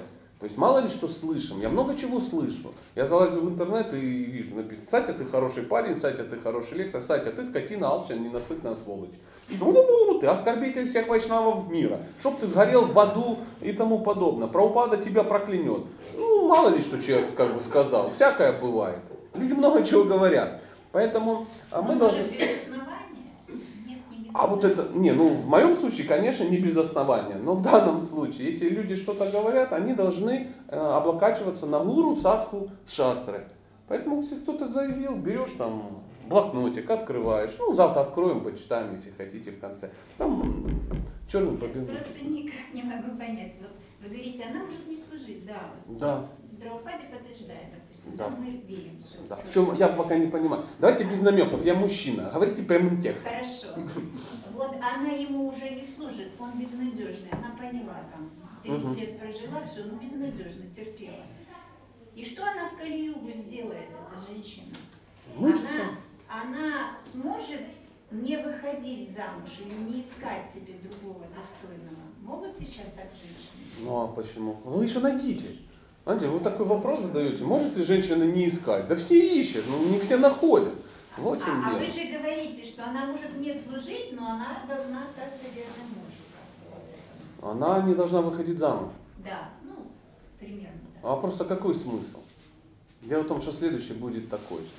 То 0.45 0.47
есть 0.47 0.59
мало 0.59 0.77
ли 0.77 0.89
что 0.89 1.07
слышим. 1.07 1.59
Я 1.59 1.69
много 1.69 1.97
чего 1.97 2.19
слышу. 2.19 2.71
Я 2.93 3.07
залазю 3.07 3.41
в 3.41 3.49
интернет 3.49 3.91
и 3.95 3.97
вижу, 3.97 4.53
написано, 4.53 4.87
Сатя, 4.91 5.13
ты 5.13 5.25
хороший 5.25 5.63
парень, 5.63 5.97
Сатя, 5.97 6.23
ты 6.23 6.39
хороший 6.39 6.77
лектор, 6.77 7.01
Сатя, 7.01 7.31
ты 7.31 7.43
скотина, 7.47 7.87
алчная, 7.87 8.19
ненасытная 8.19 8.75
сволочь. 8.75 9.15
И 9.49 9.57
ну, 9.59 10.19
ты 10.19 10.27
оскорбитель 10.27 10.87
всех 10.87 11.07
вайшнавов 11.07 11.67
мира. 11.67 11.99
Чтоб 12.19 12.37
ты 12.39 12.45
сгорел 12.45 12.85
в 12.85 12.99
аду 12.99 13.39
и 13.59 13.71
тому 13.73 14.01
подобное. 14.01 14.47
Праупада 14.47 14.97
тебя 14.97 15.23
проклянет. 15.23 15.81
Ну, 16.15 16.47
мало 16.47 16.69
ли, 16.69 16.79
что 16.79 17.01
человек 17.01 17.33
как 17.33 17.51
бы 17.51 17.59
сказал. 17.59 18.11
Всякое 18.11 18.53
бывает. 18.61 19.01
Люди 19.33 19.53
много 19.53 19.83
чего 19.83 20.03
говорят. 20.03 20.61
Поэтому 20.91 21.47
а, 21.71 21.81
мы 21.81 21.95
Ну, 21.95 22.01
должны... 22.01 22.23
тоже 22.23 22.33
без 22.33 22.61
основания? 22.61 23.33
Нет, 23.47 23.97
не 24.11 24.17
без 24.19 24.24
А 24.37 24.47
вот 24.47 24.65
это, 24.65 24.89
не, 24.93 25.11
ну 25.13 25.29
в 25.29 25.47
моем 25.47 25.73
случае, 25.75 26.05
конечно, 26.07 26.43
не 26.43 26.57
без 26.57 26.75
основания, 26.75 27.35
но 27.35 27.55
в 27.55 27.61
данном 27.61 28.01
случае, 28.01 28.47
если 28.47 28.67
люди 28.67 28.95
что-то 28.95 29.29
говорят, 29.31 29.71
они 29.71 29.93
должны 29.93 30.49
э, 30.67 30.77
облокачиваться 30.77 31.65
на 31.65 31.79
гуру, 31.79 32.17
садху, 32.17 32.69
шастры. 32.85 33.47
Поэтому, 33.87 34.21
если 34.21 34.35
кто-то 34.35 34.67
заявил, 34.67 35.15
берешь 35.15 35.53
там 35.57 36.03
блокнотик, 36.27 36.89
открываешь, 36.89 37.55
ну 37.59 37.73
завтра 37.75 38.01
откроем, 38.01 38.43
почитаем, 38.43 38.91
если 38.93 39.11
хотите 39.11 39.51
в 39.51 39.59
конце. 39.59 39.91
Там 40.17 40.69
черным 41.31 41.57
по 41.57 41.65
белому 41.67 41.91
Просто 41.91 42.09
написано. 42.09 42.29
никак 42.29 42.73
не 42.73 42.83
могу 42.83 43.17
понять. 43.17 43.53
Вот 43.61 43.71
вы 44.01 44.09
говорите, 44.09 44.43
она 44.43 44.65
может 44.65 44.85
не 44.85 44.97
служить, 44.97 45.45
да. 45.45 45.71
вот 45.87 45.97
Да. 45.97 46.25
Драупади 46.51 47.05
подтверждает. 47.09 47.84
Да. 48.13 48.29
Мы 48.29 48.51
верим 48.67 48.99
все. 48.99 49.17
Да. 49.27 49.35
В 49.35 49.51
чем 49.51 49.73
я 49.75 49.87
пока 49.89 50.17
не 50.17 50.27
понимаю. 50.27 50.63
Давайте 50.79 51.03
без 51.05 51.21
намеков. 51.21 51.63
Я 51.65 51.73
мужчина. 51.75 52.29
Говорите 52.33 52.63
прямым 52.63 53.01
текстом. 53.01 53.31
Хорошо. 53.31 53.67
Вот 54.53 54.71
она 54.75 55.09
ему 55.09 55.49
уже 55.49 55.69
не 55.71 55.83
служит, 55.83 56.31
он 56.39 56.57
безнадежный. 56.59 57.29
Она 57.31 57.55
поняла 57.57 57.95
там, 58.11 58.29
30 58.63 58.83
Мгм. 58.85 58.95
лет 58.97 59.19
прожила, 59.19 59.61
все, 59.65 59.83
ну 59.83 59.97
безнадежно, 59.99 60.65
терпела. 60.73 61.23
И 62.15 62.23
что 62.23 62.43
она 62.43 62.69
в 62.69 62.77
Кали-Югу 62.77 63.29
сделает, 63.33 63.89
эта 63.89 64.31
женщина? 64.31 64.73
Ну, 65.37 65.47
она, 65.49 65.97
она 66.29 66.99
сможет 66.99 67.59
не 68.11 68.37
выходить 68.37 69.11
замуж 69.11 69.49
или 69.59 69.73
не 69.73 69.99
искать 70.01 70.49
себе 70.49 70.75
другого 70.81 71.25
достойного. 71.35 72.05
Могут 72.21 72.55
сейчас 72.55 72.89
так 72.95 73.07
женщины? 73.11 73.81
Ну 73.81 74.01
а 74.03 74.07
почему? 74.07 74.53
Вы 74.63 74.85
еще 74.85 74.99
найдите. 74.99 75.47
Знаете, 76.05 76.27
вы 76.27 76.39
такой 76.39 76.67
вопрос 76.67 77.01
задаете. 77.01 77.43
Может 77.43 77.75
ли 77.75 77.83
женщина 77.83 78.23
не 78.23 78.47
искать? 78.47 78.87
Да 78.87 78.95
все 78.95 79.19
ищут, 79.19 79.65
но 79.67 79.79
не 79.89 79.99
все 79.99 80.17
находят. 80.17 80.73
Вот 81.17 81.41
а, 81.41 81.45
а 81.45 81.69
дело. 81.69 81.79
вы 81.79 81.85
же 81.87 82.15
говорите, 82.15 82.63
что 82.63 82.83
она 82.83 83.07
может 83.07 83.35
не 83.37 83.51
служить, 83.51 84.11
но 84.11 84.27
она 84.33 84.59
должна 84.67 85.01
остаться 85.01 85.45
верной 85.45 85.89
мужу. 85.89 86.21
Она 87.41 87.81
не 87.81 87.95
должна 87.95 88.21
выходить 88.21 88.59
замуж. 88.59 88.91
Да, 89.17 89.49
ну, 89.63 89.87
примерно. 90.37 90.79
Да. 91.01 91.13
А 91.13 91.15
просто 91.15 91.43
какой 91.43 91.73
смысл? 91.73 92.19
Дело 93.01 93.23
в 93.23 93.27
том, 93.27 93.41
что 93.41 93.51
следующий 93.51 93.93
будет 93.93 94.29
такой 94.29 94.59
же. 94.59 94.69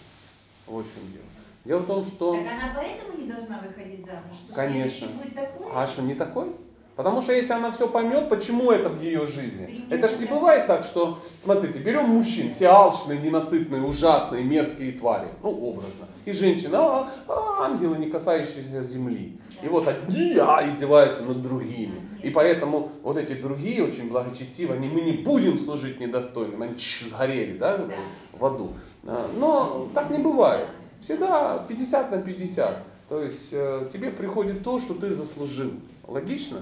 Вот 0.69 0.87
в 0.87 0.95
чем 0.95 1.11
дело. 1.11 1.25
Дело 1.65 1.81
в 1.81 1.87
том, 1.87 2.05
что... 2.05 2.35
Так 2.35 2.43
она 2.43 2.73
поэтому 2.77 3.19
не 3.19 3.29
должна 3.29 3.59
выходить 3.59 4.07
замуж, 4.07 4.37
что 4.45 4.55
Конечно. 4.55 5.09
будет 5.09 5.35
такой? 5.35 5.67
А 5.75 5.87
что, 5.89 6.03
не 6.03 6.15
такой? 6.15 6.55
Потому 6.97 7.21
что 7.21 7.33
если 7.35 7.53
она 7.53 7.71
все 7.71 7.87
поймет, 7.89 8.31
почему 8.31 8.71
это 8.71 8.89
в 8.89 9.03
ее 9.03 9.27
жизни? 9.27 9.85
Это 9.91 10.09
ж 10.09 10.13
не 10.19 10.25
бывает 10.25 10.67
так, 10.67 10.83
что, 10.83 11.19
смотрите, 11.45 11.79
берем 11.79 12.07
мужчин, 12.09 12.51
все 12.51 12.69
алчные, 12.69 13.21
ненасытные, 13.21 13.83
ужасные, 13.83 14.43
мерзкие 14.43 14.93
твари, 14.93 15.29
ну, 15.43 15.51
образно. 15.51 16.07
И 16.25 16.33
женщина, 16.33 16.79
а, 16.81 17.11
а, 17.29 17.67
ангелы, 17.67 17.99
не 17.99 18.07
касающиеся 18.07 18.83
земли. 18.83 19.37
И 19.63 19.69
вот 19.69 19.87
одни 19.87 20.37
а, 20.41 20.67
издеваются 20.67 21.23
над 21.23 21.43
другими. 21.43 22.01
И 22.23 22.31
поэтому 22.31 22.91
вот 23.03 23.19
эти 23.19 23.35
другие, 23.35 23.85
очень 23.85 24.09
благочестивые, 24.09 24.79
они, 24.79 24.89
мы 24.89 25.03
не 25.03 25.13
будем 25.13 25.59
служить 25.59 26.01
недостойным, 26.01 26.63
они 26.63 26.77
чш, 26.79 27.09
сгорели, 27.11 27.59
да, 27.59 27.77
Да. 27.77 27.95
в 28.33 28.45
аду. 28.45 28.73
А, 29.05 29.31
Но 29.37 29.89
так 29.93 30.09
не 30.11 30.19
бывает. 30.19 30.69
Всегда 31.01 31.59
50 31.69 32.11
на 32.11 32.19
50. 32.23 32.83
То 33.09 33.23
есть 33.23 33.53
э, 33.53 33.89
тебе 33.93 34.11
приходит 34.11 34.65
то, 34.65 34.81
что 34.81 34.95
ты 34.95 35.15
заслужил. 35.15 35.71
Логично? 36.07 36.61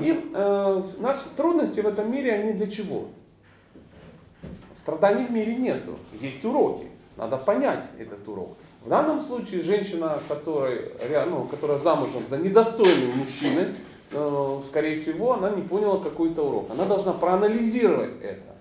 И 0.00 0.30
э, 0.34 0.82
наши 0.98 1.28
трудности 1.36 1.80
в 1.80 1.86
этом 1.86 2.10
мире, 2.10 2.32
они 2.32 2.52
для 2.52 2.66
чего? 2.66 3.06
Страданий 4.76 5.24
в 5.24 5.30
мире 5.30 5.54
нету. 5.54 5.98
Есть 6.20 6.44
уроки. 6.44 6.86
Надо 7.16 7.38
понять 7.38 7.84
этот 7.98 8.26
урок. 8.28 8.56
В 8.82 8.88
данном 8.88 9.18
случае 9.20 9.62
женщина, 9.62 10.20
которая, 10.28 10.90
ну, 11.28 11.44
которая 11.44 11.78
замужем 11.78 12.22
за 12.28 12.36
недостойным 12.36 13.18
мужчиной, 13.18 13.68
э, 14.12 14.60
скорее 14.68 14.96
всего, 14.96 15.32
она 15.32 15.50
не 15.50 15.62
поняла 15.62 15.98
какой-то 15.98 16.46
урок. 16.46 16.70
Она 16.70 16.84
должна 16.84 17.12
проанализировать 17.12 18.20
это. 18.22 18.54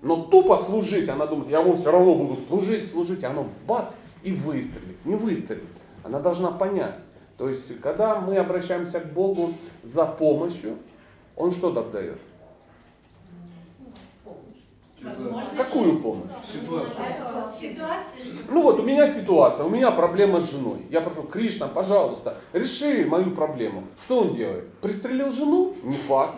Но 0.00 0.24
тупо 0.24 0.58
служить, 0.58 1.08
она 1.08 1.26
думает, 1.26 1.50
я 1.50 1.60
вам 1.60 1.76
все 1.76 1.90
равно 1.90 2.14
буду 2.14 2.40
служить, 2.48 2.90
служить, 2.90 3.22
и 3.22 3.26
оно 3.26 3.46
бац, 3.66 3.92
и 4.22 4.32
выстрелит. 4.32 5.04
Не 5.04 5.16
выстрелит. 5.16 5.62
Она 6.02 6.18
должна 6.18 6.50
понять. 6.50 6.94
То 7.42 7.48
есть, 7.48 7.80
когда 7.80 8.20
мы 8.20 8.36
обращаемся 8.36 9.00
к 9.00 9.12
Богу 9.12 9.54
за 9.82 10.06
помощью, 10.06 10.76
Он 11.34 11.50
что 11.50 11.72
дает? 11.72 12.18
Возможно, 15.02 15.50
Какую 15.56 15.98
помощь? 15.98 16.30
Ситуация, 16.52 18.46
Ну 18.48 18.62
вот 18.62 18.78
у 18.78 18.84
меня 18.84 19.08
ситуация, 19.12 19.64
у 19.64 19.70
меня 19.70 19.90
проблема 19.90 20.40
с 20.40 20.52
женой. 20.52 20.86
Я 20.88 21.00
прошу, 21.00 21.24
Кришна, 21.24 21.66
пожалуйста, 21.66 22.36
реши 22.52 23.06
мою 23.06 23.32
проблему. 23.32 23.88
Что 24.00 24.20
он 24.20 24.36
делает? 24.36 24.72
Пристрелил 24.74 25.32
жену? 25.32 25.74
Не 25.82 25.96
факт. 25.96 26.36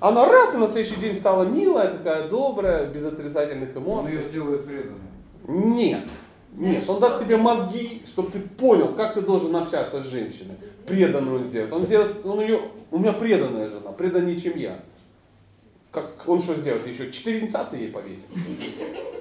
Она 0.00 0.26
раз 0.26 0.54
и 0.54 0.56
на 0.56 0.66
следующий 0.66 0.96
день 0.96 1.14
стала 1.14 1.44
милая, 1.44 1.98
такая 1.98 2.28
добрая, 2.28 2.86
без 2.86 3.06
отрицательных 3.06 3.76
Он 3.76 3.82
эмоций. 3.84 4.16
ее 4.16 4.28
сделает 4.28 4.66
преданной. 4.66 4.98
Нет. 5.46 6.08
Нет, 6.52 6.88
он 6.88 7.00
даст 7.00 7.20
тебе 7.20 7.36
мозги, 7.36 8.02
чтобы 8.06 8.30
ты 8.30 8.38
понял, 8.38 8.94
как 8.94 9.14
ты 9.14 9.22
должен 9.22 9.54
общаться 9.56 10.02
с 10.02 10.06
женщиной. 10.06 10.56
Преданную 10.86 11.40
он 11.40 11.44
сделает. 11.44 11.72
Он 11.72 11.84
сделает, 11.84 12.26
он 12.26 12.40
ее, 12.40 12.60
у 12.90 12.98
меня 12.98 13.12
преданная 13.12 13.70
жена, 13.70 13.92
преданнее, 13.92 14.38
чем 14.38 14.58
я. 14.58 14.78
Как, 15.90 16.26
он 16.26 16.40
что 16.40 16.54
сделает? 16.54 16.86
Еще 16.86 17.10
четыре 17.12 17.40
инициации 17.40 17.82
ей 17.82 17.90
повесит? 17.90 18.26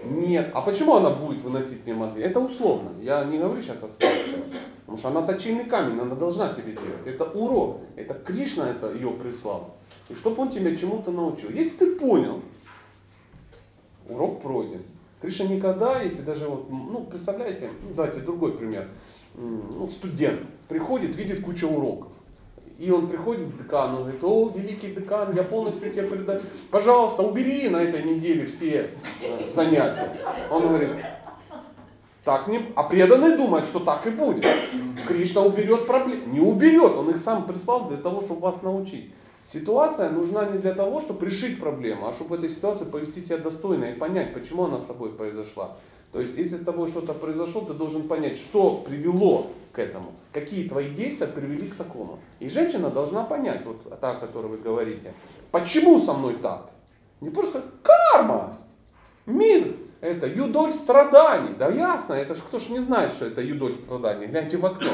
Нет. 0.06 0.52
А 0.54 0.62
почему 0.62 0.96
она 0.96 1.10
будет 1.10 1.42
выносить 1.42 1.86
мне 1.86 1.94
мозги? 1.94 2.22
Это 2.22 2.40
условно. 2.40 2.92
Я 3.02 3.24
не 3.26 3.38
говорю 3.38 3.62
сейчас 3.62 3.78
о 3.78 3.90
своем. 3.90 4.44
Потому 4.86 4.98
что 4.98 5.08
она 5.10 5.22
точильный 5.22 5.66
камень, 5.66 6.00
она 6.00 6.16
должна 6.16 6.54
тебе 6.54 6.72
делать. 6.72 7.06
Это 7.06 7.26
урок. 7.26 7.82
Это 7.98 8.14
Кришна 8.14 8.70
это 8.70 8.94
ее 8.94 9.12
прислал. 9.12 9.76
И 10.10 10.16
чтобы 10.16 10.42
он 10.44 10.50
тебя 10.50 10.76
чему-то 10.76 11.12
научил. 11.12 11.50
Если 11.50 11.78
ты 11.78 11.96
понял, 11.96 12.42
урок 14.08 14.42
пройден. 14.42 14.84
Кришна 15.22 15.46
никогда, 15.46 16.02
если 16.02 16.22
даже 16.22 16.48
вот, 16.48 16.68
ну, 16.70 17.04
представляете, 17.04 17.70
ну, 17.84 17.94
давайте 17.96 18.20
другой 18.20 18.54
пример. 18.54 18.88
Ну, 19.36 19.88
студент 19.90 20.42
приходит, 20.68 21.16
видит 21.16 21.44
кучу 21.44 21.68
уроков. 21.68 22.12
И 22.80 22.90
он 22.90 23.08
приходит 23.08 23.48
к 23.50 23.58
декану, 23.60 24.00
говорит, 24.00 24.24
о, 24.24 24.50
великий 24.56 24.92
декан, 24.92 25.36
я 25.36 25.44
полностью 25.44 25.92
тебе 25.92 26.04
предаю. 26.04 26.42
Пожалуйста, 26.72 27.22
убери 27.22 27.70
на 27.70 27.78
этой 27.78 28.02
неделе 28.02 28.48
все 28.48 28.90
э, 29.22 29.54
занятия. 29.54 30.12
Он 30.50 30.68
говорит, 30.68 30.90
так 32.24 32.48
не... 32.48 32.60
А 32.76 32.84
преданный 32.84 33.38
думает, 33.38 33.66
что 33.66 33.80
так 33.80 34.08
и 34.08 34.10
будет. 34.10 34.48
Кришна 35.08 35.42
уберет 35.44 35.86
проблемы. 35.86 36.26
Не 36.34 36.40
уберет, 36.40 36.94
он 36.94 37.12
их 37.12 37.18
сам 37.18 37.46
прислал 37.46 37.88
для 37.88 37.98
того, 37.98 38.22
чтобы 38.22 38.42
вас 38.42 38.64
научить. 38.64 39.14
Ситуация 39.44 40.10
нужна 40.10 40.46
не 40.46 40.60
для 40.60 40.74
того, 40.74 41.00
чтобы 41.00 41.26
решить 41.26 41.60
проблему, 41.60 42.08
а 42.08 42.14
чтобы 42.14 42.36
в 42.36 42.40
этой 42.40 42.50
ситуации 42.50 42.86
повести 42.86 43.22
себя 43.22 43.38
достойно 43.38 43.86
и 43.86 43.94
понять, 43.94 44.34
почему 44.34 44.66
она 44.66 44.80
с 44.80 44.84
тобой 44.84 45.12
произошла. 45.12 45.78
То 46.12 46.20
есть, 46.20 46.38
если 46.38 46.58
с 46.58 46.64
тобой 46.64 46.88
что-то 46.88 47.14
произошло, 47.14 47.62
ты 47.62 47.74
должен 47.74 48.08
понять, 48.08 48.38
что 48.38 48.84
привело 48.86 49.48
к 49.72 49.80
этому, 49.80 50.14
какие 50.34 50.68
твои 50.68 50.90
действия 50.90 51.28
привели 51.28 51.70
к 51.70 51.76
такому. 51.76 52.20
И 52.40 52.50
женщина 52.50 52.90
должна 52.90 53.24
понять, 53.24 53.66
вот 53.66 54.00
та, 54.00 54.12
о 54.12 54.16
которой 54.16 54.48
вы 54.48 54.58
говорите, 54.58 55.14
почему 55.52 56.02
со 56.02 56.14
мной 56.14 56.36
так. 56.36 56.70
Не 57.22 57.30
просто 57.30 57.64
карма, 57.82 58.58
мир, 59.26 59.76
это 60.02 60.28
юдоль 60.28 60.74
страданий. 60.74 61.54
Да 61.58 61.70
ясно, 61.70 62.14
это 62.14 62.36
ж 62.36 62.40
кто 62.40 62.60
ж 62.60 62.70
не 62.70 62.80
знает, 62.80 63.14
что 63.14 63.26
это 63.26 63.42
юдоль 63.42 63.74
страданий. 63.74 64.28
Гляньте 64.28 64.58
в 64.58 64.66
окно. 64.66 64.90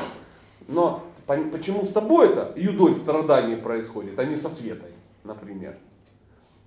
Но 0.68 1.04
почему 1.28 1.86
с 1.86 1.92
тобой 1.92 2.30
это 2.30 2.54
юдоль 2.56 2.96
страданий 2.96 3.56
происходит, 3.56 4.18
а 4.18 4.26
не 4.26 4.36
со 4.36 4.50
Светой, 4.50 4.92
например. 5.24 5.78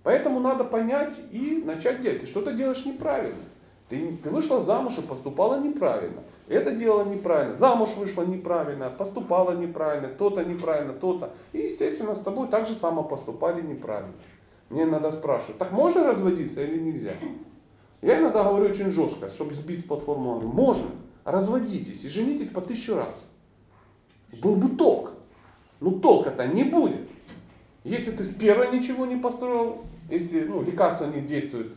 Поэтому 0.03 0.41
надо 0.41 0.65
понять 0.65 1.15
и 1.31 1.63
начать 1.65 2.01
делать. 2.01 2.21
Ты 2.21 2.27
что-то 2.27 2.53
делаешь 2.53 2.85
неправильно. 2.85 3.43
Ты, 3.89 4.19
ты 4.23 4.31
вышла 4.31 4.63
замуж 4.63 4.99
и 4.99 5.03
поступала 5.03 5.59
неправильно. 5.59 6.23
Это 6.49 6.71
дело 6.71 7.05
неправильно. 7.05 7.57
Замуж 7.57 7.91
вышла 7.97 8.23
неправильно, 8.23 8.89
поступала 8.89 9.57
неправильно, 9.57 10.09
то-то 10.09 10.45
неправильно, 10.45 10.93
то-то. 10.93 11.33
И, 11.53 11.59
естественно, 11.59 12.15
с 12.15 12.21
тобой 12.21 12.49
так 12.49 12.67
же 12.67 12.75
само 12.75 13.03
поступали 13.03 13.61
неправильно. 13.63 14.13
Мне 14.69 14.87
надо 14.87 15.11
спрашивать, 15.11 15.59
так 15.59 15.73
можно 15.73 16.05
разводиться 16.05 16.63
или 16.63 16.79
нельзя? 16.79 17.13
Я 18.01 18.21
иногда 18.21 18.45
говорю 18.45 18.67
очень 18.67 18.91
жестко, 18.91 19.29
чтобы 19.29 19.53
сбить 19.55 19.81
с 19.81 19.83
платформы. 19.83 20.41
Можно, 20.41 20.87
разводитесь 21.25 22.05
и 22.05 22.09
женитесь 22.09 22.49
по 22.49 22.61
тысячу 22.61 22.95
раз. 22.95 23.15
Был 24.33 24.57
бы 24.57 24.77
толк. 24.77 25.13
Ну 25.81 25.93
толка-то 25.93 26.47
не 26.47 26.65
будет. 26.65 27.09
Если 27.85 28.11
ты 28.11 28.25
с 28.25 28.35
первой 28.35 28.71
ничего 28.77 29.07
не 29.07 29.17
построил, 29.17 29.85
если 30.11 30.41
ну, 30.45 30.63
лекарство 30.63 31.07
не 31.07 31.21
действует 31.21 31.73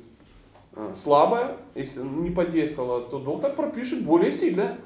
э, 0.76 0.94
слабое, 0.96 1.56
если 1.76 2.02
не 2.02 2.30
подействовало, 2.30 3.02
то 3.02 3.20
доктор 3.20 3.54
пропишет 3.54 4.04
более 4.04 4.32
сильное. 4.32 4.78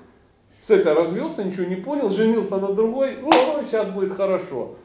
С 0.62 0.70
этой 0.70 0.94
развелся, 0.94 1.44
ничего 1.44 1.66
не 1.66 1.76
понял, 1.76 2.10
женился 2.10 2.58
на 2.58 2.74
другой, 2.74 3.20
о, 3.24 3.64
сейчас 3.64 3.90
будет 3.90 4.14
хорошо. 4.14 4.76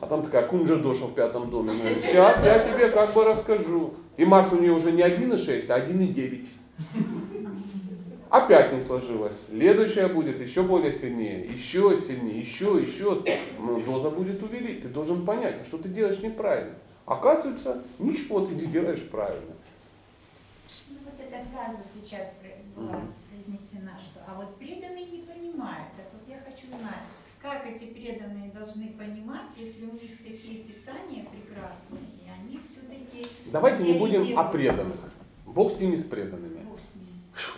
А 0.00 0.06
там 0.06 0.22
такая 0.22 0.46
Кунджа 0.46 0.76
Доша 0.76 1.06
в 1.06 1.14
пятом 1.14 1.50
доме. 1.50 1.72
Говорит, 1.72 2.04
сейчас 2.04 2.42
я 2.44 2.58
тебе 2.60 2.88
как 2.90 3.12
бы 3.14 3.24
расскажу. 3.24 3.94
И 4.16 4.24
Марс 4.24 4.52
у 4.52 4.56
нее 4.56 4.72
уже 4.72 4.92
не 4.92 5.02
1,6, 5.02 5.70
а 5.70 5.80
1,9. 5.80 6.46
Опять 8.30 8.72
не 8.72 8.80
сложилось. 8.80 9.34
Следующая 9.48 10.08
будет 10.08 10.38
еще 10.38 10.62
более 10.62 10.92
сильнее, 10.92 11.46
еще 11.46 11.96
сильнее, 11.96 12.40
еще, 12.40 12.78
еще. 12.80 13.24
Ну, 13.58 13.80
доза 13.80 14.10
будет 14.10 14.42
увеличить. 14.42 14.82
Ты 14.82 14.88
должен 14.88 15.24
понять, 15.24 15.60
а 15.60 15.64
что 15.64 15.78
ты 15.78 15.88
делаешь 15.88 16.18
неправильно. 16.20 16.74
Оказывается, 17.06 17.82
ничего 17.98 18.44
ты 18.44 18.54
не 18.54 18.66
делаешь 18.66 19.02
правильно. 19.10 19.54
Ну 20.90 20.96
вот 21.04 21.14
эта 21.18 21.42
фраза 21.48 21.82
сейчас 21.82 22.34
была 22.76 23.00
произнесена, 23.30 23.98
что 23.98 24.20
а 24.26 24.34
вот 24.34 24.56
преданные 24.58 25.06
не 25.06 25.22
понимают. 25.22 25.88
Так 25.96 26.06
вот 26.12 26.22
я 26.28 26.38
хочу 26.38 26.66
знать, 26.66 27.08
как 27.40 27.66
эти 27.66 27.84
преданные 27.84 28.50
должны 28.50 28.88
понимать, 28.88 29.50
если 29.56 29.86
у 29.86 29.94
них 29.94 30.18
такие 30.18 30.64
писания 30.64 31.24
прекрасные, 31.24 32.02
и 32.02 32.28
они 32.28 32.58
все-таки... 32.58 33.26
Давайте 33.50 33.84
не 33.84 33.98
будем 33.98 34.38
о 34.38 34.44
преданных. 34.44 34.96
Бог 35.46 35.72
с 35.72 35.80
ними, 35.80 35.96
с 35.96 36.04
преданными. 36.04 36.57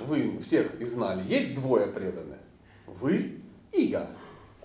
Вы 0.00 0.38
всех 0.40 0.80
и 0.80 0.84
знали. 0.84 1.22
Есть 1.28 1.54
двое 1.54 1.86
преданных. 1.86 2.38
Вы 2.86 3.40
и 3.72 3.82
я. 3.82 4.10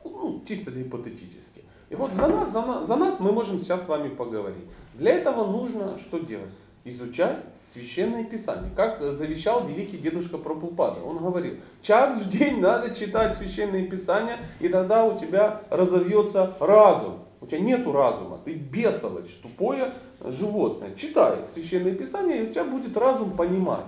Ну, 0.03 0.43
чисто 0.45 0.71
гипотетически. 0.71 1.63
И 1.89 1.95
вот 1.95 2.13
за 2.13 2.27
нас, 2.27 2.51
за, 2.51 2.61
нас, 2.61 2.87
за 2.87 2.95
нас 2.95 3.19
мы 3.19 3.31
можем 3.31 3.59
сейчас 3.59 3.85
с 3.85 3.87
вами 3.87 4.09
поговорить. 4.09 4.65
Для 4.93 5.13
этого 5.13 5.45
нужно 5.45 5.97
что 5.97 6.19
делать? 6.19 6.49
Изучать 6.83 7.37
священное 7.67 8.23
писание. 8.23 8.71
Как 8.75 9.01
завещал 9.01 9.67
великий 9.67 9.97
дедушка 9.97 10.37
Прабхупада. 10.37 11.01
Он 11.01 11.17
говорил, 11.17 11.55
час 11.81 12.21
в 12.21 12.29
день 12.29 12.59
надо 12.59 12.93
читать 12.93 13.35
священное 13.35 13.83
писание, 13.87 14.37
и 14.59 14.69
тогда 14.69 15.05
у 15.05 15.17
тебя 15.17 15.61
разовьется 15.71 16.55
разум. 16.59 17.19
У 17.41 17.47
тебя 17.47 17.59
нету 17.59 17.91
разума, 17.91 18.39
ты 18.43 18.53
бестолочь, 18.53 19.37
тупое 19.41 19.93
животное. 20.23 20.95
Читай 20.95 21.39
священное 21.53 21.93
писание, 21.93 22.43
и 22.43 22.49
у 22.49 22.51
тебя 22.51 22.63
будет 22.63 22.95
разум 22.97 23.35
понимать. 23.35 23.85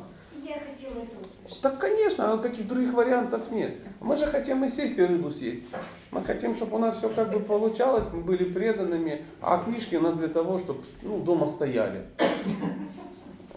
Я 0.48 0.54
хотела 0.54 1.04
это 1.04 1.20
услышать. 1.20 1.62
Так, 1.62 1.78
конечно, 1.78 2.32
а 2.32 2.38
каких 2.38 2.70
других 2.70 2.94
вариантов 2.94 3.52
нет. 3.52 3.76
Мы 4.00 4.16
же 4.16 4.28
хотим 4.28 4.64
и 4.64 4.70
сесть 4.70 4.98
и 4.98 5.04
рыбу 5.04 5.30
съесть. 5.30 5.64
Мы 6.12 6.24
хотим, 6.24 6.56
чтобы 6.56 6.78
у 6.78 6.80
нас 6.80 6.98
все 6.98 7.10
как 7.10 7.34
бы 7.34 7.42
получалось, 7.42 8.06
мы 8.14 8.22
были 8.22 8.46
преданными, 8.46 9.26
а 9.42 9.58
книжки 9.58 9.98
у 9.98 10.02
нас 10.02 10.16
для 10.16 10.30
того, 10.30 10.58
чтобы 10.58 10.84
ну, 11.02 11.20
дома 11.20 11.48
стояли. 11.48 12.06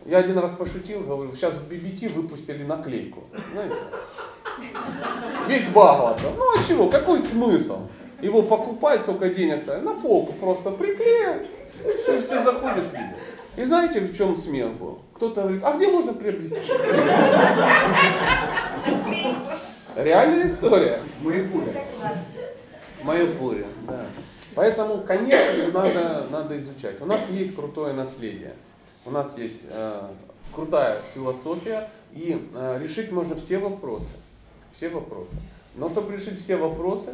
Я 0.05 0.19
один 0.19 0.37
раз 0.39 0.51
пошутил, 0.51 1.03
говорю, 1.03 1.33
сейчас 1.33 1.55
в 1.55 1.71
BBT 1.71 2.13
выпустили 2.13 2.65
наклейку. 2.65 3.23
Знаете? 3.53 3.77
Весь 5.49 5.69
Бхагавата. 5.69 6.33
Ну 6.37 6.45
а 6.59 6.65
чего, 6.65 6.89
какой 6.89 7.21
смысл? 7.21 7.87
Его 8.21 8.43
покупать, 8.43 9.05
только 9.05 9.29
денег 9.29 9.65
на 9.67 9.95
полку 9.95 10.33
просто 10.33 10.73
приклеят, 10.73 11.47
и 11.85 11.93
все, 12.03 12.21
все 12.21 12.43
заходят. 12.43 12.85
И 13.57 13.63
знаете, 13.63 14.01
в 14.01 14.17
чем 14.17 14.35
смех 14.35 14.73
был? 14.73 14.99
Кто-то 15.21 15.43
говорит, 15.43 15.63
а 15.63 15.77
где 15.77 15.87
можно 15.87 16.15
приобрести? 16.15 16.57
Реальная 19.95 20.47
история. 20.47 21.03
Маякуля. 21.21 21.85
Майяпуре, 23.03 23.67
да. 23.87 24.07
Поэтому, 24.55 25.03
конечно 25.03 25.57
же, 25.57 25.73
надо, 25.73 26.27
надо 26.31 26.59
изучать. 26.59 27.03
У 27.03 27.05
нас 27.05 27.21
есть 27.29 27.55
крутое 27.55 27.93
наследие. 27.93 28.55
У 29.05 29.11
нас 29.11 29.37
есть 29.37 29.65
э, 29.69 30.09
крутая 30.55 31.03
философия, 31.13 31.91
и 32.13 32.49
э, 32.55 32.81
решить 32.83 33.13
можно 33.13 33.37
все 33.37 33.59
вопросы. 33.59 34.09
Все 34.73 34.89
вопросы. 34.89 35.37
Но 35.75 35.91
чтобы 35.91 36.15
решить 36.15 36.41
все 36.41 36.57
вопросы, 36.57 37.11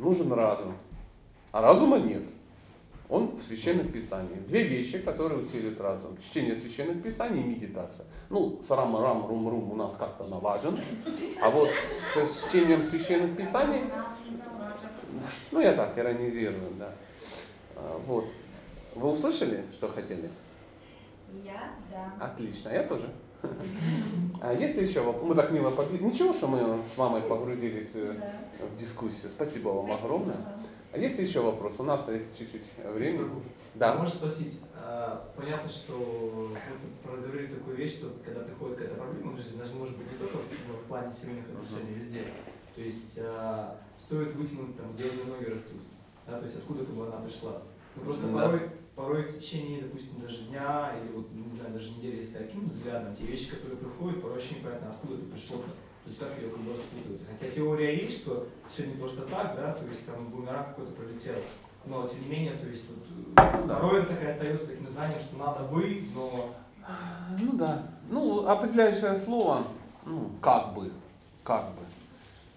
нужен 0.00 0.32
разум. 0.32 0.74
А 1.52 1.60
разума 1.62 1.98
нет. 1.98 2.24
Он 3.14 3.36
в 3.36 3.38
священных 3.40 3.92
писаниях. 3.92 4.44
Две 4.48 4.64
вещи, 4.64 4.98
которые 4.98 5.40
усиливают 5.40 5.80
разум. 5.80 6.16
Чтение 6.16 6.56
священных 6.56 7.00
писаний 7.00 7.42
и 7.42 7.44
медитация. 7.44 8.04
Ну, 8.28 8.60
сарам 8.66 8.96
рам 9.00 9.28
рум 9.28 9.48
рум 9.48 9.70
у 9.70 9.76
нас 9.76 9.92
как-то 9.96 10.24
налажен. 10.24 10.76
А 11.40 11.48
вот 11.48 11.70
с 12.16 12.44
чтением 12.48 12.82
священных 12.82 13.36
писаний 13.36 13.82
ну, 15.52 15.60
я 15.60 15.74
так 15.74 15.96
иронизирую, 15.96 16.72
да. 16.76 16.90
А, 17.76 18.00
Вот. 18.04 18.24
Вы 18.96 19.10
услышали, 19.12 19.64
что 19.72 19.88
хотели? 19.88 20.28
Я, 21.32 21.70
да. 21.92 22.26
Отлично, 22.26 22.70
я 22.70 22.82
тоже. 22.82 23.08
А 24.40 24.52
есть 24.52 24.76
еще 24.76 25.02
вопросы? 25.02 25.28
Мы 25.28 25.34
так 25.36 25.52
мило 25.52 25.70
побили. 25.70 26.02
Ничего, 26.02 26.32
что 26.32 26.48
мы 26.48 26.78
с 26.92 26.98
мамой 26.98 27.22
погрузились 27.22 27.90
э, 27.94 28.16
Да. 28.18 28.66
в 28.66 28.76
дискуссию. 28.76 29.30
Спасибо 29.30 29.68
вам 29.68 29.86
Спасибо 29.86 30.04
огромное. 30.06 30.34
вам. 30.34 30.63
А 30.94 30.98
есть 30.98 31.18
еще 31.18 31.40
вопрос? 31.40 31.74
У 31.78 31.82
нас 31.82 32.06
есть 32.08 32.38
чуть-чуть 32.38 32.62
времени. 32.92 33.28
Да. 33.74 33.96
Можешь 33.96 34.14
спросить, 34.14 34.60
а, 34.76 35.28
понятно, 35.36 35.68
что 35.68 35.92
вы 35.92 36.56
проговорили 37.02 37.48
такую 37.48 37.76
вещь, 37.76 37.94
что 37.94 38.12
когда 38.24 38.42
приходит 38.42 38.76
какая-то 38.76 39.00
проблема 39.02 39.32
в 39.32 39.36
жизни, 39.36 39.58
даже 39.58 39.74
может 39.74 39.98
быть 39.98 40.12
не 40.12 40.16
только 40.16 40.36
в, 40.36 40.86
плане 40.86 41.10
семейных 41.10 41.46
отношений, 41.48 41.94
везде. 41.94 42.22
То 42.76 42.80
есть 42.80 43.18
а, 43.18 43.76
стоит 43.96 44.36
вытянуть 44.36 44.76
там, 44.76 44.94
где 44.94 45.06
у 45.10 45.14
нее 45.14 45.24
ноги 45.24 45.46
растут. 45.46 45.80
Да, 46.28 46.38
то 46.38 46.44
есть 46.44 46.58
откуда 46.58 46.84
как 46.84 46.94
бы 46.94 47.06
она 47.08 47.16
пришла. 47.16 47.62
Ну 47.96 48.02
просто 48.02 48.28
Да. 48.28 48.44
порой, 48.44 48.70
порой 48.94 49.22
в 49.24 49.36
течение, 49.36 49.82
допустим, 49.82 50.20
даже 50.20 50.44
дня 50.44 50.92
или 51.02 51.10
вот, 51.10 51.26
не 51.32 51.56
знаю, 51.56 51.72
даже 51.74 51.90
недели, 51.90 52.18
если 52.18 52.38
таким 52.38 52.68
взглядом, 52.68 53.16
те 53.16 53.24
вещи, 53.24 53.50
которые 53.50 53.78
приходят, 53.78 54.22
порой 54.22 54.38
очень 54.38 54.58
непонятно, 54.58 54.90
откуда 54.90 55.16
это 55.16 55.24
пришло-то. 55.24 55.64
То 55.64 55.70
есть 56.08 56.20
как 56.20 56.38
ее 56.38 56.50
как 56.50 56.60
бы 56.60 56.72
распутывают. 56.72 57.22
Хотя 57.30 57.50
теория 57.50 57.96
есть, 57.96 58.20
что 58.22 58.46
все 58.68 58.86
не 58.86 58.94
просто 58.94 59.22
так, 59.22 59.56
да, 59.56 59.72
то 59.72 59.84
есть 59.86 60.06
там 60.06 60.26
бумеранг 60.28 60.68
какой-то 60.68 60.92
пролетел. 60.92 61.36
Но 61.86 62.06
тем 62.06 62.22
не 62.22 62.28
менее, 62.28 62.52
то 62.52 62.66
есть 62.66 62.84
э, 63.36 63.68
порой 63.68 64.00
это 64.00 64.14
такая 64.14 64.32
остается 64.32 64.68
таким 64.68 64.88
знанием, 64.88 65.18
что 65.18 65.36
надо 65.36 65.64
бы, 65.64 66.02
но 66.14 66.54
Ну 67.40 67.52
да. 67.52 67.82
Ну, 68.10 68.46
определяющее 68.46 69.14
слово, 69.14 69.62
ну, 70.04 70.30
как 70.40 70.74
бы, 70.74 70.90
как 71.42 71.64
бы, 71.70 71.82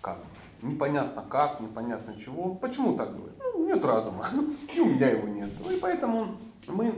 как 0.01 0.17
бы. 0.17 0.23
Непонятно 0.61 1.23
как, 1.29 1.59
непонятно 1.59 2.15
чего. 2.17 2.55
Почему 2.55 2.97
так 2.97 3.15
говорю? 3.15 3.33
Ну, 3.39 3.65
нет 3.65 3.83
разума. 3.83 4.27
И 4.75 4.79
у 4.79 4.85
меня 4.85 5.09
его 5.09 5.27
нет. 5.27 5.51
Ну, 5.63 5.71
и 5.71 5.79
поэтому 5.79 6.37
мы 6.67 6.93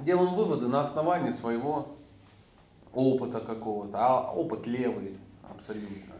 делаем 0.00 0.34
выводы 0.34 0.66
на 0.68 0.82
основании 0.82 1.30
своего 1.30 1.88
опыта 2.92 3.40
какого-то. 3.40 3.98
А 3.98 4.32
опыт 4.32 4.66
левый 4.66 5.16
абсолютно. 5.54 6.14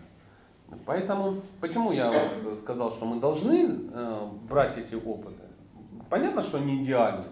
Поэтому, 0.86 1.42
почему 1.60 1.92
я 1.92 2.12
вот 2.44 2.58
сказал, 2.58 2.90
что 2.92 3.04
мы 3.04 3.20
должны 3.20 3.68
э, 3.92 4.26
брать 4.48 4.78
эти 4.78 4.94
опыты? 4.94 5.42
Понятно, 6.08 6.42
что 6.42 6.58
не 6.58 6.82
идеально. 6.82 7.24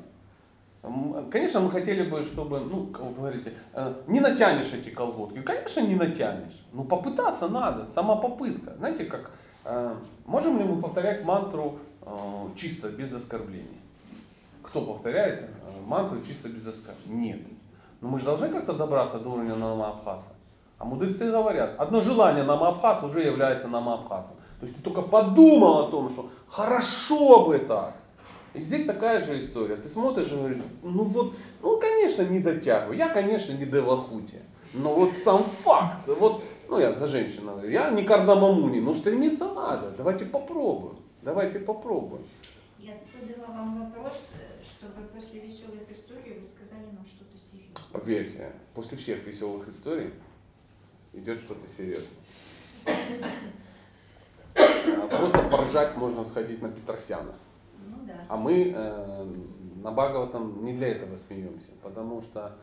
М, 0.83 1.31
Конечно, 1.31 1.61
мы 1.61 1.71
хотели 1.71 2.09
бы, 2.09 2.23
чтобы, 2.23 2.61
ну, 2.61 2.93
вы 2.99 3.13
говорите, 3.15 3.55
э, 3.73 3.95
не 4.09 4.21
натянешь 4.21 4.73
эти 4.73 4.91
колготки. 4.91 5.41
Конечно, 5.43 5.81
не 5.81 5.95
натянешь. 5.95 6.65
Ну, 6.73 6.85
попытаться 6.85 7.49
надо, 7.49 7.91
сама 7.91 8.17
попытка. 8.17 8.75
Знаете, 8.77 9.05
как, 9.05 9.31
э, 9.65 9.95
можем 10.27 10.59
ли 10.59 10.65
мы 10.65 10.81
повторять 10.81 11.25
мантру 11.25 11.79
э, 12.03 12.11
чисто, 12.57 12.91
без 12.91 13.13
оскорблений? 13.13 13.81
Кто 14.63 14.83
повторяет 14.83 15.43
э, 15.43 15.81
мантру 15.87 16.21
чисто 16.23 16.49
без 16.49 16.67
оскорблений? 16.67 17.31
Нет. 17.31 17.41
Но 18.03 18.09
мы 18.09 18.19
же 18.19 18.25
должны 18.27 18.49
как-то 18.49 18.75
добраться 18.75 19.19
до 19.19 19.31
уровня 19.31 19.55
намабхаса. 19.55 20.27
А 20.81 20.87
мудрецы 20.87 21.31
говорят, 21.31 21.75
одно 21.79 22.01
желание 22.01 22.43
намабхаса 22.43 23.05
уже 23.05 23.21
является 23.21 23.69
намабхасом. 23.69 24.35
То 24.61 24.67
есть 24.67 24.79
ты 24.79 24.83
только 24.83 25.03
подумал 25.03 25.81
о 25.81 25.91
том, 25.91 26.09
что 26.09 26.31
хорошо 26.49 27.45
бы 27.45 27.59
так. 27.59 27.95
И 28.55 28.63
здесь 28.63 28.87
такая 28.87 29.21
же 29.21 29.39
история. 29.39 29.77
Ты 29.77 29.91
смотришь 29.91 30.33
и 30.33 30.35
говоришь, 30.35 30.63
ну 30.83 31.05
вот, 31.05 31.35
ну 31.61 31.79
конечно 31.79 32.23
не 32.23 32.41
дотягиваю, 32.41 32.97
я 32.97 33.11
конечно 33.11 33.53
не 33.53 33.67
девахути. 33.67 34.41
Но 34.73 34.95
вот 34.95 35.19
сам 35.19 35.45
факт, 35.45 36.09
вот, 36.09 36.43
ну 36.71 36.79
я 36.79 36.95
за 36.95 37.07
женщину 37.07 37.53
говорю, 37.53 37.69
я 37.69 37.91
не 37.91 38.03
кардамамуни, 38.03 38.81
но 38.81 38.95
стремиться 38.95 39.53
надо, 39.53 39.91
давайте 39.91 40.25
попробуем, 40.25 40.97
давайте 41.21 41.59
попробуем. 41.59 42.25
Я 42.79 42.95
задала 42.95 43.55
вам 43.55 43.85
вопрос, 43.85 44.33
чтобы 44.65 45.07
после 45.09 45.41
веселых 45.41 45.91
историй 45.91 46.39
вы 46.39 46.45
сказали 46.47 46.87
нам 46.87 47.05
что-то 47.07 47.37
серьезное. 47.39 47.85
Поверьте, 47.93 48.53
после 48.73 48.97
всех 48.97 49.27
веселых 49.27 49.69
историй 49.69 50.15
идет 51.13 51.39
что-то 51.41 51.67
серьезное. 51.69 52.09
А 54.47 55.07
Просто 55.09 55.43
поржать 55.51 55.97
можно 55.97 56.25
сходить 56.25 56.63
на 56.63 56.71
Петросяна. 56.71 57.35
Ну 57.87 57.97
да. 58.07 58.15
А 58.29 58.37
мы 58.37 58.73
э, 58.75 59.27
на 59.83 59.91
Бхагаватам 59.93 60.65
не 60.65 60.73
для 60.73 60.89
этого 60.89 61.17
смеемся, 61.17 61.71
потому 61.83 62.21
что 62.21 62.57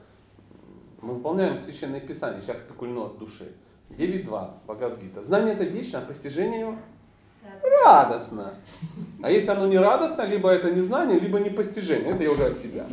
мы 1.01 1.15
выполняем 1.15 1.57
священное 1.57 1.99
писание, 1.99 2.41
сейчас 2.41 2.57
спекульну 2.57 3.05
от 3.05 3.17
души. 3.17 3.53
9.2 3.89 4.51
Бхагавадгита. 4.65 5.23
Знание 5.23 5.55
это 5.55 5.63
вечно, 5.63 5.99
а 5.99 6.01
постижение 6.01 6.61
его 6.61 6.75
радостно. 7.85 8.53
А 9.23 9.31
если 9.31 9.51
оно 9.51 9.67
не 9.67 9.77
радостно, 9.77 10.23
либо 10.23 10.49
это 10.49 10.71
не 10.71 10.81
знание, 10.81 11.19
либо 11.19 11.39
не 11.39 11.49
постижение. 11.49 12.13
Это 12.13 12.23
я 12.23 12.31
уже 12.31 12.45
от 12.45 12.57
себя. 12.57 12.85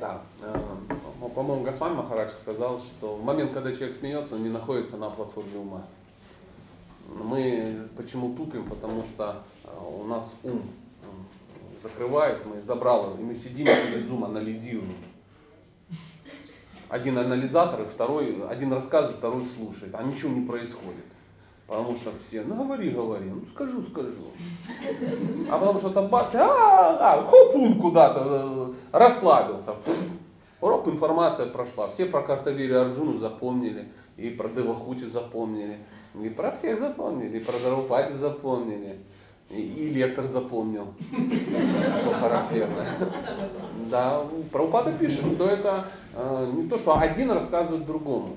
Да. 0.00 0.20
Э, 1.22 1.24
ну, 1.24 1.28
По-моему, 1.28 1.64
Госвами 1.64 1.94
Махарадж 1.94 2.30
сказал, 2.30 2.80
что 2.80 3.14
в 3.16 3.24
момент, 3.24 3.52
когда 3.52 3.72
человек 3.72 3.96
смеется, 3.96 4.34
он 4.34 4.42
не 4.42 4.48
находится 4.48 4.96
на 4.96 5.10
платформе 5.10 5.58
ума. 5.58 5.84
Мы 7.08 7.88
почему 7.96 8.34
тупим? 8.34 8.68
Потому 8.68 9.00
что 9.00 9.42
э, 9.64 9.68
у 9.84 10.04
нас 10.04 10.28
ум 10.42 10.62
закрывает, 11.82 12.46
мы 12.46 12.62
забрало, 12.62 13.16
и 13.18 13.22
мы 13.22 13.34
сидим 13.34 13.66
через 13.66 14.04
зум, 14.06 14.24
анализируем. 14.24 14.94
Один 16.88 17.18
анализатор, 17.18 17.82
и 17.82 17.86
второй, 17.86 18.46
один 18.48 18.72
рассказывает, 18.72 19.18
второй 19.18 19.44
слушает, 19.44 19.94
а 19.94 20.02
ничего 20.04 20.30
не 20.30 20.46
происходит. 20.46 21.06
Потому 21.66 21.96
что 21.96 22.12
все, 22.18 22.42
ну 22.42 22.54
говори, 22.54 22.90
говори, 22.90 23.30
ну 23.30 23.42
скажу, 23.52 23.82
скажу. 23.82 24.30
А 25.50 25.58
потом 25.58 25.78
что-то 25.78 26.02
бац, 26.02 26.34
а, 26.34 27.14
а, 27.14 27.24
хопун 27.24 27.80
куда-то 27.80 28.74
э, 28.92 28.96
расслабился. 28.96 29.72
Пф, 29.72 29.98
Урок 30.62 30.86
информация 30.86 31.46
прошла. 31.46 31.88
Все 31.88 32.06
про 32.06 32.22
Картавири 32.22 32.72
Арджуну 32.72 33.18
запомнили, 33.18 33.88
и 34.16 34.30
про 34.30 34.48
Девахути 34.48 35.08
запомнили, 35.08 35.78
и 36.14 36.28
про 36.28 36.52
всех 36.52 36.78
запомнили, 36.78 37.38
и 37.38 37.40
про 37.40 37.58
Дарупади 37.58 38.12
запомнили, 38.12 39.00
и, 39.50 39.60
и 39.60 39.90
лектор 39.90 40.24
запомнил, 40.24 40.94
что 42.00 42.12
характерно. 42.12 42.86
Да, 43.90 44.24
Прабхупада 44.52 44.92
пишет, 44.92 45.24
что 45.34 45.48
это 45.48 45.88
э, 46.14 46.52
не 46.54 46.68
то, 46.68 46.78
что 46.78 46.96
один 46.96 47.32
рассказывает 47.32 47.84
другому. 47.84 48.36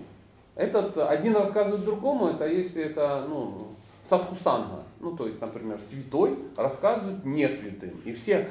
Этот 0.55 0.97
один 0.97 1.35
рассказывает 1.35 1.85
другому, 1.85 2.29
это 2.29 2.47
если 2.47 2.85
это 2.85 3.23
ну, 3.29 3.67
садхусанга. 4.09 4.83
Ну, 4.99 5.15
то 5.15 5.27
есть, 5.27 5.39
например, 5.39 5.79
святой 5.87 6.39
рассказывает 6.57 7.23
не 7.23 7.47
святым. 7.47 8.01
И 8.03 8.13
все 8.13 8.49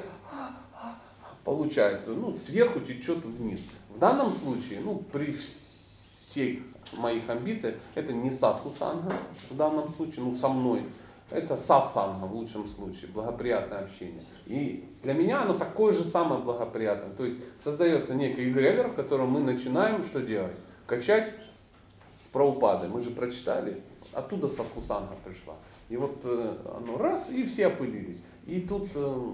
получают, 1.45 2.07
ну, 2.07 2.35
сверху 2.37 2.81
течет 2.81 3.23
вниз. 3.23 3.61
В 3.89 3.99
данном 3.99 4.31
случае, 4.31 4.81
ну, 4.81 4.97
при 5.11 5.31
всех 5.31 6.59
моих 6.97 7.29
амбициях, 7.29 7.75
это 7.93 8.11
не 8.11 8.31
садхусанга 8.31 9.13
в 9.49 9.55
данном 9.55 9.87
случае, 9.87 10.25
ну, 10.25 10.35
со 10.35 10.49
мной. 10.49 10.83
Это 11.31 11.57
сатсанга 11.57 12.25
в 12.25 12.35
лучшем 12.35 12.67
случае, 12.67 13.09
благоприятное 13.11 13.79
общение. 13.79 14.23
И 14.45 14.87
для 15.01 15.13
меня 15.13 15.41
оно 15.41 15.53
такое 15.53 15.93
же 15.93 16.03
самое 16.03 16.41
благоприятное. 16.41 17.15
То 17.15 17.25
есть 17.25 17.37
создается 17.63 18.13
некий 18.13 18.49
эгрегор, 18.49 18.89
в 18.89 18.95
котором 18.95 19.29
мы 19.29 19.39
начинаем 19.39 20.03
что 20.03 20.21
делать? 20.21 20.55
Качать 20.85 21.31
с 22.23 22.27
Прабхупадой. 22.27 22.89
Мы 22.89 23.01
же 23.01 23.09
прочитали, 23.09 23.81
оттуда 24.13 24.47
садхусанга 24.47 25.15
пришла. 25.23 25.55
И 25.89 25.97
вот 25.97 26.21
э, 26.23 26.57
оно 26.75 26.97
раз, 26.97 27.29
и 27.29 27.45
все 27.45 27.67
опылились. 27.67 28.17
И 28.45 28.61
тут, 28.61 28.89
э, 28.93 29.31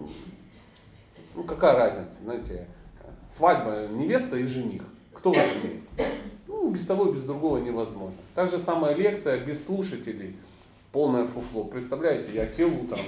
ну 1.36 1.44
какая 1.44 1.76
разница, 1.76 2.16
знаете, 2.24 2.68
свадьба 3.30 3.88
невеста 3.90 4.38
и 4.38 4.46
жених. 4.46 4.84
Кто 5.14 5.30
важнее? 5.32 5.82
Ну, 6.48 6.70
без 6.70 6.86
того 6.86 7.10
и 7.10 7.14
без 7.14 7.24
другого 7.24 7.58
невозможно. 7.58 8.18
Так 8.36 8.50
же 8.50 8.58
самая 8.58 8.96
лекция 8.96 9.40
без 9.40 9.66
слушателей 9.66 10.36
полное 10.92 11.26
фуфло. 11.26 11.64
Представляете, 11.66 12.30
я 12.34 12.48
сел 12.48 12.70
утром, 12.70 13.00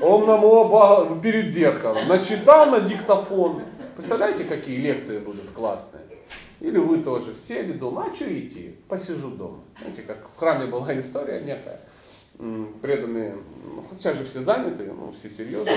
он 0.00 0.26
нам 0.26 0.44
оба 0.44 1.20
перед 1.20 1.50
зеркалом, 1.50 2.08
начитал 2.08 2.66
на 2.66 2.80
диктофон. 2.80 3.62
Представляете, 3.96 4.44
какие 4.44 4.78
лекции 4.78 5.18
будут 5.18 5.50
классные? 5.50 6.02
Или 6.60 6.78
вы 6.78 7.02
тоже 7.02 7.34
сели 7.48 7.72
дома, 7.72 8.06
а 8.10 8.14
что 8.14 8.24
идти? 8.24 8.76
Посижу 8.88 9.30
дома. 9.30 9.58
Знаете, 9.80 10.02
как 10.02 10.28
в 10.34 10.38
храме 10.38 10.66
была 10.66 10.98
история 10.98 11.40
некая. 11.40 11.80
Преданные, 12.82 13.36
ну, 13.64 13.84
сейчас 13.96 14.16
же 14.16 14.24
все 14.24 14.42
заняты, 14.42 14.92
ну, 14.92 15.12
все 15.12 15.30
серьезные. 15.30 15.76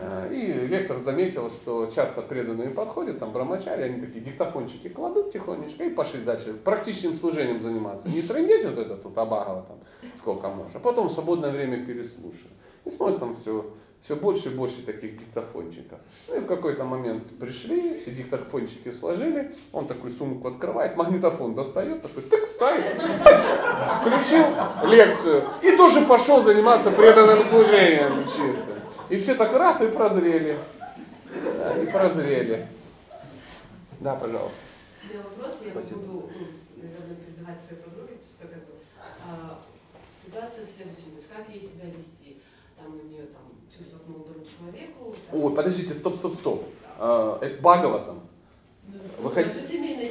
А, 0.00 0.30
И 0.30 0.68
лектор 0.68 0.98
заметил, 0.98 1.50
что 1.50 1.90
часто 1.92 2.22
преданные 2.22 2.70
подходят, 2.70 3.18
там 3.18 3.32
брамачари, 3.32 3.82
они 3.82 4.00
такие 4.00 4.20
диктофончики 4.24 4.88
кладут 4.88 5.32
тихонечко 5.32 5.82
и 5.82 5.90
пошли 5.90 6.20
дальше 6.20 6.54
практичным 6.54 7.14
служением 7.14 7.60
заниматься. 7.60 8.08
Не 8.08 8.22
трындеть 8.22 8.64
вот 8.64 8.78
это 8.78 8.96
тут 8.96 9.18
Абагова 9.18 9.66
там 9.66 9.78
сколько 10.16 10.48
можно, 10.48 10.72
а 10.74 10.78
потом 10.78 11.08
в 11.08 11.12
свободное 11.12 11.50
время 11.50 11.84
переслушаю. 11.84 12.50
И 12.84 12.90
смотрят 12.90 13.18
там 13.18 13.34
все, 13.34 13.68
все 14.02 14.16
больше 14.16 14.48
и 14.48 14.54
больше 14.54 14.82
таких 14.82 15.18
диктофончиков. 15.18 15.98
Ну 16.28 16.36
и 16.36 16.40
в 16.40 16.46
какой-то 16.46 16.84
момент 16.84 17.38
пришли, 17.38 17.98
все 17.98 18.12
диктофончики 18.12 18.92
сложили, 18.92 19.54
он 19.72 19.86
такой 19.86 20.10
сумку 20.12 20.48
открывает, 20.48 20.96
магнитофон 20.96 21.54
достает, 21.54 22.02
такой 22.02 22.22
тык 22.22 22.46
ставит, 22.46 22.84
включил 24.00 24.44
лекцию 24.88 25.44
и 25.62 25.76
тоже 25.76 26.02
пошел 26.06 26.42
заниматься 26.42 26.90
преданным 26.90 27.44
служением 27.44 28.24
чисто. 28.24 28.78
И 29.10 29.18
все 29.18 29.34
так 29.34 29.52
раз 29.54 29.80
и 29.80 29.88
прозрели. 29.88 30.58
Да, 31.58 31.82
и 31.82 31.86
прозрели. 31.86 32.66
Да, 34.00 34.14
пожалуйста. 34.14 34.56
Вопрос, 35.12 35.56
я 35.64 35.70
Спасибо. 35.72 36.00
буду, 36.00 36.30
ну, 36.76 36.82
наверное, 36.82 37.16
передавать 37.16 37.58
своей 37.66 37.82
подруге, 37.82 38.14
что 38.20 38.46
как 38.46 38.60
бы 38.66 38.74
а, 39.26 39.58
ситуация 40.24 40.64
следующая, 40.64 41.24
как 41.32 41.48
ей 41.48 41.60
себя 41.60 41.86
вести, 41.86 42.42
там 42.76 42.94
у 42.94 43.08
нее 43.08 43.26
там 43.26 43.37
чувство 43.78 43.98
к 43.98 44.08
молодому 44.08 44.44
человеку. 44.44 45.12
Ой, 45.32 45.54
подождите, 45.54 45.94
стоп, 45.94 46.16
стоп, 46.16 46.34
стоп. 46.34 46.64
А, 46.98 47.38
Это 47.40 47.62
Бхагаватам. 47.62 48.20
вы 49.22 49.30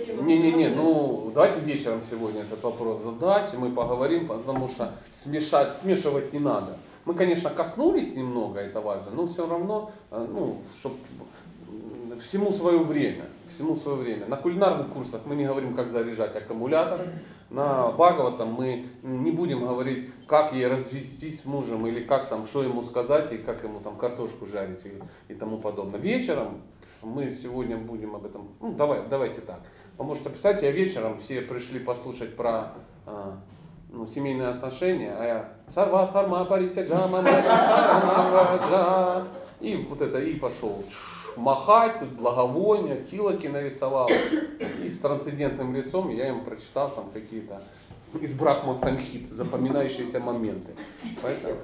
тема. 0.07 0.23
Не-не-не, 0.23 0.69
ну 0.69 1.31
давайте 1.33 1.59
вечером 1.59 2.01
сегодня 2.09 2.41
этот 2.41 2.63
вопрос 2.63 3.01
задать, 3.01 3.53
и 3.53 3.57
мы 3.57 3.71
поговорим, 3.71 4.27
потому 4.27 4.69
что 4.69 4.93
смешать, 5.11 5.73
смешивать 5.73 6.33
не 6.33 6.39
надо. 6.39 6.77
Мы, 7.05 7.13
конечно, 7.13 7.49
коснулись 7.49 8.13
немного, 8.15 8.59
это 8.59 8.81
важно, 8.81 9.11
но 9.11 9.27
все 9.27 9.47
равно, 9.47 9.91
э, 10.11 10.27
ну, 10.29 10.61
чтобы 10.77 10.97
всему 12.21 12.51
свое 12.51 12.79
время, 12.79 13.25
всему 13.47 13.75
свое 13.75 13.97
время. 13.97 14.25
На 14.27 14.35
кулинарных 14.35 14.89
курсах 14.89 15.21
мы 15.25 15.35
не 15.35 15.45
говорим, 15.45 15.75
как 15.75 15.89
заряжать 15.89 16.35
аккумуляторы, 16.35 17.07
на 17.49 17.91
Бхагаватам 17.91 18.51
мы 18.53 18.85
не 19.03 19.31
будем 19.31 19.65
говорить, 19.65 20.09
как 20.27 20.53
ей 20.53 20.67
развестись 20.67 21.41
с 21.41 21.45
мужем, 21.45 21.87
или 21.87 22.03
как 22.03 22.27
там, 22.29 22.45
что 22.45 22.63
ему 22.63 22.83
сказать, 22.83 23.31
и 23.31 23.37
как 23.37 23.63
ему 23.63 23.79
там 23.79 23.97
картошку 23.97 24.45
жарить 24.45 24.85
и, 24.85 25.01
и 25.31 25.35
тому 25.35 25.57
подобное. 25.57 25.99
Вечером 25.99 26.61
мы 27.01 27.31
сегодня 27.31 27.77
будем 27.77 28.15
об 28.15 28.25
этом, 28.25 28.49
ну 28.59 28.73
давай, 28.73 29.01
давайте 29.09 29.41
так. 29.41 29.61
Потому 29.91 30.15
что, 30.15 30.29
представьте, 30.29 30.65
я 30.67 30.71
вечером 30.71 31.19
все 31.19 31.41
пришли 31.41 31.79
послушать 31.79 32.35
про 32.35 32.73
а, 33.05 33.37
ну, 33.89 34.05
семейные 34.05 34.49
отношения, 34.49 35.13
а 35.13 35.23
я 35.25 35.53
Сарватхарма 35.73 36.45
Паритяджама 36.45 37.21
Мараджа 38.27 39.23
и 39.59 39.75
вот 39.89 40.01
это 40.01 40.19
и 40.19 40.35
пошел 40.35 40.83
чш, 40.87 41.16
махать, 41.37 41.99
тут 41.99 42.09
благовония, 42.09 42.97
килоки 43.03 43.47
нарисовал. 43.47 44.09
И 44.83 44.89
с 44.89 44.97
трансцендентным 44.97 45.73
лицом 45.75 46.09
я 46.09 46.29
им 46.29 46.43
прочитал 46.43 46.91
там 46.91 47.09
какие-то 47.11 47.63
из 48.21 48.33
Брахма 48.33 48.75
Самхит, 48.75 49.29
запоминающиеся 49.31 50.19
моменты. 50.19 50.71
Поэтому, 51.21 51.55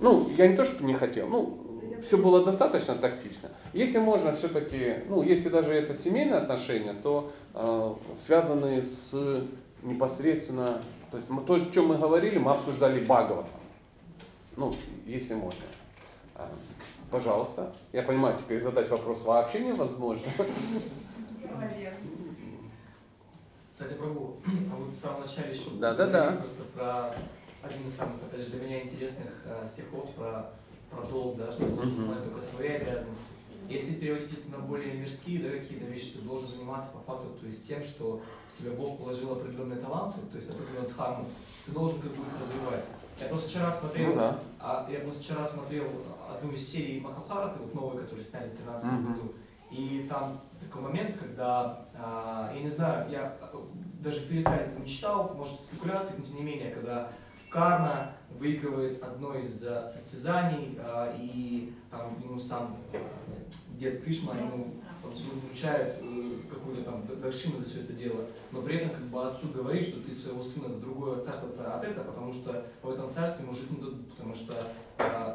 ну, 0.00 0.30
я 0.36 0.46
не 0.46 0.56
то, 0.56 0.64
что 0.64 0.84
не 0.84 0.94
хотел, 0.94 1.28
ну, 1.28 1.58
все 2.02 2.18
было 2.18 2.44
достаточно 2.44 2.94
тактично. 2.94 3.48
Если 3.72 3.98
можно 3.98 4.32
все-таки, 4.32 4.96
ну, 5.08 5.22
если 5.22 5.48
даже 5.48 5.72
это 5.72 5.94
семейные 5.94 6.38
отношения, 6.40 6.94
то 6.94 7.32
э, 7.54 7.94
связанные 8.24 8.82
с 8.82 9.10
непосредственно, 9.82 10.80
то 11.10 11.16
есть 11.16 11.30
мы- 11.30 11.42
то, 11.42 11.54
о 11.54 11.60
чем 11.72 11.86
мы 11.86 11.98
говорили, 11.98 12.38
мы 12.38 12.52
обсуждали 12.52 13.04
Бхагавата. 13.04 13.48
Ну, 14.56 14.74
если 15.06 15.34
можно. 15.34 15.62
Пожалуйста. 17.12 17.74
Я 17.92 18.02
понимаю, 18.02 18.38
теперь 18.38 18.58
задать 18.58 18.88
вопрос 18.88 19.20
вообще 19.22 19.60
невозможно. 19.60 20.22
Кстати, 23.70 23.94
Прабу, 23.94 24.36
а 24.46 24.76
вы 24.76 24.90
в 24.90 24.94
самом 24.94 25.20
начале 25.20 25.52
еще 25.52 25.70
Да-да-да. 25.78 26.20
говорили 26.20 26.36
просто 26.38 26.62
про 26.74 27.14
один 27.62 27.86
из 27.86 27.94
самых, 27.94 28.14
опять 28.22 28.40
же, 28.40 28.50
для 28.50 28.60
меня 28.66 28.82
интересных 28.82 29.28
э, 29.44 29.66
стихов 29.70 30.10
про, 30.14 30.52
про 30.90 31.02
долг, 31.06 31.36
да, 31.36 31.50
что 31.52 31.66
должен 31.66 31.92
Мгм. 31.94 32.04
знать 32.06 32.24
только 32.24 32.40
свои 32.40 32.68
обязанности. 32.68 33.32
Если 33.68 33.94
переводить 33.94 34.48
на 34.50 34.58
более 34.58 34.94
мирские 34.94 35.42
да, 35.42 35.50
какие-то 35.58 35.86
вещи, 35.86 36.12
ты 36.14 36.18
должен 36.20 36.48
заниматься 36.48 36.90
по 36.90 36.98
факту, 37.00 37.28
то 37.40 37.46
есть 37.46 37.66
тем, 37.66 37.82
что 37.82 38.20
в 38.52 38.58
тебя 38.58 38.72
Бог 38.72 38.98
положил 38.98 39.32
определенные 39.32 39.78
таланты, 39.80 40.20
то 40.30 40.36
есть 40.36 40.50
определенную 40.50 40.88
дхарму, 40.90 41.26
ты 41.64 41.72
должен 41.72 42.00
как 42.00 42.10
бы 42.10 42.16
их 42.22 42.28
развивать. 42.40 42.84
Я 43.20 43.28
просто 43.28 43.48
вчера 43.48 43.70
смотрел, 43.70 44.10
Ну 44.10 44.16
да. 44.16 44.38
а, 44.58 44.88
я 44.90 45.00
просто 45.00 45.22
вчера 45.22 45.44
смотрел 45.44 45.84
одну 46.28 46.52
из 46.52 46.68
серий 46.68 47.00
Махабхараты, 47.00 47.60
вот 47.60 47.74
новую, 47.74 47.98
которую 47.98 48.22
сняли 48.22 48.48
в 48.48 48.56
2013 48.56 48.84
Мгм. 48.92 49.12
году. 49.12 49.32
И 49.70 50.06
там 50.08 50.40
такой 50.60 50.82
момент, 50.82 51.16
когда, 51.18 51.86
а, 51.94 52.52
я 52.54 52.60
не 52.60 52.68
знаю, 52.68 53.10
я 53.10 53.36
даже 54.00 54.20
в 54.20 54.28
пересказе 54.28 54.70
не 54.78 54.86
читал, 54.88 55.32
может 55.36 55.60
спекуляции, 55.60 56.14
но 56.18 56.24
тем 56.24 56.36
не 56.36 56.42
менее, 56.42 56.70
когда 56.72 57.10
Карна 57.50 58.16
выигрывает 58.38 59.02
одно 59.02 59.34
из 59.34 59.64
а, 59.64 59.86
состязаний, 59.86 60.78
а, 60.78 61.16
и 61.18 61.72
там 61.90 62.18
ему 62.22 62.38
сам 62.38 62.76
а, 62.92 62.98
дед 63.78 64.02
Кришна 64.02 64.38
ему 64.38 64.82
вручает 65.02 65.96
э, 66.00 66.32
какую-то 66.48 66.82
там 66.82 67.04
даршину 67.20 67.58
за 67.58 67.64
все 67.64 67.80
это 67.80 67.92
дело, 67.92 68.26
но 68.50 68.62
при 68.62 68.76
этом 68.76 68.90
как 68.90 69.04
бы 69.08 69.26
отцу 69.26 69.48
говорит, 69.48 69.82
что 69.82 70.00
ты 70.00 70.12
своего 70.12 70.42
сына 70.42 70.68
в 70.68 70.80
другое 70.80 71.20
царство 71.20 71.48
от 71.74 71.84
это, 71.84 72.02
потому 72.02 72.32
что 72.32 72.66
в 72.82 72.90
этом 72.90 73.10
царстве 73.10 73.44
ему 73.44 73.54
жить 73.54 73.70
не 73.70 73.78
дадут, 73.78 74.10
потому 74.10 74.34
что 74.34 74.54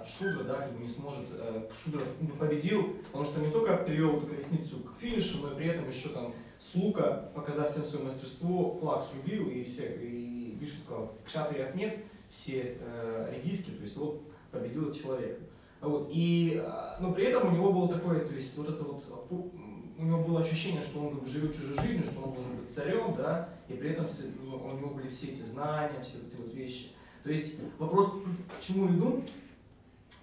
Шудра, 0.06 0.44
да, 0.44 0.56
как 0.56 0.72
бы 0.74 0.84
не 0.84 0.90
сможет, 0.90 1.28
э, 1.32 1.68
Шудра 1.84 2.02
победил, 2.40 2.96
потому 3.06 3.26
что 3.26 3.42
не 3.42 3.52
только 3.52 3.76
привел 3.78 4.18
эту 4.18 4.28
колесницу 4.28 4.78
к 4.78 5.00
финишу, 5.02 5.40
но 5.40 5.52
и 5.52 5.56
при 5.56 5.68
этом 5.68 5.90
еще 5.90 6.10
там 6.10 6.34
с 6.60 6.76
лука, 6.76 7.30
показав 7.36 7.70
всем 7.70 7.84
свое 7.84 8.06
мастерство, 8.06 8.78
флаг 8.80 9.04
срубил, 9.04 9.50
и 9.50 9.64
все, 9.64 9.96
и 10.02 10.58
Вишну 10.60 10.80
сказал, 10.84 11.14
кшатриев 11.26 11.76
нет, 11.76 12.00
все 12.30 12.78
э, 12.80 13.34
редиски, 13.36 13.72
то 13.72 13.84
есть 13.84 13.96
его 13.96 14.20
победил 14.52 14.92
человек. 14.94 15.40
Вот, 15.82 16.10
и, 16.12 16.60
а, 16.66 16.98
но 17.00 17.14
при 17.14 17.26
этом 17.26 17.48
у 17.48 17.56
него 17.56 17.72
было 17.72 17.88
такое, 17.94 18.26
то 18.26 18.34
есть 18.34 18.58
вот 18.58 18.70
это 18.70 18.84
вот, 18.84 19.04
пу- 19.30 19.52
у 20.00 20.04
него 20.04 20.24
было 20.24 20.42
ощущение, 20.42 20.82
что 20.82 21.00
он 21.00 21.12
как 21.12 21.24
бы 21.24 21.30
живет 21.30 21.56
чужой 21.56 21.78
жизнью, 21.80 22.06
что 22.06 22.22
он 22.22 22.34
должен 22.34 22.58
быть 22.58 22.70
царем, 22.70 23.14
да, 23.16 23.50
и 23.68 23.74
при 23.74 23.92
этом 23.92 24.08
все- 24.08 24.32
ну, 24.44 24.58
у 24.58 24.72
него 24.78 24.90
были 24.90 25.08
все 25.08 25.28
эти 25.28 25.42
знания, 25.44 26.00
все 26.02 26.18
эти 26.18 26.36
вот 26.42 26.54
вещи. 26.54 26.90
То 27.24 27.32
есть 27.32 27.60
вопрос, 27.78 28.12
к 28.58 28.62
чему 28.62 28.88
иду, 28.88 29.24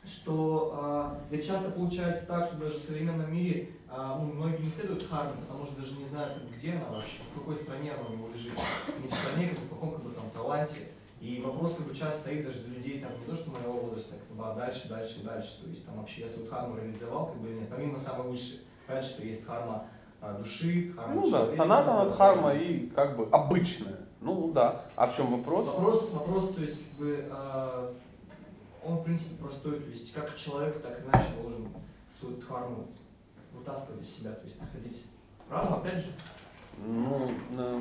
что 0.07 0.73
а, 0.75 1.21
ведь 1.31 1.47
часто 1.47 1.71
получается 1.71 2.27
так, 2.27 2.47
что 2.47 2.57
даже 2.57 2.75
в 2.75 2.79
современном 2.79 3.33
мире 3.33 3.71
а, 3.89 4.19
ну, 4.19 4.33
многие 4.33 4.63
не 4.63 4.69
следуют 4.69 5.07
Харме, 5.09 5.35
потому 5.41 5.65
что 5.65 5.77
даже 5.77 5.95
не 5.95 6.05
знают, 6.05 6.33
где 6.57 6.73
она 6.73 6.89
вообще, 6.89 7.19
в 7.33 7.39
какой 7.39 7.55
стране 7.57 7.93
она 7.93 8.09
у 8.09 8.13
него 8.13 8.29
лежит. 8.29 8.53
Не 9.01 9.09
в 9.09 9.13
стране, 9.15 9.49
как 9.49 9.59
в 9.61 9.69
каком 9.69 9.93
как 9.93 10.03
бы, 10.03 10.11
там, 10.11 10.29
таланте. 10.31 10.89
И 11.25 11.41
вопрос 11.41 11.77
как 11.77 11.87
бы 11.87 11.95
часто 11.95 12.21
стоит 12.21 12.45
даже 12.45 12.61
для 12.61 12.75
людей 12.75 13.01
там 13.01 13.19
не 13.19 13.25
то, 13.25 13.35
что 13.35 13.51
моего 13.51 13.81
возраста, 13.81 14.17
как 14.17 14.37
бы, 14.37 14.45
а 14.45 14.55
дальше, 14.55 14.91
дальше 14.91 15.23
дальше. 15.23 15.63
То 15.63 15.71
есть 15.71 15.87
там 15.87 15.97
вообще 15.97 16.21
я 16.21 16.29
свою 16.29 16.47
дхарму 16.47 16.77
реализовал, 16.77 17.29
как 17.29 17.37
бы 17.37 17.49
или 17.49 17.61
нет, 17.61 17.71
помимо 17.71 17.97
самой 17.97 18.29
высшей. 18.29 18.61
Понятно, 18.87 19.09
что 19.09 19.23
есть 19.25 19.43
дхарма 19.43 19.87
а, 20.21 20.35
души, 20.35 20.93
дхарма 20.93 21.15
Ну 21.15 21.31
да, 21.31 21.49
санатана 21.49 22.11
дхарма 22.11 22.53
и 22.53 22.89
как 22.89 23.17
бы 23.17 23.27
обычная. 23.33 24.01
Ну 24.21 24.53
да. 24.53 24.85
А 24.97 25.07
в 25.07 25.17
чем 25.17 25.35
вопрос? 25.35 25.67
Вопрос, 25.69 26.13
вопрос, 26.13 26.55
то 26.57 26.61
есть, 26.61 26.91
как 26.91 26.99
бы, 26.99 27.27
а, 27.31 27.95
он, 28.85 28.99
в 28.99 29.05
принципе, 29.05 29.37
простой, 29.37 29.81
то 29.81 29.89
есть, 29.89 30.13
как 30.13 30.37
человек 30.37 30.83
так 30.83 30.99
или 30.99 31.07
иначе 31.07 31.29
должен 31.41 31.69
свою 32.11 32.37
дхарму 32.37 32.89
вытаскивать 33.55 34.03
из 34.03 34.15
себя, 34.15 34.33
то 34.33 34.45
есть, 34.45 34.61
находить 34.61 35.07
разум, 35.49 35.79
опять 35.79 36.01
же. 36.01 36.13
Ну, 36.87 37.31
э, 37.57 37.81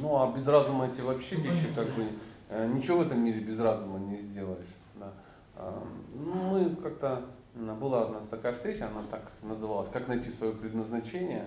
ну 0.00 0.22
а 0.22 0.32
без 0.32 0.48
разума 0.48 0.86
эти 0.86 1.02
вообще 1.02 1.36
Ну, 1.36 1.42
вещи 1.42 1.66
как 1.74 1.88
бы 1.90 2.08
ничего 2.50 2.98
в 2.98 3.02
этом 3.02 3.24
мире 3.24 3.40
без 3.40 3.60
разума 3.60 3.98
не 3.98 4.16
сделаешь. 4.16 4.76
Да. 4.96 5.12
А, 5.56 5.82
Ну, 6.14 6.34
мы 6.34 6.76
как-то 6.76 7.22
была 7.54 8.06
у 8.06 8.12
нас 8.12 8.26
такая 8.26 8.52
встреча, 8.52 8.86
она 8.86 9.06
так 9.08 9.22
называлась, 9.42 9.88
как 9.88 10.08
найти 10.08 10.30
свое 10.30 10.52
предназначение. 10.52 11.46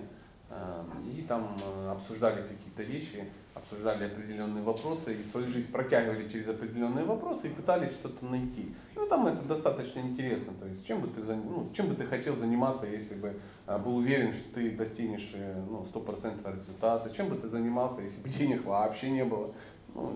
А, 0.50 0.84
И 1.16 1.22
там 1.22 1.56
э, 1.62 1.90
обсуждали 1.90 2.42
какие-то 2.42 2.82
вещи, 2.82 3.24
обсуждали 3.54 4.04
определенные 4.04 4.62
вопросы 4.62 5.14
и 5.14 5.22
свою 5.24 5.46
жизнь 5.46 5.70
протягивали 5.70 6.28
через 6.28 6.48
определенные 6.48 7.04
вопросы 7.04 7.48
и 7.48 7.50
пытались 7.50 7.92
что-то 7.92 8.24
найти. 8.26 8.74
Ну, 8.94 9.06
там 9.06 9.26
это 9.26 9.42
достаточно 9.42 10.00
интересно. 10.00 10.52
То 10.60 10.66
есть, 10.66 10.86
чем 10.86 11.00
бы 11.00 11.08
ты, 11.08 11.20
ну, 11.22 11.70
чем 11.72 11.88
бы 11.88 11.94
ты 11.94 12.04
хотел 12.04 12.36
заниматься, 12.36 12.86
если 12.86 13.14
бы 13.14 13.34
был 13.66 13.96
уверен, 13.96 14.32
что 14.32 14.54
ты 14.54 14.70
достигнешь 14.70 15.32
э, 15.34 15.62
ну, 15.68 15.82
100% 15.82 16.56
результата, 16.56 17.10
чем 17.10 17.28
бы 17.28 17.36
ты 17.36 17.48
занимался, 17.48 18.02
если 18.02 18.20
бы 18.20 18.28
денег 18.38 18.64
вообще 18.64 19.10
не 19.10 19.24
было, 19.24 19.52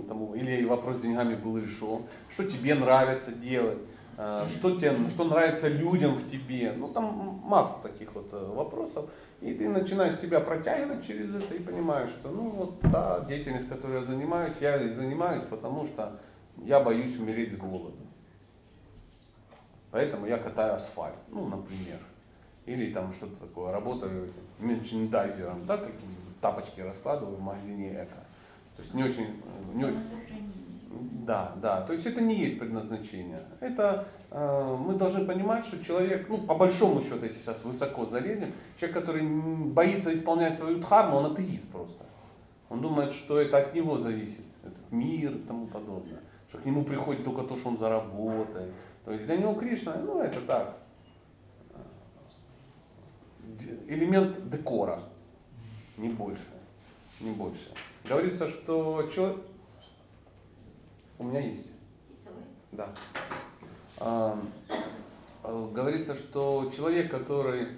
тому, 0.09 0.35
или 0.35 0.65
вопрос 0.65 0.97
с 0.97 1.01
деньгами 1.01 1.35
был 1.35 1.59
решен, 1.59 2.03
что 2.29 2.45
тебе 2.45 2.75
нравится 2.75 3.33
делать, 3.33 3.79
а, 4.17 4.49
что, 4.49 4.77
тебе, 4.77 5.09
что 5.11 5.25
нравится 5.25 5.69
людям 5.69 6.15
в 6.17 6.29
тебе, 6.29 6.73
ну 6.77 6.89
там 6.89 7.41
масса 7.45 7.77
таких 7.83 8.15
вот 8.15 8.29
э, 8.33 8.53
вопросов, 8.53 9.09
и 9.41 9.55
ты 9.55 9.69
начинаешь 9.69 10.19
себя 10.19 10.41
протягивать 10.41 11.07
через 11.07 11.35
это 11.35 11.55
и 11.55 11.61
понимаешь, 11.61 12.11
что 12.11 12.31
ну 12.31 12.51
вот 12.51 12.81
та 12.81 13.21
деятельность, 13.27 13.69
которой 13.69 14.01
я 14.01 14.05
занимаюсь, 14.05 14.55
я 14.61 14.79
занимаюсь, 14.79 15.45
потому 15.49 15.87
что 15.87 16.19
я 16.57 16.81
боюсь 16.81 17.17
умереть 17.17 17.53
с 17.53 17.57
голоду. 17.57 17.97
Поэтому 19.91 20.27
я 20.27 20.39
катаю 20.39 20.75
асфальт, 20.75 21.19
ну, 21.29 21.47
например. 21.47 21.99
Или 22.67 22.93
там 22.93 23.13
что-то 23.13 23.37
такое, 23.37 23.73
работаю 23.73 24.31
мерчендайзером, 24.59 25.65
да, 25.65 25.79
какие-нибудь 25.79 26.41
тапочки 26.41 26.81
раскладываю 26.81 27.37
в 27.37 27.41
магазине 27.41 27.95
эко. 27.95 28.28
То 28.79 28.83
есть 28.83 28.95
не 28.95 29.03
очень, 29.03 29.25
э, 29.25 29.75
не 29.75 29.85
да, 31.27 31.53
да. 31.57 31.83
То 31.83 31.93
есть 31.93 32.07
это 32.07 32.21
не 32.21 32.37
есть 32.37 32.61
предназначение. 32.61 33.43
Это 33.59 34.07
э, 34.31 34.77
мы 34.79 34.95
должны 34.95 35.27
понимать, 35.27 35.65
что 35.65 35.83
человек, 35.83 36.29
ну, 36.29 36.39
по 36.39 36.55
большому 36.55 37.03
счету, 37.03 37.25
если 37.25 37.41
сейчас 37.41 37.65
высоко 37.65 38.07
залезем, 38.07 38.53
человек, 38.79 38.99
который 38.99 39.27
боится 39.67 40.15
исполнять 40.15 40.57
свою 40.57 40.79
дхарму, 40.79 41.17
он 41.17 41.33
атеист 41.33 41.69
просто. 41.69 42.05
Он 42.69 42.81
думает, 42.81 43.11
что 43.11 43.41
это 43.41 43.59
от 43.59 43.75
него 43.75 43.99
зависит, 43.99 44.45
этот 44.63 44.93
мир 44.93 45.33
и 45.33 45.41
тому 45.41 45.67
подобное. 45.67 46.21
Что 46.49 46.59
к 46.59 46.65
нему 46.65 46.85
приходит 46.85 47.25
только 47.25 47.43
то, 47.43 47.57
что 47.57 47.71
он 47.71 47.79
заработает. 47.79 48.73
То 49.05 49.13
есть 49.13 49.27
для 49.27 49.37
него 49.37 49.55
Кришна, 49.55 49.97
ну, 49.97 50.21
это 50.21 50.41
так, 50.43 50.77
э, 51.75 51.81
элемент 53.89 54.49
декора, 54.49 55.03
не 55.97 56.11
больше, 56.11 56.47
не 57.19 57.33
больше. 57.33 57.71
Говорится, 58.09 58.49
что 58.49 59.09
человек... 59.15 59.39
У 61.19 61.25
меня 61.25 61.41
есть. 61.41 61.67
Да. 62.73 62.89
А, 63.99 64.39
а, 65.43 65.71
говорится, 65.73 66.15
что 66.15 66.71
человек, 66.75 67.11
который 67.11 67.69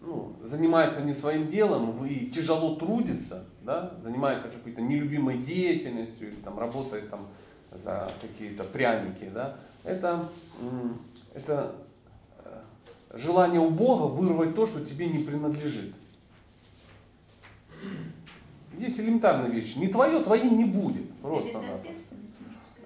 ну, 0.00 0.32
занимается 0.42 1.02
не 1.02 1.12
своим 1.12 1.48
делом 1.48 2.04
и 2.06 2.26
тяжело 2.30 2.76
трудится, 2.76 3.44
да, 3.62 3.94
занимается 4.02 4.48
какой-то 4.48 4.80
нелюбимой 4.80 5.38
деятельностью 5.38 6.28
или 6.28 6.36
там 6.36 6.58
работает 6.58 7.10
там 7.10 7.26
за 7.72 8.10
какие-то 8.20 8.64
пряники, 8.64 9.30
да, 9.32 9.56
это, 9.84 10.28
это 11.34 11.74
э, 12.44 12.60
желание 13.14 13.60
у 13.60 13.70
Бога 13.70 14.04
вырвать 14.04 14.54
то, 14.54 14.66
что 14.66 14.84
тебе 14.84 15.06
не 15.06 15.22
принадлежит. 15.22 15.94
Есть 18.78 19.00
элементарная 19.00 19.48
вещь. 19.48 19.76
Не 19.76 19.88
твое, 19.88 20.22
твоим 20.22 20.56
не 20.56 20.64
будет. 20.64 21.12
Просто. 21.20 21.60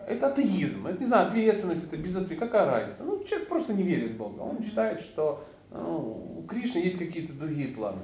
Это 0.07 0.28
атеизм. 0.28 0.86
Это 0.86 0.99
не 1.01 1.07
знаю, 1.07 1.28
ответственность, 1.28 1.84
это 1.84 1.97
безответственность. 1.97 2.40
Какая 2.53 2.66
разница? 2.66 3.03
Ну, 3.05 3.22
человек 3.24 3.49
просто 3.49 3.72
не 3.72 3.82
верит 3.82 4.12
в 4.12 4.16
Бога. 4.16 4.40
Он 4.40 4.62
считает, 4.62 5.01
что 5.01 5.45
ну, 5.70 6.38
у 6.38 6.43
Кришны 6.43 6.78
есть 6.78 6.99
какие-то 6.99 7.32
другие 7.32 7.68
планы. 7.68 8.01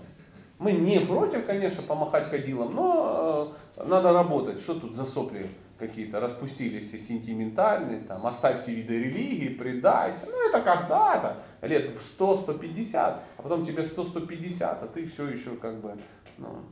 Мы 0.59 0.73
не 0.73 1.01
против, 1.01 1.47
конечно, 1.47 1.83
помахать 1.83 2.31
кадилом, 2.31 2.75
но 2.75 3.55
э, 3.77 3.85
надо 3.85 4.13
работать. 4.13 4.61
Что 4.61 4.75
тут 4.75 4.95
за 4.95 5.05
сопли 5.05 5.51
какие-то 5.79 6.19
распустились 6.19 6.89
все 6.89 6.99
сентиментальные, 6.99 8.01
там, 8.01 8.27
оставь 8.27 8.61
все 8.61 8.75
виды 8.75 8.99
религии, 8.99 9.51
предайся. 9.51 10.27
Ну, 10.27 10.49
это 10.49 10.61
когда-то, 10.61 11.37
лет 11.63 11.89
в 11.89 12.21
100-150, 12.21 12.95
а 12.97 13.23
потом 13.37 13.65
тебе 13.65 13.83
100-150, 13.83 14.63
а 14.63 14.89
ты 14.93 15.07
все 15.07 15.29
еще 15.29 15.51
как 15.51 15.81
бы, 15.81 15.97
ну, 16.39 16.65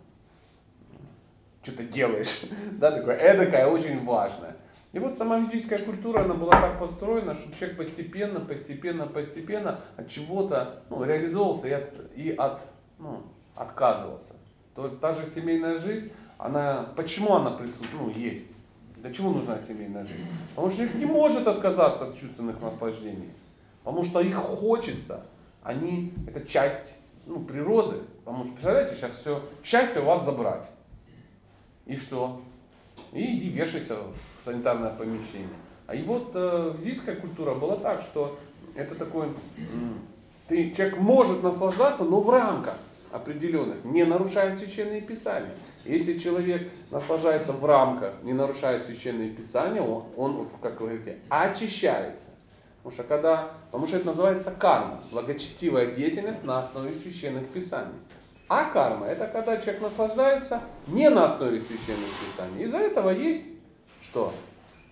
что-то 1.66 1.82
делаешь. 1.84 2.42
Да, 2.72 2.92
такое 2.92 3.16
эдакое, 3.16 3.66
очень 3.66 4.04
важное. 4.04 4.56
И 4.92 4.98
вот 4.98 5.18
сама 5.18 5.38
ведическая 5.38 5.78
культура, 5.78 6.24
она 6.24 6.34
была 6.34 6.52
так 6.52 6.78
построена, 6.78 7.34
что 7.34 7.52
человек 7.54 7.76
постепенно, 7.76 8.40
постепенно, 8.40 9.06
постепенно 9.06 9.80
от 9.96 10.08
чего-то 10.08 10.82
ну, 10.90 11.04
реализовывался 11.04 11.68
и 11.68 11.72
от, 11.72 12.00
и 12.14 12.30
от 12.30 12.64
ну, 12.98 13.22
отказывался. 13.54 14.34
То, 14.74 14.88
та 14.88 15.12
же 15.12 15.24
семейная 15.34 15.78
жизнь, 15.78 16.10
она, 16.38 16.88
почему 16.96 17.34
она 17.34 17.50
присутствует, 17.50 17.92
ну, 17.94 18.08
есть? 18.10 18.46
Для 18.96 19.12
чего 19.12 19.30
нужна 19.30 19.58
семейная 19.58 20.04
жизнь? 20.04 20.26
Потому 20.54 20.68
что 20.68 20.78
человек 20.78 20.96
не 20.96 21.06
может 21.06 21.46
отказаться 21.46 22.04
от 22.06 22.16
чувственных 22.16 22.60
наслаждений. 22.60 23.30
Потому 23.84 24.04
что 24.04 24.20
их 24.20 24.36
хочется. 24.36 25.22
Они, 25.62 26.12
это 26.26 26.46
часть 26.46 26.94
ну, 27.26 27.40
природы. 27.40 28.02
Потому 28.24 28.44
что, 28.44 28.52
представляете, 28.52 28.94
сейчас 28.94 29.12
все, 29.12 29.42
счастье 29.62 30.00
у 30.00 30.04
вас 30.04 30.24
забрать. 30.24 30.66
И 31.86 31.96
что? 31.96 32.42
И 33.12 33.36
иди 33.36 33.48
вешайся 33.48 33.96
в 33.96 34.44
санитарное 34.44 34.90
помещение. 34.90 35.48
А 35.86 35.94
и 35.94 36.02
вот 36.02 36.32
э, 36.34 36.74
ведическая 36.78 37.14
культура 37.14 37.54
была 37.54 37.76
так, 37.76 38.02
что 38.02 38.38
это 38.74 38.94
такой, 38.94 39.28
ты, 40.48 40.72
человек 40.72 40.98
может 40.98 41.42
наслаждаться, 41.42 42.04
но 42.04 42.20
в 42.20 42.28
рамках 42.28 42.76
определенных, 43.12 43.84
не 43.84 44.04
нарушая 44.04 44.54
священные 44.56 45.00
писания. 45.00 45.52
Если 45.84 46.18
человек 46.18 46.68
наслаждается 46.90 47.52
в 47.52 47.64
рамках, 47.64 48.14
не 48.22 48.32
нарушая 48.32 48.80
священные 48.80 49.30
писания, 49.30 49.80
он, 49.80 50.04
он 50.16 50.32
вот, 50.32 50.52
как 50.60 50.80
вы 50.80 50.88
говорите, 50.88 51.18
очищается. 51.28 52.28
Потому 52.82 52.92
что, 52.92 53.02
когда, 53.04 53.50
потому 53.66 53.86
что 53.86 53.96
это 53.96 54.06
называется 54.06 54.50
карма, 54.50 55.00
благочестивая 55.10 55.86
деятельность 55.86 56.44
на 56.44 56.60
основе 56.60 56.94
священных 56.94 57.48
писаний. 57.48 57.94
А 58.48 58.64
карма 58.64 59.06
это 59.06 59.26
когда 59.26 59.56
человек 59.56 59.82
наслаждается 59.82 60.62
не 60.86 61.10
на 61.10 61.24
основе 61.24 61.58
священных 61.58 62.08
писаний. 62.20 62.64
Из-за 62.64 62.78
этого 62.78 63.10
есть 63.10 63.42
что? 64.00 64.32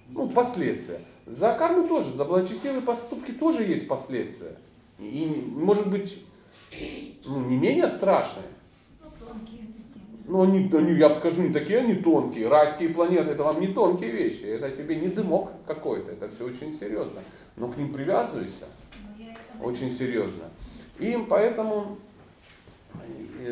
Ну, 0.08 0.28
последствия. 0.28 1.00
За 1.26 1.52
карму 1.52 1.88
тоже, 1.88 2.12
за 2.12 2.24
благочестивые 2.24 2.82
поступки 2.82 3.30
тоже 3.30 3.62
есть 3.62 3.88
последствия. 3.88 4.56
И, 4.98 5.44
может 5.54 5.88
быть, 5.88 6.18
ну, 7.26 7.44
не 7.46 7.56
менее 7.56 7.88
страшные. 7.88 8.46
Ну. 9.00 9.10
Но 10.26 10.42
они, 10.42 10.70
они, 10.72 10.92
я 10.94 11.08
бы 11.08 11.16
скажу, 11.16 11.42
не 11.42 11.52
такие 11.52 11.78
они 11.78 11.94
тонкие. 11.94 12.48
Райские 12.48 12.88
планеты 12.88 13.30
это 13.30 13.44
вам 13.44 13.60
не 13.60 13.68
тонкие 13.68 14.10
вещи. 14.10 14.42
Это 14.42 14.70
тебе 14.70 14.96
не 14.96 15.08
дымок 15.08 15.50
какой-то. 15.66 16.12
Это 16.12 16.28
все 16.30 16.46
очень 16.46 16.74
серьезно. 16.78 17.20
Но 17.56 17.68
к 17.68 17.76
ним 17.76 17.92
привязываешься 17.92 18.66
Но 19.02 19.24
я 19.24 19.32
это 19.32 19.62
очень 19.62 19.88
серьезно. 19.88 20.44
И 20.98 21.18
поэтому 21.28 21.98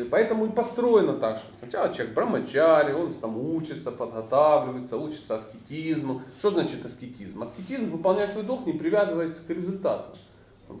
Поэтому 0.09 0.45
и 0.47 0.49
построено 0.49 1.13
так, 1.13 1.37
что 1.37 1.55
сначала 1.57 1.93
человек 1.93 2.15
брамачари, 2.15 2.93
он 2.93 3.13
там 3.13 3.37
учится, 3.37 3.91
подготавливается, 3.91 4.97
учится 4.97 5.37
аскетизму. 5.37 6.21
Что 6.39 6.51
значит 6.51 6.83
аскетизм? 6.85 7.43
Аскетизм 7.43 7.91
выполняет 7.91 8.31
свой 8.31 8.43
долг, 8.43 8.65
не 8.65 8.73
привязываясь 8.73 9.35
к 9.35 9.49
результату. 9.49 10.09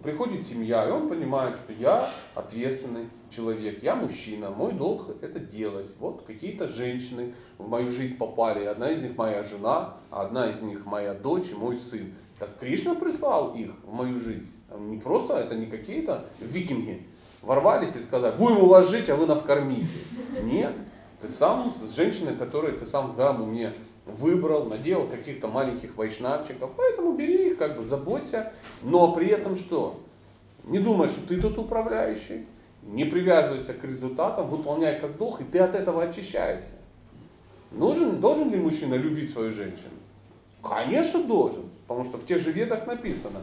Приходит 0.01 0.47
семья, 0.47 0.87
и 0.87 0.91
он 0.91 1.07
понимает, 1.07 1.55
что 1.55 1.73
я 1.73 2.09
ответственный 2.33 3.09
человек, 3.29 3.83
я 3.83 3.95
мужчина, 3.95 4.49
мой 4.49 4.71
долг 4.71 5.17
это 5.21 5.39
делать. 5.39 5.87
Вот 5.99 6.23
какие-то 6.25 6.67
женщины 6.69 7.35
в 7.59 7.67
мою 7.67 7.91
жизнь 7.91 8.17
попали, 8.17 8.65
одна 8.65 8.89
из 8.89 9.01
них 9.03 9.15
моя 9.17 9.43
жена, 9.43 9.95
а 10.09 10.21
одна 10.21 10.49
из 10.49 10.61
них 10.61 10.85
моя 10.85 11.13
дочь 11.13 11.51
и 11.51 11.53
мой 11.53 11.77
сын. 11.77 12.13
Так 12.39 12.57
Кришна 12.59 12.95
прислал 12.95 13.53
их 13.53 13.71
в 13.83 13.93
мою 13.93 14.19
жизнь. 14.19 14.49
Не 14.75 14.97
просто, 14.97 15.35
это 15.35 15.53
не 15.53 15.67
какие-то 15.67 16.25
викинги 16.39 17.05
ворвались 17.43 17.95
и 17.95 18.01
сказали, 18.01 18.35
будем 18.35 18.63
у 18.63 18.67
вас 18.67 18.89
жить, 18.89 19.09
а 19.09 19.15
вы 19.15 19.25
нас 19.25 19.41
кормите. 19.41 19.87
Нет, 20.41 20.73
ты 21.21 21.27
сам 21.37 21.73
с 21.85 21.95
женщиной, 21.95 22.35
которую 22.35 22.77
ты 22.77 22.85
сам 22.85 23.07
в 23.07 23.11
здравом 23.11 23.43
уме 23.43 23.71
выбрал, 24.05 24.65
надел 24.65 25.07
каких-то 25.07 25.47
маленьких 25.47 25.95
вайшнавчиков, 25.95 26.71
поэтому 26.75 27.13
бери 27.13 27.51
их, 27.51 27.57
как 27.57 27.77
бы 27.77 27.85
заботься, 27.85 28.51
но 28.81 29.13
при 29.13 29.27
этом 29.27 29.55
что? 29.55 29.99
Не 30.63 30.79
думай, 30.79 31.07
что 31.07 31.25
ты 31.27 31.39
тут 31.39 31.57
управляющий, 31.57 32.45
не 32.83 33.05
привязывайся 33.05 33.73
к 33.73 33.83
результатам, 33.83 34.49
выполняй 34.49 34.99
как 34.99 35.17
долг, 35.17 35.41
и 35.41 35.43
ты 35.43 35.59
от 35.59 35.75
этого 35.75 36.03
очищаешься. 36.03 36.75
Нужен, 37.71 38.19
должен 38.19 38.51
ли 38.51 38.57
мужчина 38.57 38.95
любить 38.95 39.31
свою 39.31 39.51
женщину? 39.51 39.91
Конечно 40.61 41.23
должен, 41.23 41.63
потому 41.87 42.05
что 42.05 42.17
в 42.17 42.25
тех 42.25 42.39
же 42.39 42.51
ведах 42.51 42.87
написано, 42.87 43.41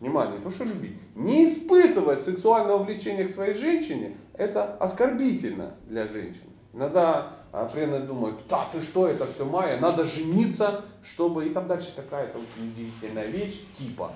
внимание, 0.00 0.40
то, 0.40 0.50
что 0.50 0.64
любить, 0.64 0.96
не 1.14 1.52
испытывать 1.52 2.22
сексуального 2.24 2.82
влечения 2.82 3.28
к 3.28 3.30
своей 3.30 3.54
женщине, 3.54 4.16
это 4.34 4.74
оскорбительно 4.76 5.74
для 5.86 6.08
женщин. 6.08 6.42
Иногда 6.72 7.32
а, 7.52 7.66
преданные 7.66 8.02
думают, 8.02 8.40
да, 8.48 8.68
ты 8.72 8.80
что, 8.80 9.08
это 9.08 9.26
все 9.26 9.44
майя, 9.44 9.78
надо 9.78 10.04
жениться, 10.04 10.84
чтобы... 11.02 11.46
И 11.46 11.50
там 11.50 11.66
дальше 11.66 11.92
какая-то 11.94 12.38
очень 12.38 12.70
удивительная 12.70 13.26
вещь, 13.26 13.60
типа, 13.74 14.12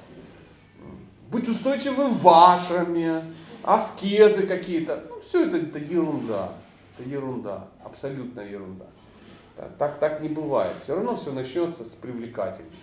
быть 1.31 1.49
устойчивым 1.49 2.15
в 2.15 2.29
ашраме, 2.29 3.25
аскезы 3.63 4.47
какие-то. 4.47 5.05
Ну, 5.09 5.21
все 5.21 5.47
это, 5.47 5.57
это 5.57 5.79
ерунда. 5.79 6.53
Это 6.97 7.09
ерунда, 7.09 7.69
абсолютная 7.83 8.49
ерунда. 8.49 8.87
Так, 9.57 9.77
так, 9.77 9.99
так 9.99 10.21
не 10.21 10.29
бывает. 10.29 10.77
Все 10.83 10.95
равно 10.95 11.17
все 11.17 11.33
начнется 11.33 11.85
с 11.85 11.89
привлекательности. 11.89 12.77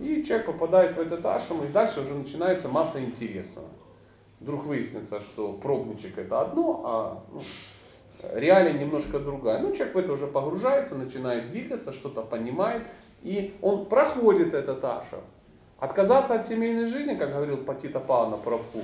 И 0.00 0.24
человек 0.24 0.46
попадает 0.46 0.96
в 0.96 1.00
этот 1.00 1.24
ашрам, 1.26 1.62
и 1.62 1.68
дальше 1.68 2.00
уже 2.00 2.14
начинается 2.14 2.68
масса 2.68 3.00
интересного. 3.00 3.68
Вдруг 4.40 4.64
выяснится, 4.64 5.20
что 5.20 5.52
пробничек 5.52 6.16
это 6.16 6.40
одно, 6.40 6.82
а 6.86 7.22
ну, 7.30 7.42
реалия 8.34 8.72
немножко 8.72 9.18
другая. 9.18 9.58
Ну, 9.60 9.74
человек 9.74 9.94
в 9.94 9.98
это 9.98 10.12
уже 10.14 10.26
погружается, 10.26 10.94
начинает 10.94 11.50
двигаться, 11.50 11.92
что-то 11.92 12.22
понимает, 12.22 12.82
и 13.22 13.54
он 13.60 13.86
проходит 13.86 14.54
этот 14.54 14.82
ашрам. 14.82 15.20
Отказаться 15.78 16.34
от 16.34 16.46
семейной 16.46 16.86
жизни, 16.86 17.14
как 17.14 17.32
говорил 17.32 17.58
Патита 17.58 18.00
Павна 18.00 18.38
Прабху, 18.38 18.80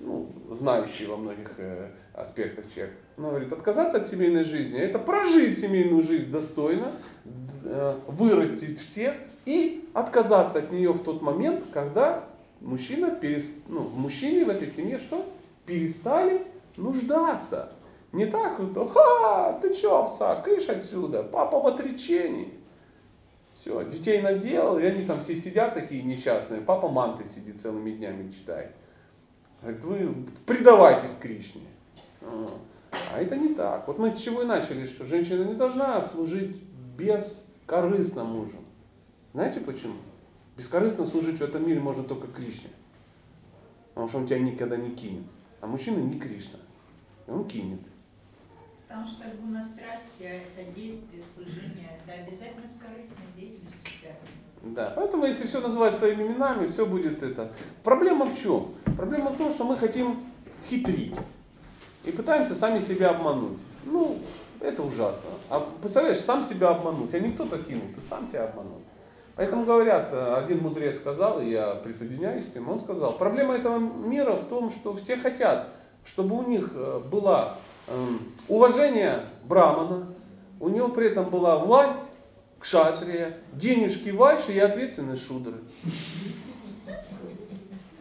ну, 0.00 0.28
знающий 0.50 1.06
во 1.06 1.16
многих 1.16 1.54
э, 1.56 1.88
аспектах 2.12 2.72
человек, 2.72 2.94
он 3.16 3.24
говорит, 3.24 3.52
отказаться 3.52 3.96
от 3.96 4.06
семейной 4.06 4.44
жизни, 4.44 4.78
это 4.78 4.98
прожить 4.98 5.58
семейную 5.58 6.02
жизнь 6.02 6.30
достойно, 6.30 6.92
э, 7.64 7.98
вырастить 8.06 8.78
всех 8.78 9.14
и 9.44 9.87
отказаться 10.00 10.58
от 10.58 10.70
нее 10.72 10.92
в 10.92 11.02
тот 11.02 11.22
момент, 11.22 11.64
когда 11.72 12.24
мужчина 12.60 13.10
перес, 13.10 13.46
ну, 13.66 13.82
мужчине 13.82 14.44
в 14.44 14.48
этой 14.48 14.68
семье 14.68 14.98
что? 14.98 15.24
Перестали 15.66 16.46
нуждаться. 16.76 17.72
Не 18.12 18.26
так 18.26 18.58
вот, 18.58 18.92
ха, 18.92 19.58
ты 19.60 19.74
что, 19.74 20.04
овца, 20.04 20.36
кыш 20.36 20.68
отсюда, 20.68 21.22
папа 21.22 21.60
в 21.60 21.66
отречении. 21.66 22.54
Все, 23.54 23.84
детей 23.84 24.22
наделал, 24.22 24.78
и 24.78 24.84
они 24.84 25.04
там 25.04 25.20
все 25.20 25.34
сидят 25.34 25.74
такие 25.74 26.02
несчастные. 26.02 26.60
Папа 26.60 26.88
манты 26.88 27.24
сидит 27.26 27.60
целыми 27.60 27.90
днями 27.90 28.30
читает. 28.30 28.70
Говорит, 29.60 29.84
вы 29.84 30.26
предавайтесь 30.46 31.16
Кришне. 31.20 31.66
А 32.22 33.20
это 33.20 33.36
не 33.36 33.54
так. 33.54 33.86
Вот 33.88 33.98
мы 33.98 34.14
с 34.14 34.18
чего 34.20 34.42
и 34.42 34.46
начали, 34.46 34.86
что 34.86 35.04
женщина 35.04 35.42
не 35.42 35.54
должна 35.54 36.00
служить 36.02 36.56
бескорыстно 36.96 38.24
мужу. 38.24 38.58
Знаете 39.32 39.60
почему? 39.60 39.96
Бескорыстно 40.56 41.04
служить 41.04 41.38
в 41.38 41.42
этом 41.42 41.66
мире 41.66 41.80
можно 41.80 42.02
только 42.02 42.26
Кришне. 42.28 42.70
Потому 43.90 44.08
что 44.08 44.18
он 44.18 44.26
тебя 44.26 44.38
никогда 44.38 44.76
не 44.76 44.90
кинет. 44.90 45.26
А 45.60 45.66
мужчина 45.66 45.98
не 45.98 46.18
Кришна. 46.18 46.58
И 47.26 47.30
он 47.30 47.46
кинет. 47.46 47.80
Потому 48.88 49.06
что 49.06 49.24
гуна 49.40 49.62
страсти, 49.62 50.22
это 50.22 50.72
действие, 50.72 51.22
служение, 51.22 51.90
это 52.02 52.22
обязательно 52.22 52.66
с 52.66 52.78
корыстной 52.78 53.26
деятельностью 53.36 53.80
связано. 54.00 54.30
Да, 54.62 54.92
поэтому 54.96 55.26
если 55.26 55.46
все 55.46 55.60
называть 55.60 55.94
своими 55.94 56.22
именами, 56.22 56.66
все 56.66 56.86
будет 56.86 57.22
это. 57.22 57.52
Проблема 57.84 58.24
в 58.24 58.36
чем? 58.36 58.74
Проблема 58.96 59.30
в 59.30 59.36
том, 59.36 59.52
что 59.52 59.64
мы 59.64 59.76
хотим 59.76 60.24
хитрить. 60.64 61.14
И 62.04 62.10
пытаемся 62.10 62.54
сами 62.54 62.78
себя 62.78 63.10
обмануть. 63.10 63.58
Ну, 63.84 64.18
это 64.60 64.82
ужасно. 64.82 65.30
А 65.50 65.60
представляешь, 65.82 66.20
сам 66.20 66.42
себя 66.42 66.70
обмануть. 66.70 67.12
А 67.12 67.20
не 67.20 67.32
кто-то 67.32 67.58
кинул, 67.58 67.88
ты 67.94 68.00
сам 68.00 68.26
себя 68.26 68.44
обманул. 68.44 68.80
Поэтому 69.38 69.64
говорят, 69.64 70.12
один 70.12 70.64
мудрец 70.64 70.96
сказал, 70.96 71.40
и 71.40 71.50
я 71.50 71.76
присоединяюсь 71.76 72.46
к 72.46 72.56
нему, 72.56 72.72
он 72.72 72.80
сказал, 72.80 73.12
проблема 73.12 73.54
этого 73.54 73.78
мира 73.78 74.32
в 74.32 74.44
том, 74.46 74.68
что 74.68 74.96
все 74.96 75.16
хотят, 75.16 75.68
чтобы 76.04 76.36
у 76.36 76.42
них 76.42 76.70
э, 76.74 77.00
было 77.08 77.54
эм, 77.86 78.18
уважение 78.48 79.26
брамана, 79.44 80.08
у 80.58 80.68
него 80.68 80.88
при 80.88 81.06
этом 81.06 81.30
была 81.30 81.56
власть 81.56 82.10
кшатрия, 82.58 83.36
денежки 83.52 84.10
вайши 84.10 84.54
и 84.54 84.58
ответственность 84.58 85.24
шудры. 85.24 85.58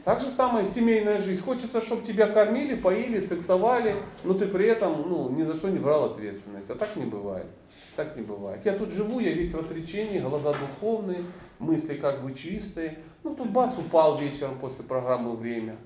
Так 0.03 0.21
же 0.21 0.29
самое 0.29 0.65
семейная 0.65 1.21
жизнь. 1.21 1.43
Хочется, 1.43 1.81
чтобы 1.81 2.03
тебя 2.03 2.25
кормили, 2.25 2.73
поили, 2.73 3.19
сексовали, 3.19 3.97
но 4.23 4.33
ты 4.33 4.47
при 4.47 4.65
этом 4.65 5.07
ну, 5.07 5.29
ни 5.29 5.43
за 5.43 5.53
что 5.53 5.69
не 5.69 5.77
брал 5.77 6.05
ответственность. 6.05 6.71
А 6.71 6.73
так 6.73 6.95
не 6.95 7.05
бывает. 7.05 7.45
Так 7.97 8.15
не 8.15 8.21
бывает. 8.21 8.63
Я 8.63 8.73
тут 8.73 8.91
живу, 8.91 9.19
я 9.19 9.31
весь 9.31 9.55
в 9.55 9.59
отречении, 9.59 10.19
глаза 10.19 10.53
духовные, 10.53 11.23
мысли 11.57 11.95
как 11.95 12.23
бы 12.23 12.31
чистые. 12.31 12.99
Ну 13.23 13.33
тут 13.33 13.49
бац, 13.49 13.75
упал 13.75 14.19
вечером 14.19 14.59
после 14.59 14.83
программы 14.83 15.35
«Время». 15.35 15.77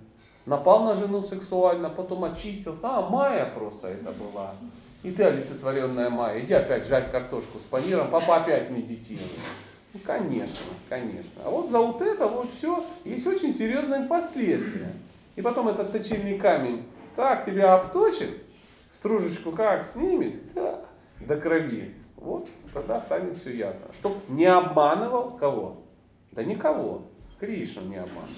Напал 0.45 0.83
на 0.83 0.93
жену 0.93 1.21
сексуально, 1.21 1.89
потом 1.89 2.25
очистился. 2.25 2.81
А, 2.83 3.09
Майя 3.09 3.45
просто 3.45 3.87
это 3.87 4.11
была. 4.11 4.55
И 5.03 5.11
ты 5.11 5.23
олицетворенная 5.23 6.09
Майя. 6.09 6.43
Иди 6.43 6.53
опять 6.53 6.85
жарь 6.85 7.09
картошку 7.09 7.59
с 7.59 7.61
паниром, 7.61 8.09
папа 8.11 8.37
опять 8.37 8.69
медитирует. 8.69 9.31
Ну, 9.93 10.01
конечно, 10.05 10.65
конечно. 10.89 11.41
А 11.45 11.49
вот 11.49 11.71
за 11.71 11.79
вот 11.79 12.01
это 12.01 12.27
вот 12.27 12.51
все 12.51 12.83
есть 13.05 13.25
очень 13.25 13.53
серьезные 13.53 14.01
последствия. 14.01 14.91
И 15.37 15.41
потом 15.41 15.69
этот 15.69 15.93
точильный 15.93 16.37
камень, 16.37 16.83
как 17.15 17.45
тебя 17.45 17.73
обточит, 17.73 18.31
стружечку 18.89 19.53
как 19.53 19.85
снимет, 19.85 20.41
до 20.53 21.37
крови. 21.37 22.00
Вот 22.21 22.47
тогда 22.71 23.01
станет 23.01 23.39
все 23.39 23.55
ясно. 23.55 23.87
Чтоб 23.93 24.17
не 24.29 24.45
обманывал 24.45 25.31
кого? 25.31 25.83
Да 26.31 26.43
никого. 26.43 27.07
Кришну 27.39 27.81
не 27.81 27.97
обманывал. 27.97 28.29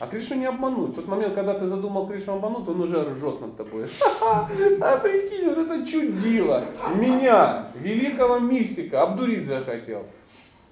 А 0.00 0.06
Кришну 0.06 0.36
не 0.36 0.46
обмануть. 0.46 0.90
В 0.90 0.94
тот 0.96 1.08
момент, 1.08 1.34
когда 1.34 1.54
ты 1.54 1.66
задумал 1.66 2.06
Кришну 2.06 2.34
обмануть, 2.34 2.68
он 2.68 2.80
уже 2.80 3.02
ржет 3.04 3.40
над 3.40 3.56
тобой. 3.56 3.86
А 4.20 4.96
прикинь, 4.98 5.48
вот 5.48 5.58
это 5.58 5.86
чудило. 5.86 6.64
Меня, 6.96 7.72
великого 7.76 8.38
мистика, 8.38 9.02
обдурить 9.02 9.46
захотел. 9.46 10.04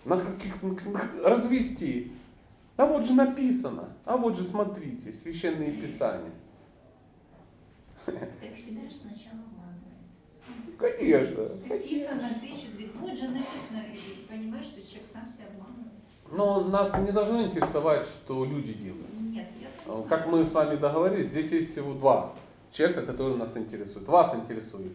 На 0.04 0.18
каких, 0.18 0.54
развести. 1.24 2.12
А 2.76 2.86
вот 2.86 3.04
же 3.04 3.14
написано. 3.14 3.96
А 4.04 4.16
вот 4.16 4.36
же 4.36 4.42
смотрите, 4.42 5.12
священные 5.12 5.72
писания. 5.72 6.32
Так 8.04 8.56
себя 8.56 8.82
сначала. 8.90 9.55
Конечно. 10.78 11.48
Написано, 11.68 12.30
ты 12.40 12.48
говорит, 12.48 12.92
вот 13.00 13.18
же 13.18 13.28
написано, 13.28 13.84
понимаешь, 14.28 14.66
что 14.66 14.82
человек 14.82 15.08
сам 15.10 15.28
себя 15.28 15.46
обманывает. 15.48 15.92
Но 16.30 16.64
нас 16.68 16.92
не 17.06 17.12
должно 17.12 17.42
интересовать, 17.42 18.06
что 18.06 18.44
люди 18.44 18.72
делают. 18.72 19.06
Нет, 19.20 19.48
я 19.60 19.68
понимаю. 19.84 20.08
Как 20.08 20.26
мы 20.26 20.44
с 20.44 20.52
вами 20.52 20.76
договорились, 20.76 21.26
здесь 21.26 21.50
есть 21.52 21.70
всего 21.70 21.94
два 21.94 22.34
человека, 22.70 23.02
которые 23.02 23.36
нас 23.36 23.56
интересуют. 23.56 24.08
Вас 24.08 24.34
интересует 24.34 24.92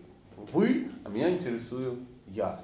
вы, 0.52 0.90
а 1.04 1.10
меня 1.10 1.30
интересую 1.30 2.00
я. 2.28 2.64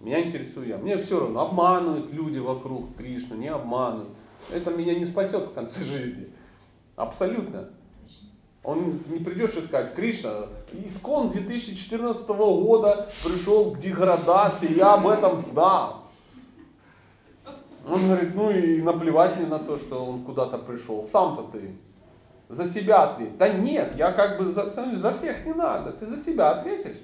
Меня 0.00 0.22
интересую 0.24 0.66
я. 0.66 0.78
Мне 0.78 0.98
все 0.98 1.20
равно, 1.20 1.40
обманывают 1.40 2.12
люди 2.12 2.38
вокруг 2.38 2.96
Кришну, 2.96 3.36
не 3.36 3.48
обманывают. 3.48 4.10
Это 4.52 4.70
меня 4.70 4.94
не 4.94 5.06
спасет 5.06 5.46
в 5.46 5.52
конце 5.52 5.80
жизни. 5.82 6.28
Абсолютно. 6.96 7.70
Он 8.62 9.00
не 9.08 9.18
придешь 9.18 9.54
и 9.56 9.62
сказать, 9.62 9.94
Кришна, 9.94 10.48
искон 10.84 11.30
2014 11.30 12.26
года 12.28 13.08
пришел 13.24 13.72
к 13.72 13.78
деградации, 13.78 14.76
я 14.76 14.94
об 14.94 15.06
этом 15.06 15.36
знал. 15.36 16.04
Он 17.86 18.06
говорит, 18.06 18.34
ну 18.34 18.50
и 18.50 18.80
наплевать 18.80 19.36
мне 19.36 19.46
на 19.46 19.58
то, 19.58 19.76
что 19.76 20.04
он 20.04 20.24
куда-то 20.24 20.58
пришел. 20.58 21.04
Сам-то 21.04 21.42
ты 21.42 21.74
за 22.48 22.64
себя 22.64 23.02
ответь. 23.04 23.36
Да 23.36 23.48
нет, 23.48 23.94
я 23.96 24.12
как 24.12 24.38
бы 24.38 24.44
за, 24.44 24.70
за 24.70 25.12
всех 25.12 25.44
не 25.44 25.52
надо, 25.52 25.92
ты 25.92 26.06
за 26.06 26.16
себя 26.16 26.50
ответишь. 26.52 26.96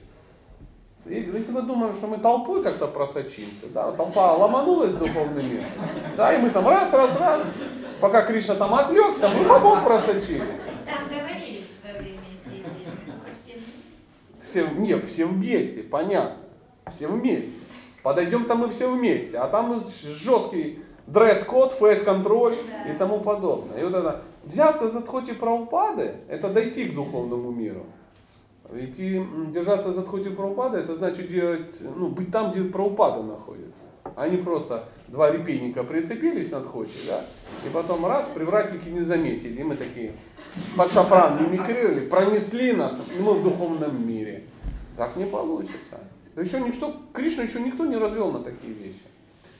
Если 1.06 1.50
мы 1.50 1.62
думаем, 1.62 1.94
что 1.94 2.06
мы 2.06 2.18
толпой 2.18 2.62
как-то 2.62 2.86
просочимся, 2.86 3.66
да, 3.72 3.90
толпа 3.92 4.34
ломанулась 4.34 4.92
мир, 4.92 5.64
да, 6.16 6.34
и 6.34 6.38
мы 6.38 6.50
там 6.50 6.68
раз, 6.68 6.92
раз, 6.92 7.16
раз, 7.18 7.42
пока 8.00 8.22
Кришна 8.22 8.54
там 8.54 8.74
отвлекся, 8.74 9.28
мы 9.28 9.48
бабом 9.48 9.82
просочились. 9.82 10.42
Там 10.86 11.08
говорили 11.08 11.64
в 11.64 11.80
свое 11.80 11.98
время 11.98 12.20
эти 12.38 12.48
идеи, 12.48 12.92
ну, 13.06 13.14
все 13.32 13.54
вместе. 13.54 14.39
Все, 14.50 14.66
нет, 14.66 15.04
все 15.04 15.26
вместе, 15.26 15.84
понятно, 15.84 16.42
все 16.90 17.06
вместе. 17.06 17.52
Подойдем-то 18.02 18.56
мы 18.56 18.68
все 18.68 18.90
вместе, 18.90 19.38
а 19.38 19.46
там 19.46 19.84
жесткий 20.02 20.80
дресс-код, 21.06 21.72
фейс-контроль 21.72 22.56
и 22.88 22.92
тому 22.94 23.20
подобное. 23.20 23.78
И 23.78 23.84
вот 23.84 23.94
это 23.94 24.22
взяться 24.42 24.90
за 24.90 25.02
тхоти 25.02 25.34
Прабхупады, 25.34 26.14
это 26.28 26.48
дойти 26.48 26.86
к 26.86 26.96
духовному 26.96 27.52
миру. 27.52 27.86
Идти, 28.74 29.24
держаться 29.52 29.92
за 29.92 30.02
тхоти 30.02 30.30
Прабхупады, 30.30 30.78
это 30.78 30.96
значит 30.96 31.28
делать, 31.28 31.76
ну, 31.80 32.08
быть 32.08 32.32
там, 32.32 32.50
где 32.50 32.64
Прабхупада 32.64 33.22
находится. 33.22 33.84
Они 34.16 34.36
просто 34.36 34.88
два 35.08 35.30
репейника 35.30 35.84
прицепились 35.84 36.50
на 36.50 36.60
тхоти, 36.60 36.98
да, 37.06 37.24
и 37.66 37.72
потом 37.72 38.06
раз, 38.06 38.26
привратники 38.34 38.88
не 38.88 39.00
заметили, 39.00 39.60
и 39.60 39.64
мы 39.64 39.76
такие 39.76 40.12
под 40.76 40.92
шафран 40.92 41.42
мимикрировали, 41.42 42.06
пронесли 42.06 42.72
нас, 42.72 42.94
и 43.16 43.20
мы 43.20 43.34
в 43.34 43.42
духовном 43.42 44.06
мире. 44.06 44.44
Так 44.96 45.16
не 45.16 45.24
получится. 45.24 46.00
Да 46.34 46.42
еще 46.42 46.60
никто, 46.60 47.00
Кришна 47.12 47.44
еще 47.44 47.60
никто 47.60 47.86
не 47.86 47.96
развел 47.96 48.30
на 48.30 48.40
такие 48.40 48.72
вещи. 48.72 49.02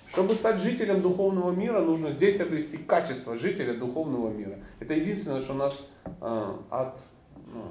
Чтобы 0.09 0.35
стать 0.35 0.61
жителем 0.61 1.03
духовного 1.03 1.53
мира, 1.53 1.81
нужно 1.81 2.11
здесь 2.11 2.41
обрести 2.41 2.79
качество 2.79 3.37
жителя 3.37 3.75
духовного 3.75 4.29
мира. 4.31 4.59
Это 4.81 4.95
единственное, 4.95 5.41
что 5.41 5.55
нас 5.55 5.89
э, 6.21 6.55
от, 6.71 7.01
ну, 7.53 7.71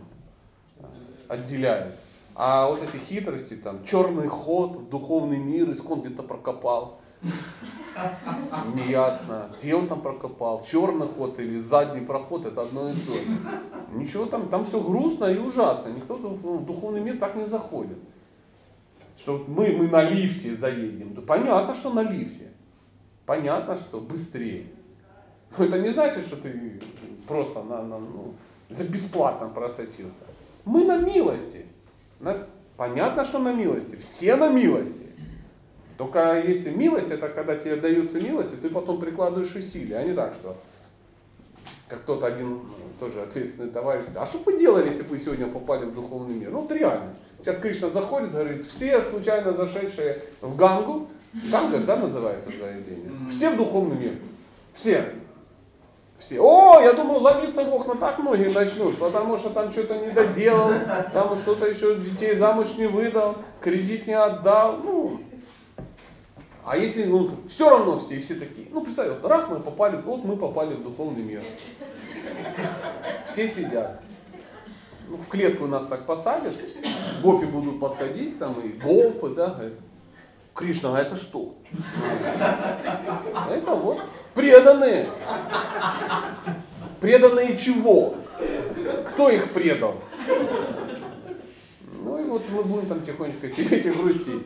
отделяет. 1.28 1.95
А 2.42 2.70
вот 2.70 2.82
эти 2.82 2.96
хитрости, 2.96 3.58
там, 3.58 3.84
черный 3.84 4.30
ход 4.30 4.78
в 4.78 4.88
духовный 4.88 5.38
мир, 5.38 5.70
искон 5.72 6.00
где-то 6.00 6.24
прокопал. 6.24 7.02
Неясно, 8.76 9.52
где 9.58 9.76
он 9.76 9.90
там 9.90 10.00
прокопал, 10.00 10.64
черный 10.64 11.06
ход 11.06 11.38
или 11.38 11.60
задний 11.60 12.00
проход, 12.00 12.46
это 12.46 12.62
одно 12.62 12.92
и 12.92 12.94
то 12.94 13.12
же. 13.12 13.26
Ничего 13.92 14.26
там, 14.26 14.48
там 14.48 14.64
все 14.64 14.82
грустно 14.82 15.26
и 15.26 15.38
ужасно. 15.38 15.90
Никто 15.90 16.16
ну, 16.16 16.30
в 16.30 16.66
духовный 16.66 17.02
мир 17.02 17.18
так 17.18 17.36
не 17.36 17.46
заходит. 17.46 17.98
Что 19.18 19.44
мы, 19.46 19.74
мы 19.74 19.90
на 19.90 20.02
лифте 20.04 20.56
доедем. 20.56 21.16
Да 21.16 21.22
понятно, 21.22 21.76
что 21.76 21.90
на 21.90 22.04
лифте. 22.04 22.54
Понятно, 23.26 23.76
что 23.76 24.00
быстрее. 24.00 24.68
Но 25.58 25.66
это 25.66 25.78
не 25.78 25.90
значит, 25.90 26.26
что 26.26 26.38
ты 26.38 26.82
просто 27.28 27.64
на, 27.64 27.84
на, 27.84 28.00
ну, 28.00 28.34
за 28.70 28.86
бесплатно 28.86 29.50
просочился. 29.50 30.24
Мы 30.64 30.86
на 30.86 31.00
милости. 31.00 31.66
На- 32.20 32.47
понятно, 32.78 33.24
что 33.24 33.39
на 33.39 33.53
милости. 33.53 33.95
Все 33.95 34.36
на 34.36 34.49
милости. 34.49 35.07
Только 35.97 36.41
если 36.45 36.70
милость, 36.70 37.09
это 37.09 37.28
когда 37.28 37.55
тебе 37.55 37.76
даются 37.76 38.20
милости, 38.22 38.55
ты 38.55 38.70
потом 38.70 38.99
прикладываешь 38.99 39.53
усилия, 39.53 39.97
а 39.97 40.03
не 40.03 40.13
так, 40.13 40.34
что 40.34 40.57
как 41.89 42.01
тот 42.01 42.24
один 42.24 42.49
ну, 42.49 42.61
тоже 42.99 43.22
ответственный 43.22 43.70
товарищ 43.70 44.03
сказал, 44.03 44.24
а 44.24 44.26
что 44.26 44.38
бы 44.39 44.53
вы 44.53 44.59
делали, 44.59 44.88
если 44.88 45.01
бы 45.01 45.09
вы 45.09 45.20
сегодня 45.20 45.47
попали 45.47 45.86
в 45.86 45.93
духовный 45.93 46.36
мир? 46.36 46.51
Ну 46.51 46.61
вот 46.61 46.72
реально. 46.72 47.15
Сейчас 47.39 47.57
Кришна 47.57 47.89
заходит, 47.89 48.32
говорит, 48.32 48.65
все 48.65 49.01
случайно 49.01 49.53
зашедшие 49.53 50.24
в 50.41 50.55
Гангу, 50.55 51.09
Ганга, 51.51 51.80
да, 51.80 51.97
называется 51.97 52.49
заявление, 52.49 53.11
все 53.30 53.51
в 53.51 53.57
духовный 53.57 53.97
мир. 53.97 54.20
Все. 54.74 55.13
Все. 56.20 56.38
О, 56.41 56.82
я 56.82 56.91
думаю, 56.91 57.22
ловиться 57.22 57.63
в 57.63 57.74
окна 57.74 57.95
так 57.95 58.20
многие 58.20 58.49
начнут, 58.49 58.97
потому 58.99 59.38
что 59.38 59.51
там 59.51 59.72
что-то 59.72 59.95
не 59.95 60.11
доделал, 60.11 60.74
там 61.13 61.36
что-то 61.38 61.65
еще 61.65 61.95
детей 61.95 62.36
замуж 62.36 62.74
не 62.78 62.88
выдал, 62.88 63.38
кредит 63.61 64.05
не 64.05 64.13
отдал. 64.13 64.78
Ну, 64.84 65.22
а 66.65 66.76
если, 66.76 67.05
ну, 67.05 67.30
все 67.47 67.70
равно 67.70 67.99
все, 67.99 68.15
и 68.15 68.20
все 68.20 68.36
такие. 68.36 68.67
Ну, 68.70 68.82
представь, 68.82 69.07
вот 69.09 69.26
раз 69.26 69.47
мы 69.47 69.61
попали, 69.61 69.95
вот 69.95 70.26
мы 70.26 70.36
попали 70.36 70.76
в 70.76 70.84
духовный 70.84 71.24
мир. 71.24 71.41
Все 73.26 73.47
сидят. 73.47 74.01
Ну, 75.07 75.17
в 75.17 75.28
клетку 75.30 75.67
нас 75.67 75.86
так 75.88 76.05
посадят, 76.05 76.53
гопи 77.24 77.45
будут 77.45 77.80
подходить, 77.80 78.38
там 78.38 78.53
и 78.59 78.67
гопы, 78.74 79.30
да, 79.30 79.47
говорят, 79.47 79.74
Кришна, 80.53 80.97
а 80.97 80.99
это 80.99 81.15
что? 81.15 81.55
Это 83.49 83.74
вот 83.74 83.99
преданные. 84.40 85.10
Преданные 87.02 87.58
чего? 87.58 88.16
Кто 89.10 89.30
их 89.30 89.52
предал? 89.52 89.96
Ну 92.04 92.20
и 92.20 92.24
вот 92.24 92.44
мы 92.50 92.64
будем 92.64 92.88
там 92.88 93.02
тихонечко 93.02 93.50
сидеть 93.50 93.86
и 93.86 93.90
грустить. 93.90 94.44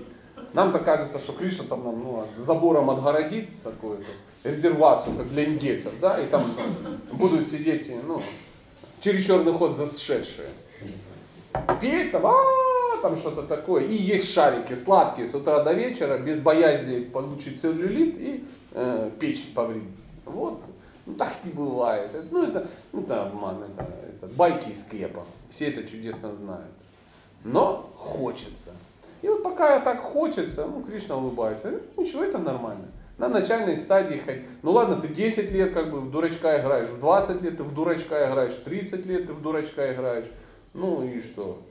Нам-то 0.54 0.80
кажется, 0.80 1.20
что 1.20 1.34
Кришна 1.34 1.66
там 1.68 1.84
нам 1.84 2.04
ну, 2.04 2.28
забором 2.44 2.90
отгородит 2.90 3.50
такую 3.64 4.04
резервацию, 4.44 5.16
как 5.16 5.30
для 5.30 5.46
индейцев, 5.46 5.94
да, 6.00 6.20
и 6.20 6.26
там 6.28 6.56
будут 7.12 7.48
сидеть, 7.48 7.90
ну, 8.06 8.22
через 9.00 9.26
черный 9.26 9.54
ход 9.54 9.76
зашедшие. 9.76 10.50
Петь 11.80 12.12
там, 12.12 12.26
а 12.26 12.98
там 13.02 13.18
что-то 13.18 13.44
такое. 13.44 13.84
И 13.84 13.94
есть 13.94 14.32
шарики 14.32 14.76
сладкие 14.76 15.28
с 15.28 15.34
утра 15.34 15.64
до 15.64 15.74
вечера, 15.74 16.18
без 16.18 16.40
боязни 16.40 17.00
получить 17.00 17.62
целлюлит 17.62 18.16
и 18.18 18.44
э, 18.74 19.12
печень 19.20 19.54
повредить. 19.54 19.90
Вот. 20.26 20.62
Ну 21.06 21.16
так 21.16 21.34
не 21.44 21.52
бывает. 21.52 22.14
Это- 22.14 22.28
Ну 22.32 23.02
это, 23.02 23.24
обман, 23.24 23.64
это, 23.64 23.88
это 24.16 24.28
байки 24.36 24.70
из 24.70 24.82
склепа. 24.82 25.26
Все 25.50 25.70
это 25.70 25.84
чудесно 25.88 26.34
знают. 26.34 26.72
Но 27.44 27.90
хочется. 27.96 28.72
И 29.22 29.28
вот 29.28 29.44
пока 29.44 29.80
так 29.80 30.02
хочется, 30.02 30.66
ну, 30.66 30.82
Кришна 30.84 31.16
улыбается, 31.18 31.72
«Ну, 31.72 32.04
ничего, 32.04 32.24
это 32.24 32.38
нормально. 32.40 32.86
На 33.18 33.28
начальной 33.30 33.78
стадии 33.78 34.18
хоть, 34.18 34.42
ну 34.64 34.72
ладно, 34.72 34.96
ты 35.02 35.08
10 35.08 35.52
лет 35.52 35.74
как 35.74 35.92
бы 35.92 36.02
в 36.02 36.10
дурачка 36.12 36.60
играешь, 36.60 36.90
в 36.90 37.00
20 37.00 37.42
лет 37.42 37.58
ты 37.58 37.64
в 37.64 37.74
дурачка 37.74 38.28
играешь, 38.30 38.54
в 38.54 38.64
30 38.64 39.06
лет 39.06 39.28
ты 39.28 39.34
в 39.34 39.42
дурачка 39.42 39.94
играешь. 39.94 40.26
Ну 40.74 41.06
и 41.06 41.22
что? 41.22 41.62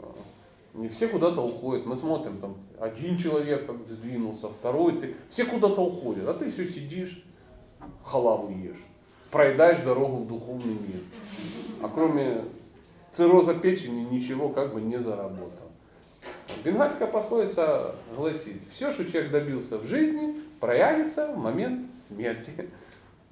Не 0.75 0.89
все 0.89 1.09
куда-то 1.09 1.43
уходят. 1.43 1.85
Мы 1.85 1.97
смотрим, 1.97 2.39
там 2.39 2.57
один 2.81 3.19
человек 3.19 3.67
как 3.67 3.87
сдвинулся, 3.87 4.49
второй, 4.49 4.99
ты, 4.99 5.15
все 5.29 5.45
куда-то 5.45 5.83
уходят, 5.83 6.29
а 6.29 6.35
ты 6.35 6.51
все 6.51 6.67
сидишь, 6.67 7.23
халаву 8.03 8.51
ешь, 8.51 8.83
проедаешь 9.31 9.79
дорогу 9.81 10.17
в 10.17 10.29
духовный 10.29 10.75
мир. 10.75 11.01
А 11.83 11.89
кроме 11.89 12.45
цирроза 13.11 13.55
печени 13.55 14.01
ничего 14.01 14.49
как 14.49 14.73
бы 14.73 14.81
не 14.81 14.97
заработал. 14.99 15.69
Бенгальская 16.65 17.09
пословица 17.09 17.95
гласит, 18.17 18.63
все, 18.71 18.93
что 18.93 19.05
человек 19.05 19.31
добился 19.31 19.79
в 19.79 19.87
жизни, 19.87 20.41
проявится 20.61 21.33
в 21.33 21.39
момент 21.39 21.91
смерти. 22.09 22.51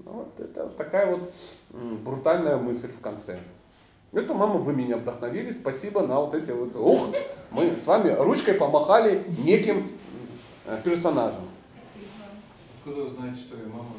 Ну, 0.02 0.12
вот 0.12 0.40
это 0.40 0.66
такая 0.70 1.14
вот 1.14 1.30
брутальная 1.70 2.56
мысль 2.56 2.88
в 2.88 3.00
конце. 3.00 3.38
Это, 4.12 4.34
мама, 4.34 4.54
вы 4.54 4.72
меня 4.72 4.96
вдохновили. 4.96 5.52
Спасибо 5.52 6.06
на 6.06 6.20
вот 6.20 6.34
эти 6.34 6.50
вот... 6.50 6.74
Ух, 6.74 7.10
мы 7.50 7.76
с 7.76 7.86
вами 7.86 8.10
ручкой 8.10 8.54
помахали 8.54 9.24
неким 9.38 9.92
э, 10.66 10.80
персонажем. 10.82 11.42
Откуда 12.78 13.04
вы 13.04 13.10
знаете, 13.10 13.38
что 13.38 13.56
я 13.56 13.68
мама, 13.68 13.90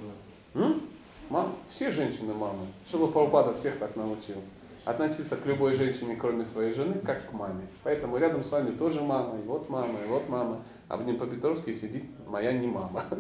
да? 0.54 0.62
М? 0.62 0.82
Мам, 1.30 1.56
все 1.70 1.90
женщины 1.90 2.34
мамы. 2.34 2.68
Чтобы 2.90 3.10
Прабхупада 3.10 3.54
всех 3.54 3.78
так 3.78 3.96
научил. 3.96 4.42
Относиться 4.84 5.38
к 5.38 5.46
любой 5.46 5.78
женщине, 5.78 6.18
кроме 6.20 6.46
своей 6.46 6.74
жены, 6.74 6.96
как 6.96 7.30
к 7.30 7.32
маме. 7.32 7.68
Поэтому 7.84 8.18
рядом 8.18 8.44
с 8.44 8.52
вами 8.52 8.72
тоже 8.72 9.00
мама, 9.00 9.40
и 9.40 9.44
вот 9.44 9.70
мама, 9.70 9.98
и 10.04 10.08
вот 10.10 10.28
мама. 10.28 10.62
А 10.90 10.98
в 10.98 11.06
Днепропетровске 11.06 11.74
сидит 11.74 12.04
моя 12.28 12.52
не 12.52 12.68
мама. 12.68 13.06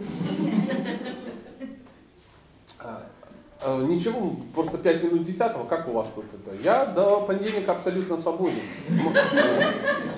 А, 3.64 3.82
Ничего, 3.84 4.36
просто 4.56 4.78
5 4.80 5.04
минут 5.04 5.24
10 5.24 5.38
как 5.70 5.88
у 5.88 5.92
вас 5.92 6.08
тут 6.16 6.26
это? 6.34 6.56
Я 6.64 6.86
до 6.86 7.22
понедельника 7.22 7.74
абсолютно 7.74 8.18
свободен. 8.18 8.58
Э, 8.90 9.72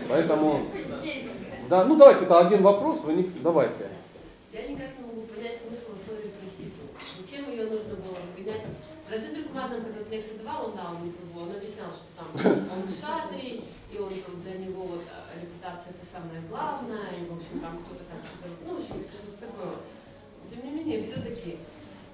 Поэтому, 0.09 0.61
да, 1.69 1.83
ну 1.83 1.97
давайте, 1.97 2.23
это 2.23 2.39
один 2.39 2.61
вопрос, 2.61 3.01
вы 3.01 3.13
не, 3.13 3.23
давайте. 3.41 3.89
Я 4.53 4.67
никак 4.67 4.97
не 4.97 5.05
могу 5.05 5.21
понять 5.27 5.59
смысл 5.59 5.91
истории 5.93 6.31
про 6.39 6.47
Ситу. 6.47 6.87
Зачем 7.19 7.49
ее 7.49 7.65
нужно 7.65 7.95
было 7.95 8.17
гонять? 8.37 8.61
Раджендра 9.09 9.43
Кумар 9.43 9.69
нам 9.69 9.81
когда 9.81 9.99
вот 9.99 10.09
лекцию 10.09 10.39
давал, 10.39 10.65
он 10.67 10.75
дал 10.75 10.95
он 10.95 11.51
объяснял, 11.51 11.91
что 11.91 12.07
там 12.15 12.27
он 12.71 12.87
шатри, 12.87 13.65
и 13.91 13.97
он 13.97 14.09
там, 14.09 14.41
для 14.41 14.57
него 14.57 14.83
вот 14.87 15.03
а, 15.11 15.27
репутация 15.35 15.91
это 15.91 16.05
самое 16.07 16.39
главное, 16.49 17.11
и 17.19 17.27
в 17.27 17.35
общем 17.35 17.59
там 17.59 17.77
кто-то 17.83 18.03
там 18.07 18.19
ну 18.65 18.75
в 18.75 18.79
общем 18.79 19.03
что-то 19.11 19.37
такое. 19.43 19.75
Тем 20.49 20.65
не 20.65 20.71
менее, 20.71 21.01
все-таки, 21.03 21.57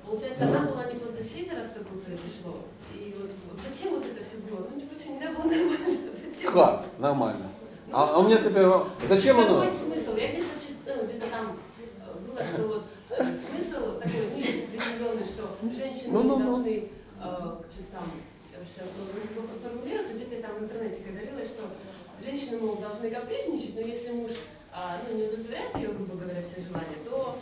Получается, 0.10 0.44
она 0.44 0.61
была 0.61 0.86
не 0.86 0.98
под 0.98 1.15
защитой, 1.15 1.53
раз 1.53 1.69
такое 1.69 2.02
произошло. 2.02 2.65
И 2.95 3.15
вот, 3.19 3.30
вот 3.30 3.60
зачем 3.61 3.94
вот 3.94 4.03
это 4.06 4.26
все 4.26 4.41
было? 4.49 4.65
Ну, 4.65 4.81
типа, 4.81 4.95
почему 4.95 5.14
нельзя 5.14 5.30
было 5.30 5.45
нормально? 5.45 6.10
Зачем? 6.34 6.52
Как? 6.52 6.86
Нормально. 6.98 7.45
Ну, 7.88 7.95
а, 7.95 8.10
а 8.10 8.18
у 8.18 8.26
меня 8.26 8.38
теперь... 8.38 8.65
Ну, 8.65 8.88
зачем 9.07 9.40
оно? 9.40 9.61
Какой 9.61 9.77
смысл? 9.77 10.15
Я 10.18 10.31
где-то 10.34 10.48
читала, 10.57 10.98
э, 10.98 11.06
где-то 11.06 11.27
там 11.30 11.57
э, 11.77 12.19
было, 12.26 12.41
что 12.44 12.68
вот 12.68 12.84
э, 13.11 13.38
смысл 13.38 13.99
такой, 14.02 14.30
ну, 14.34 14.38
если 14.38 14.65
определенный, 14.65 15.26
что 15.26 15.44
женщины 15.77 16.10
ну, 16.11 16.23
ну, 16.23 16.38
ну. 16.38 16.45
должны, 16.45 16.90
ну. 16.90 17.26
Э, 17.26 17.61
что-то 17.69 17.91
там, 17.94 18.06
сейчас 18.65 18.88
было 18.98 19.45
сформулировано, 19.61 20.14
где-то 20.18 20.41
там 20.41 20.56
в 20.57 20.64
интернете 20.64 21.03
говорилось, 21.06 21.49
что 21.49 21.69
женщины, 22.26 22.57
мол, 22.57 22.77
должны 22.77 23.11
капризничать, 23.11 23.76
но 23.76 23.81
если 23.81 24.10
муж 24.10 24.31
а, 24.73 24.98
ну, 25.06 25.18
не 25.18 25.27
удовлетворяет 25.27 25.76
ее, 25.76 25.90
грубо 25.90 26.15
говоря, 26.15 26.41
все 26.41 26.65
желания, 26.65 26.98
то 27.06 27.38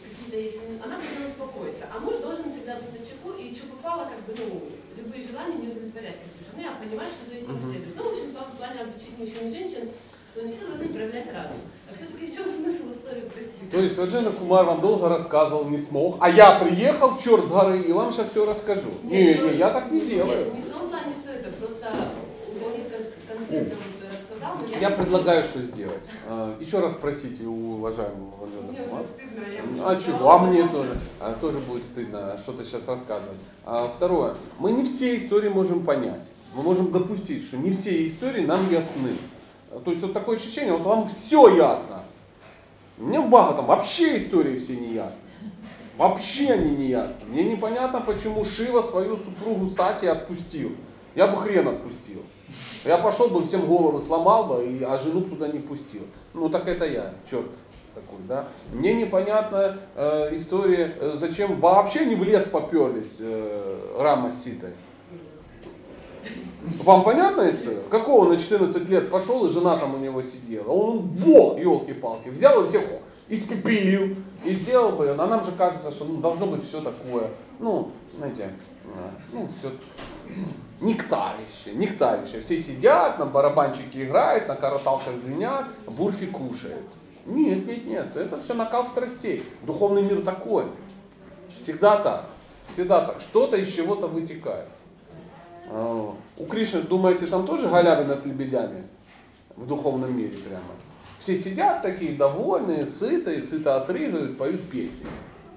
какие-то, 0.00 0.38
если 0.38 0.80
она 0.80 0.96
должна 0.96 1.26
успокоиться. 1.28 1.84
А 1.92 2.00
муж 2.00 2.16
должен 2.22 2.48
всегда 2.48 2.80
быть 2.80 2.92
на 2.96 3.02
чеку, 3.04 3.36
и 3.36 3.52
что 3.54 3.66
попало, 3.76 4.08
как 4.08 4.20
бы, 4.24 4.32
ну, 4.38 4.72
любые 4.96 5.26
желания 5.26 5.58
не 5.60 5.68
удовлетворять 5.68 6.24
жены, 6.48 6.64
а 6.64 6.80
понимать, 6.80 7.10
что 7.12 7.28
за 7.28 7.36
этим 7.42 7.58
следует. 7.58 7.96
Ну, 7.96 8.02
в 8.02 8.08
общем, 8.12 8.32
в 8.32 8.56
плане 8.56 8.80
обучить 8.80 9.18
мужчин 9.18 9.48
и 9.48 9.52
женщин, 9.52 9.90
что 10.32 10.42
не 10.46 10.52
все 10.52 10.66
должны 10.66 10.88
проявлять 10.88 11.28
разум. 11.28 11.60
А 11.88 11.94
все-таки 11.94 12.26
в 12.26 12.34
чем 12.34 12.48
смысл 12.48 12.92
истории 12.92 13.28
ситу? 13.28 13.70
То 13.70 13.80
есть 13.80 13.98
Раджена 13.98 14.30
Кумар 14.32 14.64
вам 14.64 14.80
долго 14.80 15.08
рассказывал, 15.08 15.68
не 15.68 15.78
смог, 15.78 16.16
а 16.20 16.30
я 16.30 16.58
приехал, 16.58 17.18
черт 17.18 17.46
с 17.46 17.50
горы, 17.50 17.80
и 17.80 17.92
вам 17.92 18.12
сейчас 18.12 18.30
все 18.30 18.46
расскажу. 18.46 18.90
Не, 19.02 19.34
не, 19.34 19.56
я 19.56 19.70
так 19.70 19.90
не 19.90 20.00
делаю. 20.00 20.46
Нет, 20.46 20.54
не 20.54 20.62
в 20.62 20.70
том 20.72 20.88
плане, 20.88 21.12
что 21.12 21.32
это, 21.32 21.50
просто 21.56 21.88
он 21.92 22.58
кон- 22.60 22.72
конкретно 23.28 23.74
вот 23.74 23.76
рассказал, 23.76 23.76
но 23.76 23.91
Я 24.80 24.90
предлагаю, 24.90 25.44
что 25.44 25.60
сделать. 25.60 26.02
А, 26.26 26.56
Еще 26.60 26.80
раз 26.80 26.92
спросите 26.92 27.44
у 27.44 27.74
уважаемого 27.74 28.48
Ну, 29.74 29.86
А 29.86 29.96
чего? 29.96 30.30
А 30.30 30.38
мне 30.38 30.66
тоже. 30.68 30.98
А, 31.20 31.34
тоже 31.34 31.58
будет 31.58 31.84
стыдно 31.84 32.38
что-то 32.38 32.64
сейчас 32.64 32.86
рассказывать. 32.86 33.38
А, 33.64 33.92
второе. 33.94 34.34
Мы 34.58 34.72
не 34.72 34.84
все 34.84 35.16
истории 35.16 35.48
можем 35.48 35.84
понять. 35.84 36.22
Мы 36.54 36.62
можем 36.62 36.92
допустить, 36.92 37.44
что 37.44 37.56
не 37.56 37.70
все 37.70 38.06
истории 38.06 38.44
нам 38.44 38.68
ясны. 38.70 39.16
То 39.84 39.90
есть 39.90 40.02
вот 40.02 40.12
такое 40.12 40.36
ощущение, 40.36 40.72
вот 40.72 40.82
вам 40.82 41.08
все 41.08 41.56
ясно. 41.56 42.02
Мне 42.98 43.20
в 43.20 43.28
Бхагаватам 43.28 43.66
вообще 43.66 44.18
истории 44.18 44.58
все 44.58 44.76
не 44.76 44.92
ясны. 44.92 45.18
Вообще 45.96 46.52
они 46.52 46.70
не 46.70 46.86
ясны. 46.88 47.24
Мне 47.28 47.44
непонятно, 47.44 48.00
почему 48.00 48.44
Шива 48.44 48.82
свою 48.82 49.16
супругу 49.16 49.68
Сати 49.70 50.06
отпустил. 50.06 50.72
Я 51.14 51.26
бы 51.26 51.36
хрен 51.38 51.68
отпустил. 51.68 52.22
Я 52.84 52.98
пошел 52.98 53.28
бы, 53.28 53.44
всем 53.44 53.66
головы 53.66 54.00
сломал 54.00 54.46
бы, 54.46 54.64
и, 54.64 54.82
а 54.82 54.98
жену 54.98 55.22
туда 55.22 55.48
не 55.48 55.60
пустил. 55.60 56.02
Ну 56.34 56.48
так 56.48 56.68
это 56.68 56.84
я, 56.86 57.14
черт 57.28 57.46
такой, 57.94 58.18
да. 58.26 58.48
Мне 58.72 58.94
непонятна 58.94 59.78
э, 59.94 60.36
история, 60.36 60.96
э, 60.98 61.16
зачем 61.18 61.60
вообще 61.60 62.06
не 62.06 62.14
в 62.14 62.22
лес 62.22 62.44
поперлись 62.44 63.12
э, 63.18 63.96
Рама 63.98 64.30
с 64.30 64.42
Ситой. 64.42 64.74
Вам 66.84 67.02
понятна 67.02 67.50
история? 67.50 67.82
Какого 67.90 68.28
на 68.28 68.38
14 68.38 68.88
лет 68.88 69.10
пошел, 69.10 69.46
и 69.46 69.50
жена 69.50 69.76
там 69.76 69.94
у 69.94 69.98
него 69.98 70.22
сидела. 70.22 70.68
Он 70.68 71.00
бог, 71.00 71.58
елки-палки, 71.58 72.28
взял 72.28 72.62
и 72.64 72.68
всех 72.68 72.82
испепелил. 73.32 74.16
И 74.44 74.50
сделал 74.52 74.92
бы, 74.92 75.08
а 75.08 75.26
нам 75.26 75.44
же 75.44 75.52
кажется, 75.52 75.92
что 75.92 76.04
ну, 76.04 76.20
должно 76.20 76.46
быть 76.46 76.66
все 76.68 76.80
такое, 76.80 77.30
ну, 77.60 77.92
знаете, 78.18 78.50
э, 78.84 79.10
ну, 79.32 79.48
все 79.56 79.70
нектарище, 80.80 81.72
нектарище. 81.74 82.40
Все 82.40 82.58
сидят, 82.58 83.18
на 83.20 83.26
барабанчике 83.26 84.04
играют, 84.04 84.48
на 84.48 84.56
караталках 84.56 85.14
звенят, 85.22 85.66
бурфи 85.86 86.26
кушают. 86.26 86.84
Нет, 87.24 87.66
нет, 87.66 87.86
нет, 87.86 88.16
это 88.16 88.40
все 88.40 88.54
накал 88.54 88.84
страстей. 88.84 89.44
Духовный 89.62 90.02
мир 90.02 90.22
такой. 90.22 90.64
Всегда 91.48 91.98
так. 91.98 92.26
Всегда 92.66 93.06
так. 93.06 93.20
Что-то 93.20 93.56
из 93.56 93.72
чего-то 93.72 94.08
вытекает. 94.08 94.68
А, 95.70 96.14
У 96.36 96.46
Кришны, 96.46 96.82
думаете, 96.82 97.26
там 97.26 97.46
тоже 97.46 97.68
галявина 97.68 98.16
с 98.16 98.24
лебедями? 98.24 98.84
В 99.54 99.66
духовном 99.66 100.16
мире 100.16 100.36
прямо. 100.48 100.64
Все 101.22 101.36
сидят 101.36 101.82
такие 101.82 102.16
довольные, 102.16 102.84
сытые, 102.84 103.44
сыто 103.44 103.76
отрыгают, 103.76 104.36
поют 104.36 104.68
песни. 104.68 105.06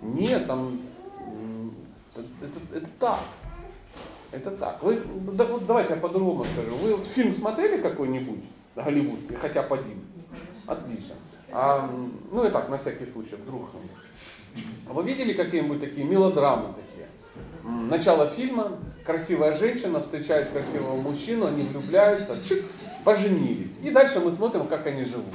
Нет, 0.04 0.46
там 0.46 0.80
это, 2.16 2.78
это- 2.78 2.90
так. 3.00 3.20
Это 4.32 4.52
так. 4.52 4.84
Вы, 4.84 5.02
да, 5.34 5.46
вот 5.46 5.66
давайте 5.66 5.96
я 5.96 6.00
по-другому 6.00 6.46
скажу. 6.54 6.76
Вы 6.76 6.96
вот 6.96 7.08
фильм 7.08 7.34
смотрели 7.34 7.82
какой-нибудь 7.82 8.42
голливудский, 8.76 9.36
хотя 9.38 9.64
бы 9.64 9.78
один? 9.78 10.02
Отлично. 10.68 11.16
А, 11.52 11.90
ну 12.32 12.46
и 12.46 12.52
так, 12.52 12.70
на 12.70 12.78
всякий 12.78 13.08
случай, 13.08 13.36
вдруг. 13.36 13.70
Вы 14.88 15.04
видели 15.04 15.34
какие-нибудь 15.34 15.80
такие 15.80 16.06
мелодрамы 16.06 16.76
такие? 16.76 17.08
Начало 17.64 18.28
фильма, 18.28 18.78
красивая 19.04 19.58
женщина 19.58 20.00
встречает 20.00 20.50
красивого 20.52 20.96
мужчину, 20.96 21.48
они 21.48 21.64
влюбляются, 21.64 22.38
чик, 22.44 22.66
поженились. 23.04 23.72
И 23.82 23.90
дальше 23.90 24.20
мы 24.20 24.32
смотрим, 24.32 24.68
как 24.68 24.86
они 24.86 25.04
живут. 25.06 25.34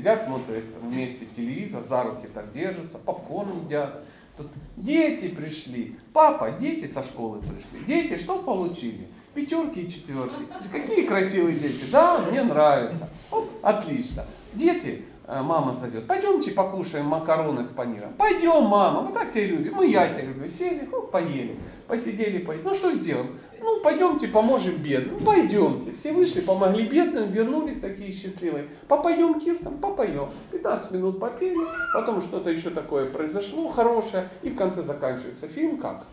Сидят, 0.00 0.24
смотрят 0.24 0.64
вместе 0.80 1.26
телевизор, 1.36 1.82
за 1.86 2.02
руки 2.02 2.26
так 2.32 2.54
держатся, 2.54 2.96
попкорн 2.96 3.66
едят. 3.66 4.00
Тут 4.34 4.46
дети 4.78 5.28
пришли. 5.28 5.98
Папа, 6.14 6.52
дети 6.52 6.90
со 6.90 7.02
школы 7.02 7.40
пришли. 7.40 7.84
Дети 7.86 8.16
что 8.16 8.38
получили? 8.38 9.08
Пятерки 9.34 9.82
и 9.82 9.90
четверки. 9.90 10.40
Какие 10.72 11.06
красивые 11.06 11.58
дети. 11.58 11.84
Да, 11.92 12.18
мне 12.20 12.42
нравится. 12.42 13.10
Оп, 13.30 13.50
отлично. 13.60 14.24
Дети, 14.54 15.04
э, 15.26 15.42
мама 15.42 15.76
зовет, 15.76 16.06
пойдемте 16.06 16.52
покушаем 16.52 17.04
макароны 17.04 17.66
с 17.66 17.70
паниром. 17.70 18.14
Пойдем, 18.14 18.64
мама, 18.64 19.02
мы 19.02 19.12
так 19.12 19.30
тебя 19.30 19.48
любим. 19.48 19.74
Мы 19.74 19.86
я 19.86 20.08
тебя 20.08 20.22
люблю. 20.22 20.48
Сели, 20.48 20.88
оп, 20.90 21.10
поели. 21.10 21.58
Посидели, 21.86 22.38
поели. 22.38 22.62
Ну 22.64 22.72
что 22.72 22.90
сделаем? 22.94 23.38
Ну, 23.60 23.80
пойдемте 23.80 24.28
поможем 24.28 24.76
бедным. 24.76 25.18
Ну, 25.18 25.24
пойдемте. 25.24 25.92
Все 25.92 26.12
вышли, 26.12 26.40
помогли 26.40 26.86
бедным, 26.86 27.30
вернулись 27.30 27.78
такие 27.80 28.12
счастливые. 28.12 28.68
Попоем 28.88 29.38
киртом, 29.38 29.78
попоем. 29.78 30.30
15 30.52 30.90
минут 30.92 31.20
попели, 31.20 31.58
потом 31.94 32.22
что-то 32.22 32.50
еще 32.50 32.70
такое 32.70 33.06
произошло 33.06 33.68
хорошее, 33.68 34.30
и 34.42 34.50
в 34.50 34.56
конце 34.56 34.82
заканчивается 34.82 35.46
фильм 35.48 35.78
как? 35.78 36.04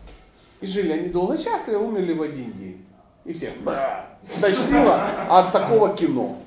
И 0.60 0.66
жили 0.66 0.92
они 0.92 1.08
долго 1.08 1.36
счастливо, 1.36 1.78
умерли 1.78 2.12
в 2.12 2.22
один 2.22 2.52
день. 2.52 2.84
И 3.24 3.32
всех 3.32 3.56
бра, 3.62 4.06
стошнило 4.36 5.00
от 5.28 5.52
такого 5.52 5.94
кино. 5.94 6.38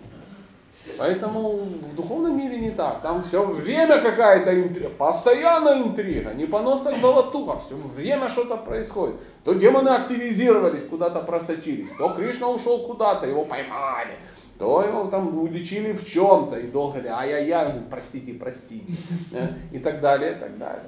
Поэтому 0.98 1.58
в 1.60 1.96
духовном 1.96 2.38
мире 2.38 2.58
не 2.60 2.72
так. 2.72 3.02
Там 3.02 3.24
все 3.24 3.46
время 3.46 4.00
какая-то 4.00 4.60
интрига, 4.62 4.90
постоянно 4.90 5.82
интрига, 5.82 6.34
непоносная 6.34 7.00
золотуха, 7.00 7.58
все 7.60 7.76
время 7.76 8.30
что-то 8.30 8.58
происходит. 8.58 9.16
То 9.44 9.54
демоны 9.54 9.90
активизировались, 9.90 10.86
куда-то 10.86 11.22
просочились, 11.22 11.90
то 11.98 12.10
Кришна 12.10 12.50
ушел 12.50 12.86
куда-то, 12.86 13.28
его 13.28 13.46
поймали, 13.46 14.14
то 14.60 14.84
его 14.84 15.06
там 15.06 15.38
уличили 15.38 15.94
в 15.94 16.06
чем-то, 16.06 16.58
и 16.58 16.68
долго 16.68 17.00
говорили, 17.00 17.14
ай-яй-яй, 17.14 17.74
ну, 17.74 17.82
простите, 17.90 18.34
прости, 18.34 18.84
э, 19.32 19.48
и 19.72 19.80
так 19.80 20.02
далее, 20.02 20.34
и 20.34 20.36
так 20.36 20.58
далее. 20.58 20.86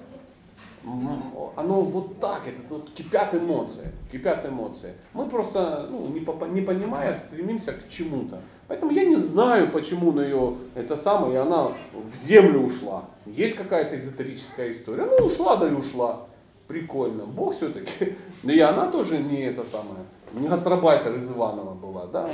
Оно 1.56 1.82
вот 1.82 2.20
так, 2.20 2.42
это 2.46 2.62
тут 2.68 2.94
кипят 2.94 3.34
эмоции, 3.34 3.90
кипят 4.12 4.46
эмоции. 4.46 4.94
Мы 5.14 5.30
просто, 5.30 5.88
ну, 5.90 6.08
не, 6.08 6.20
не 6.52 6.62
понимая, 6.62 7.18
стремимся 7.18 7.72
к 7.72 7.88
чему-то. 7.88 8.42
Поэтому 8.74 8.92
я 8.92 9.06
не 9.06 9.18
знаю, 9.18 9.70
почему 9.70 10.12
на 10.12 10.22
ее 10.22 10.56
это 10.74 10.98
самое, 10.98 11.36
и 11.36 11.38
она 11.38 11.68
в 11.94 12.10
землю 12.10 12.62
ушла. 12.62 13.04
Есть 13.28 13.56
какая-то 13.56 14.00
эзотерическая 14.00 14.72
история. 14.72 15.06
Ну, 15.06 15.28
ушла, 15.28 15.58
да 15.58 15.70
и 15.70 15.74
ушла. 15.74 16.22
Прикольно. 16.68 17.28
Бог 17.28 17.54
все-таки. 17.54 18.16
Да 18.42 18.52
и 18.52 18.60
она 18.60 18.88
тоже 18.88 19.20
не 19.20 19.44
это 19.44 19.64
самое, 19.64 20.08
не 20.34 20.48
гастробайтер 20.48 21.16
из 21.18 21.30
Иванова 21.30 21.76
была, 21.76 22.08
да. 22.08 22.28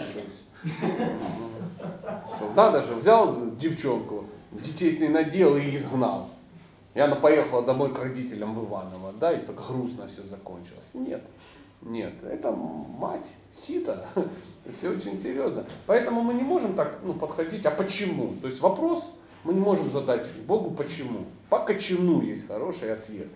да, 2.56 2.72
даже 2.72 2.96
взял 2.96 3.36
девчонку, 3.58 4.24
детей 4.54 4.94
с 4.94 5.00
ней 5.02 5.10
надел 5.10 5.58
и 5.58 5.76
изгнал. 5.76 6.30
И 6.94 7.02
она 7.02 7.18
поехала 7.18 7.64
домой 7.64 7.94
к 7.94 8.00
родителям 8.00 8.54
в 8.54 8.66
Иваново, 8.66 9.12
да, 9.20 9.34
и 9.34 9.46
так 9.46 9.58
грустно 9.58 10.08
все 10.08 10.24
закончилось. 10.24 10.88
Нет, 10.94 11.22
нет, 11.82 12.14
это 12.24 12.52
мать, 12.52 13.32
сита, 13.54 14.06
все 14.72 14.90
очень 14.90 15.18
серьезно. 15.18 15.66
Поэтому 15.86 16.22
мы 16.22 16.34
не 16.34 16.44
можем 16.44 16.74
так 16.74 17.00
ну, 17.04 17.14
подходить, 17.14 17.66
а 17.66 17.72
почему? 17.72 18.34
То 18.42 18.48
есть 18.48 18.60
вопрос 18.60 19.14
мы 19.44 19.54
не 19.54 19.62
можем 19.62 19.92
задать 19.92 20.30
Богу 20.46 20.72
почему. 20.72 21.26
По 21.50 21.60
кочану 21.60 22.22
есть 22.22 22.48
хороший 22.48 22.92
ответ. 22.92 23.30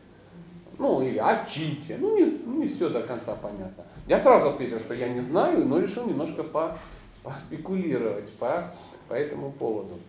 Ну 0.77 1.01
или 1.01 1.17
о 1.17 1.45
чите. 1.45 1.97
Ну 1.99 2.17
не, 2.17 2.25
ну, 2.25 2.61
не 2.61 2.67
все 2.67 2.89
до 2.89 3.01
конца 3.01 3.35
понятно. 3.35 3.85
Я 4.07 4.19
сразу 4.19 4.49
ответил, 4.49 4.79
что 4.79 4.93
я 4.93 5.07
не 5.07 5.21
знаю, 5.21 5.65
но 5.65 5.79
решил 5.79 6.05
немножко 6.05 6.43
по, 6.43 6.77
поспекулировать 7.23 8.31
по, 8.33 8.73
по 9.07 9.13
этому 9.13 9.51
поводу. 9.51 9.99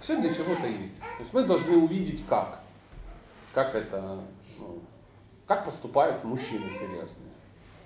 Все 0.00 0.20
для 0.20 0.34
чего-то 0.34 0.66
есть. 0.66 0.98
То 0.98 1.20
есть 1.20 1.32
мы 1.32 1.44
должны 1.44 1.78
увидеть 1.78 2.26
как. 2.28 2.60
Как 3.54 3.74
это, 3.74 4.20
ну, 4.58 4.80
как 5.46 5.64
поступают 5.64 6.22
мужчины 6.24 6.68
серьезные. 6.68 7.23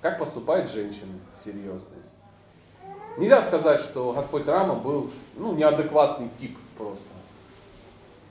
Как 0.00 0.18
поступают 0.18 0.70
женщины 0.70 1.18
серьезные. 1.34 2.02
Нельзя 3.16 3.42
сказать, 3.42 3.80
что 3.80 4.12
Господь 4.12 4.46
Рама 4.46 4.76
был 4.76 5.10
ну, 5.36 5.54
неадекватный 5.54 6.30
тип 6.38 6.56
просто. 6.76 7.04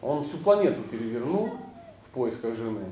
Он 0.02 0.23
всю 0.23 0.38
планету 0.38 0.81
перевернул 0.84 1.52
в 2.06 2.10
поисках 2.14 2.56
жены. 2.56 2.85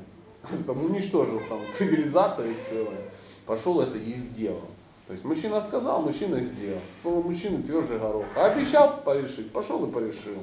Там 0.66 0.84
уничтожил 0.84 1.40
там 1.48 1.60
цивилизацию 1.72 2.54
целая. 2.68 3.00
Пошел 3.46 3.80
это 3.80 3.96
и 3.96 4.12
сделал. 4.12 4.68
То 5.06 5.12
есть 5.12 5.24
мужчина 5.24 5.60
сказал, 5.60 6.02
мужчина 6.02 6.40
сделал. 6.40 6.80
Слово 7.00 7.22
мужчины 7.22 7.62
тверже 7.62 7.98
гороха. 7.98 8.28
А 8.36 8.46
обещал 8.46 8.98
порешить, 9.02 9.52
пошел 9.52 9.86
и 9.86 9.90
порешил. 9.90 10.36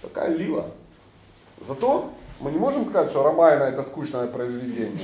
Такая 0.00 0.34
лила. 0.34 0.66
Зато 1.60 2.10
мы 2.40 2.52
не 2.52 2.58
можем 2.58 2.86
сказать, 2.86 3.10
что 3.10 3.22
Рамайна 3.22 3.64
это 3.64 3.82
скучное 3.82 4.26
произведение. 4.28 4.98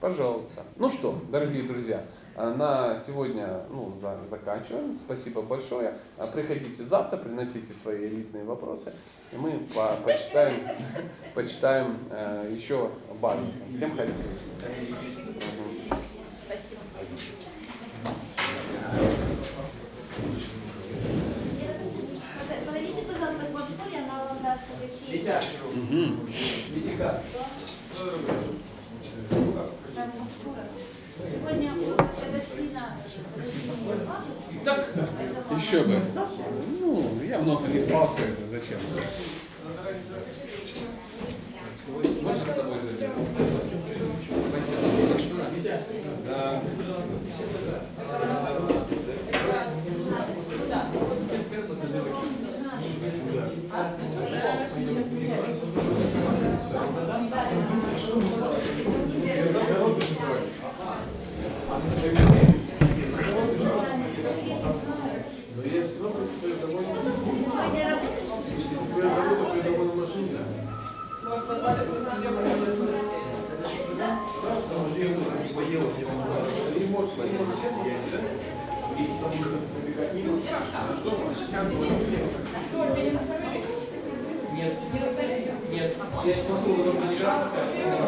Пожалуйста. 0.00 0.62
Ну 0.76 0.88
что, 0.88 1.20
дорогие 1.28 1.64
друзья, 1.64 2.04
э, 2.36 2.54
на 2.54 2.96
сегодня 2.96 3.62
ну, 3.68 3.92
заканчиваем. 4.30 4.96
Спасибо 4.96 5.42
большое. 5.42 5.94
Э, 6.16 6.28
приходите 6.32 6.84
завтра, 6.84 7.16
приносите 7.16 7.74
свои 7.74 8.06
элитные 8.06 8.44
вопросы, 8.44 8.92
и 9.32 9.36
мы 9.36 9.66
по 9.74 9.96
почитаем, 10.04 10.68
почитаем 11.34 11.98
э, 12.10 12.54
еще 12.54 12.90
бар. 13.20 13.38
Всем 13.74 13.90
хорошего 13.90 14.18
вечера. 14.18 15.98
Спасибо. 16.46 16.80
Витя. 25.10 25.40
Угу. 25.74 26.28
Витяка 26.74 27.22
сегодня 31.48 31.72
ну, 31.74 31.96
Так, 34.64 34.88
еще 35.56 35.82
бы. 35.84 36.00
Ну, 36.80 37.20
я 37.24 37.38
много 37.38 37.66
не 37.68 37.80
спал 37.80 38.14
все 38.14 38.24
это, 38.24 38.48
зачем? 38.48 38.78
Можно 42.22 42.44
с 42.44 42.54
тобой 42.54 42.78
зайти? 42.80 43.47
Нет. 84.54 84.72
Нет. 85.70 85.96
Я 86.24 86.34
смотрю, 86.34 86.76
нужно 86.76 87.10
не 87.10 87.24
раз 87.24 87.48
сказать. 87.48 88.07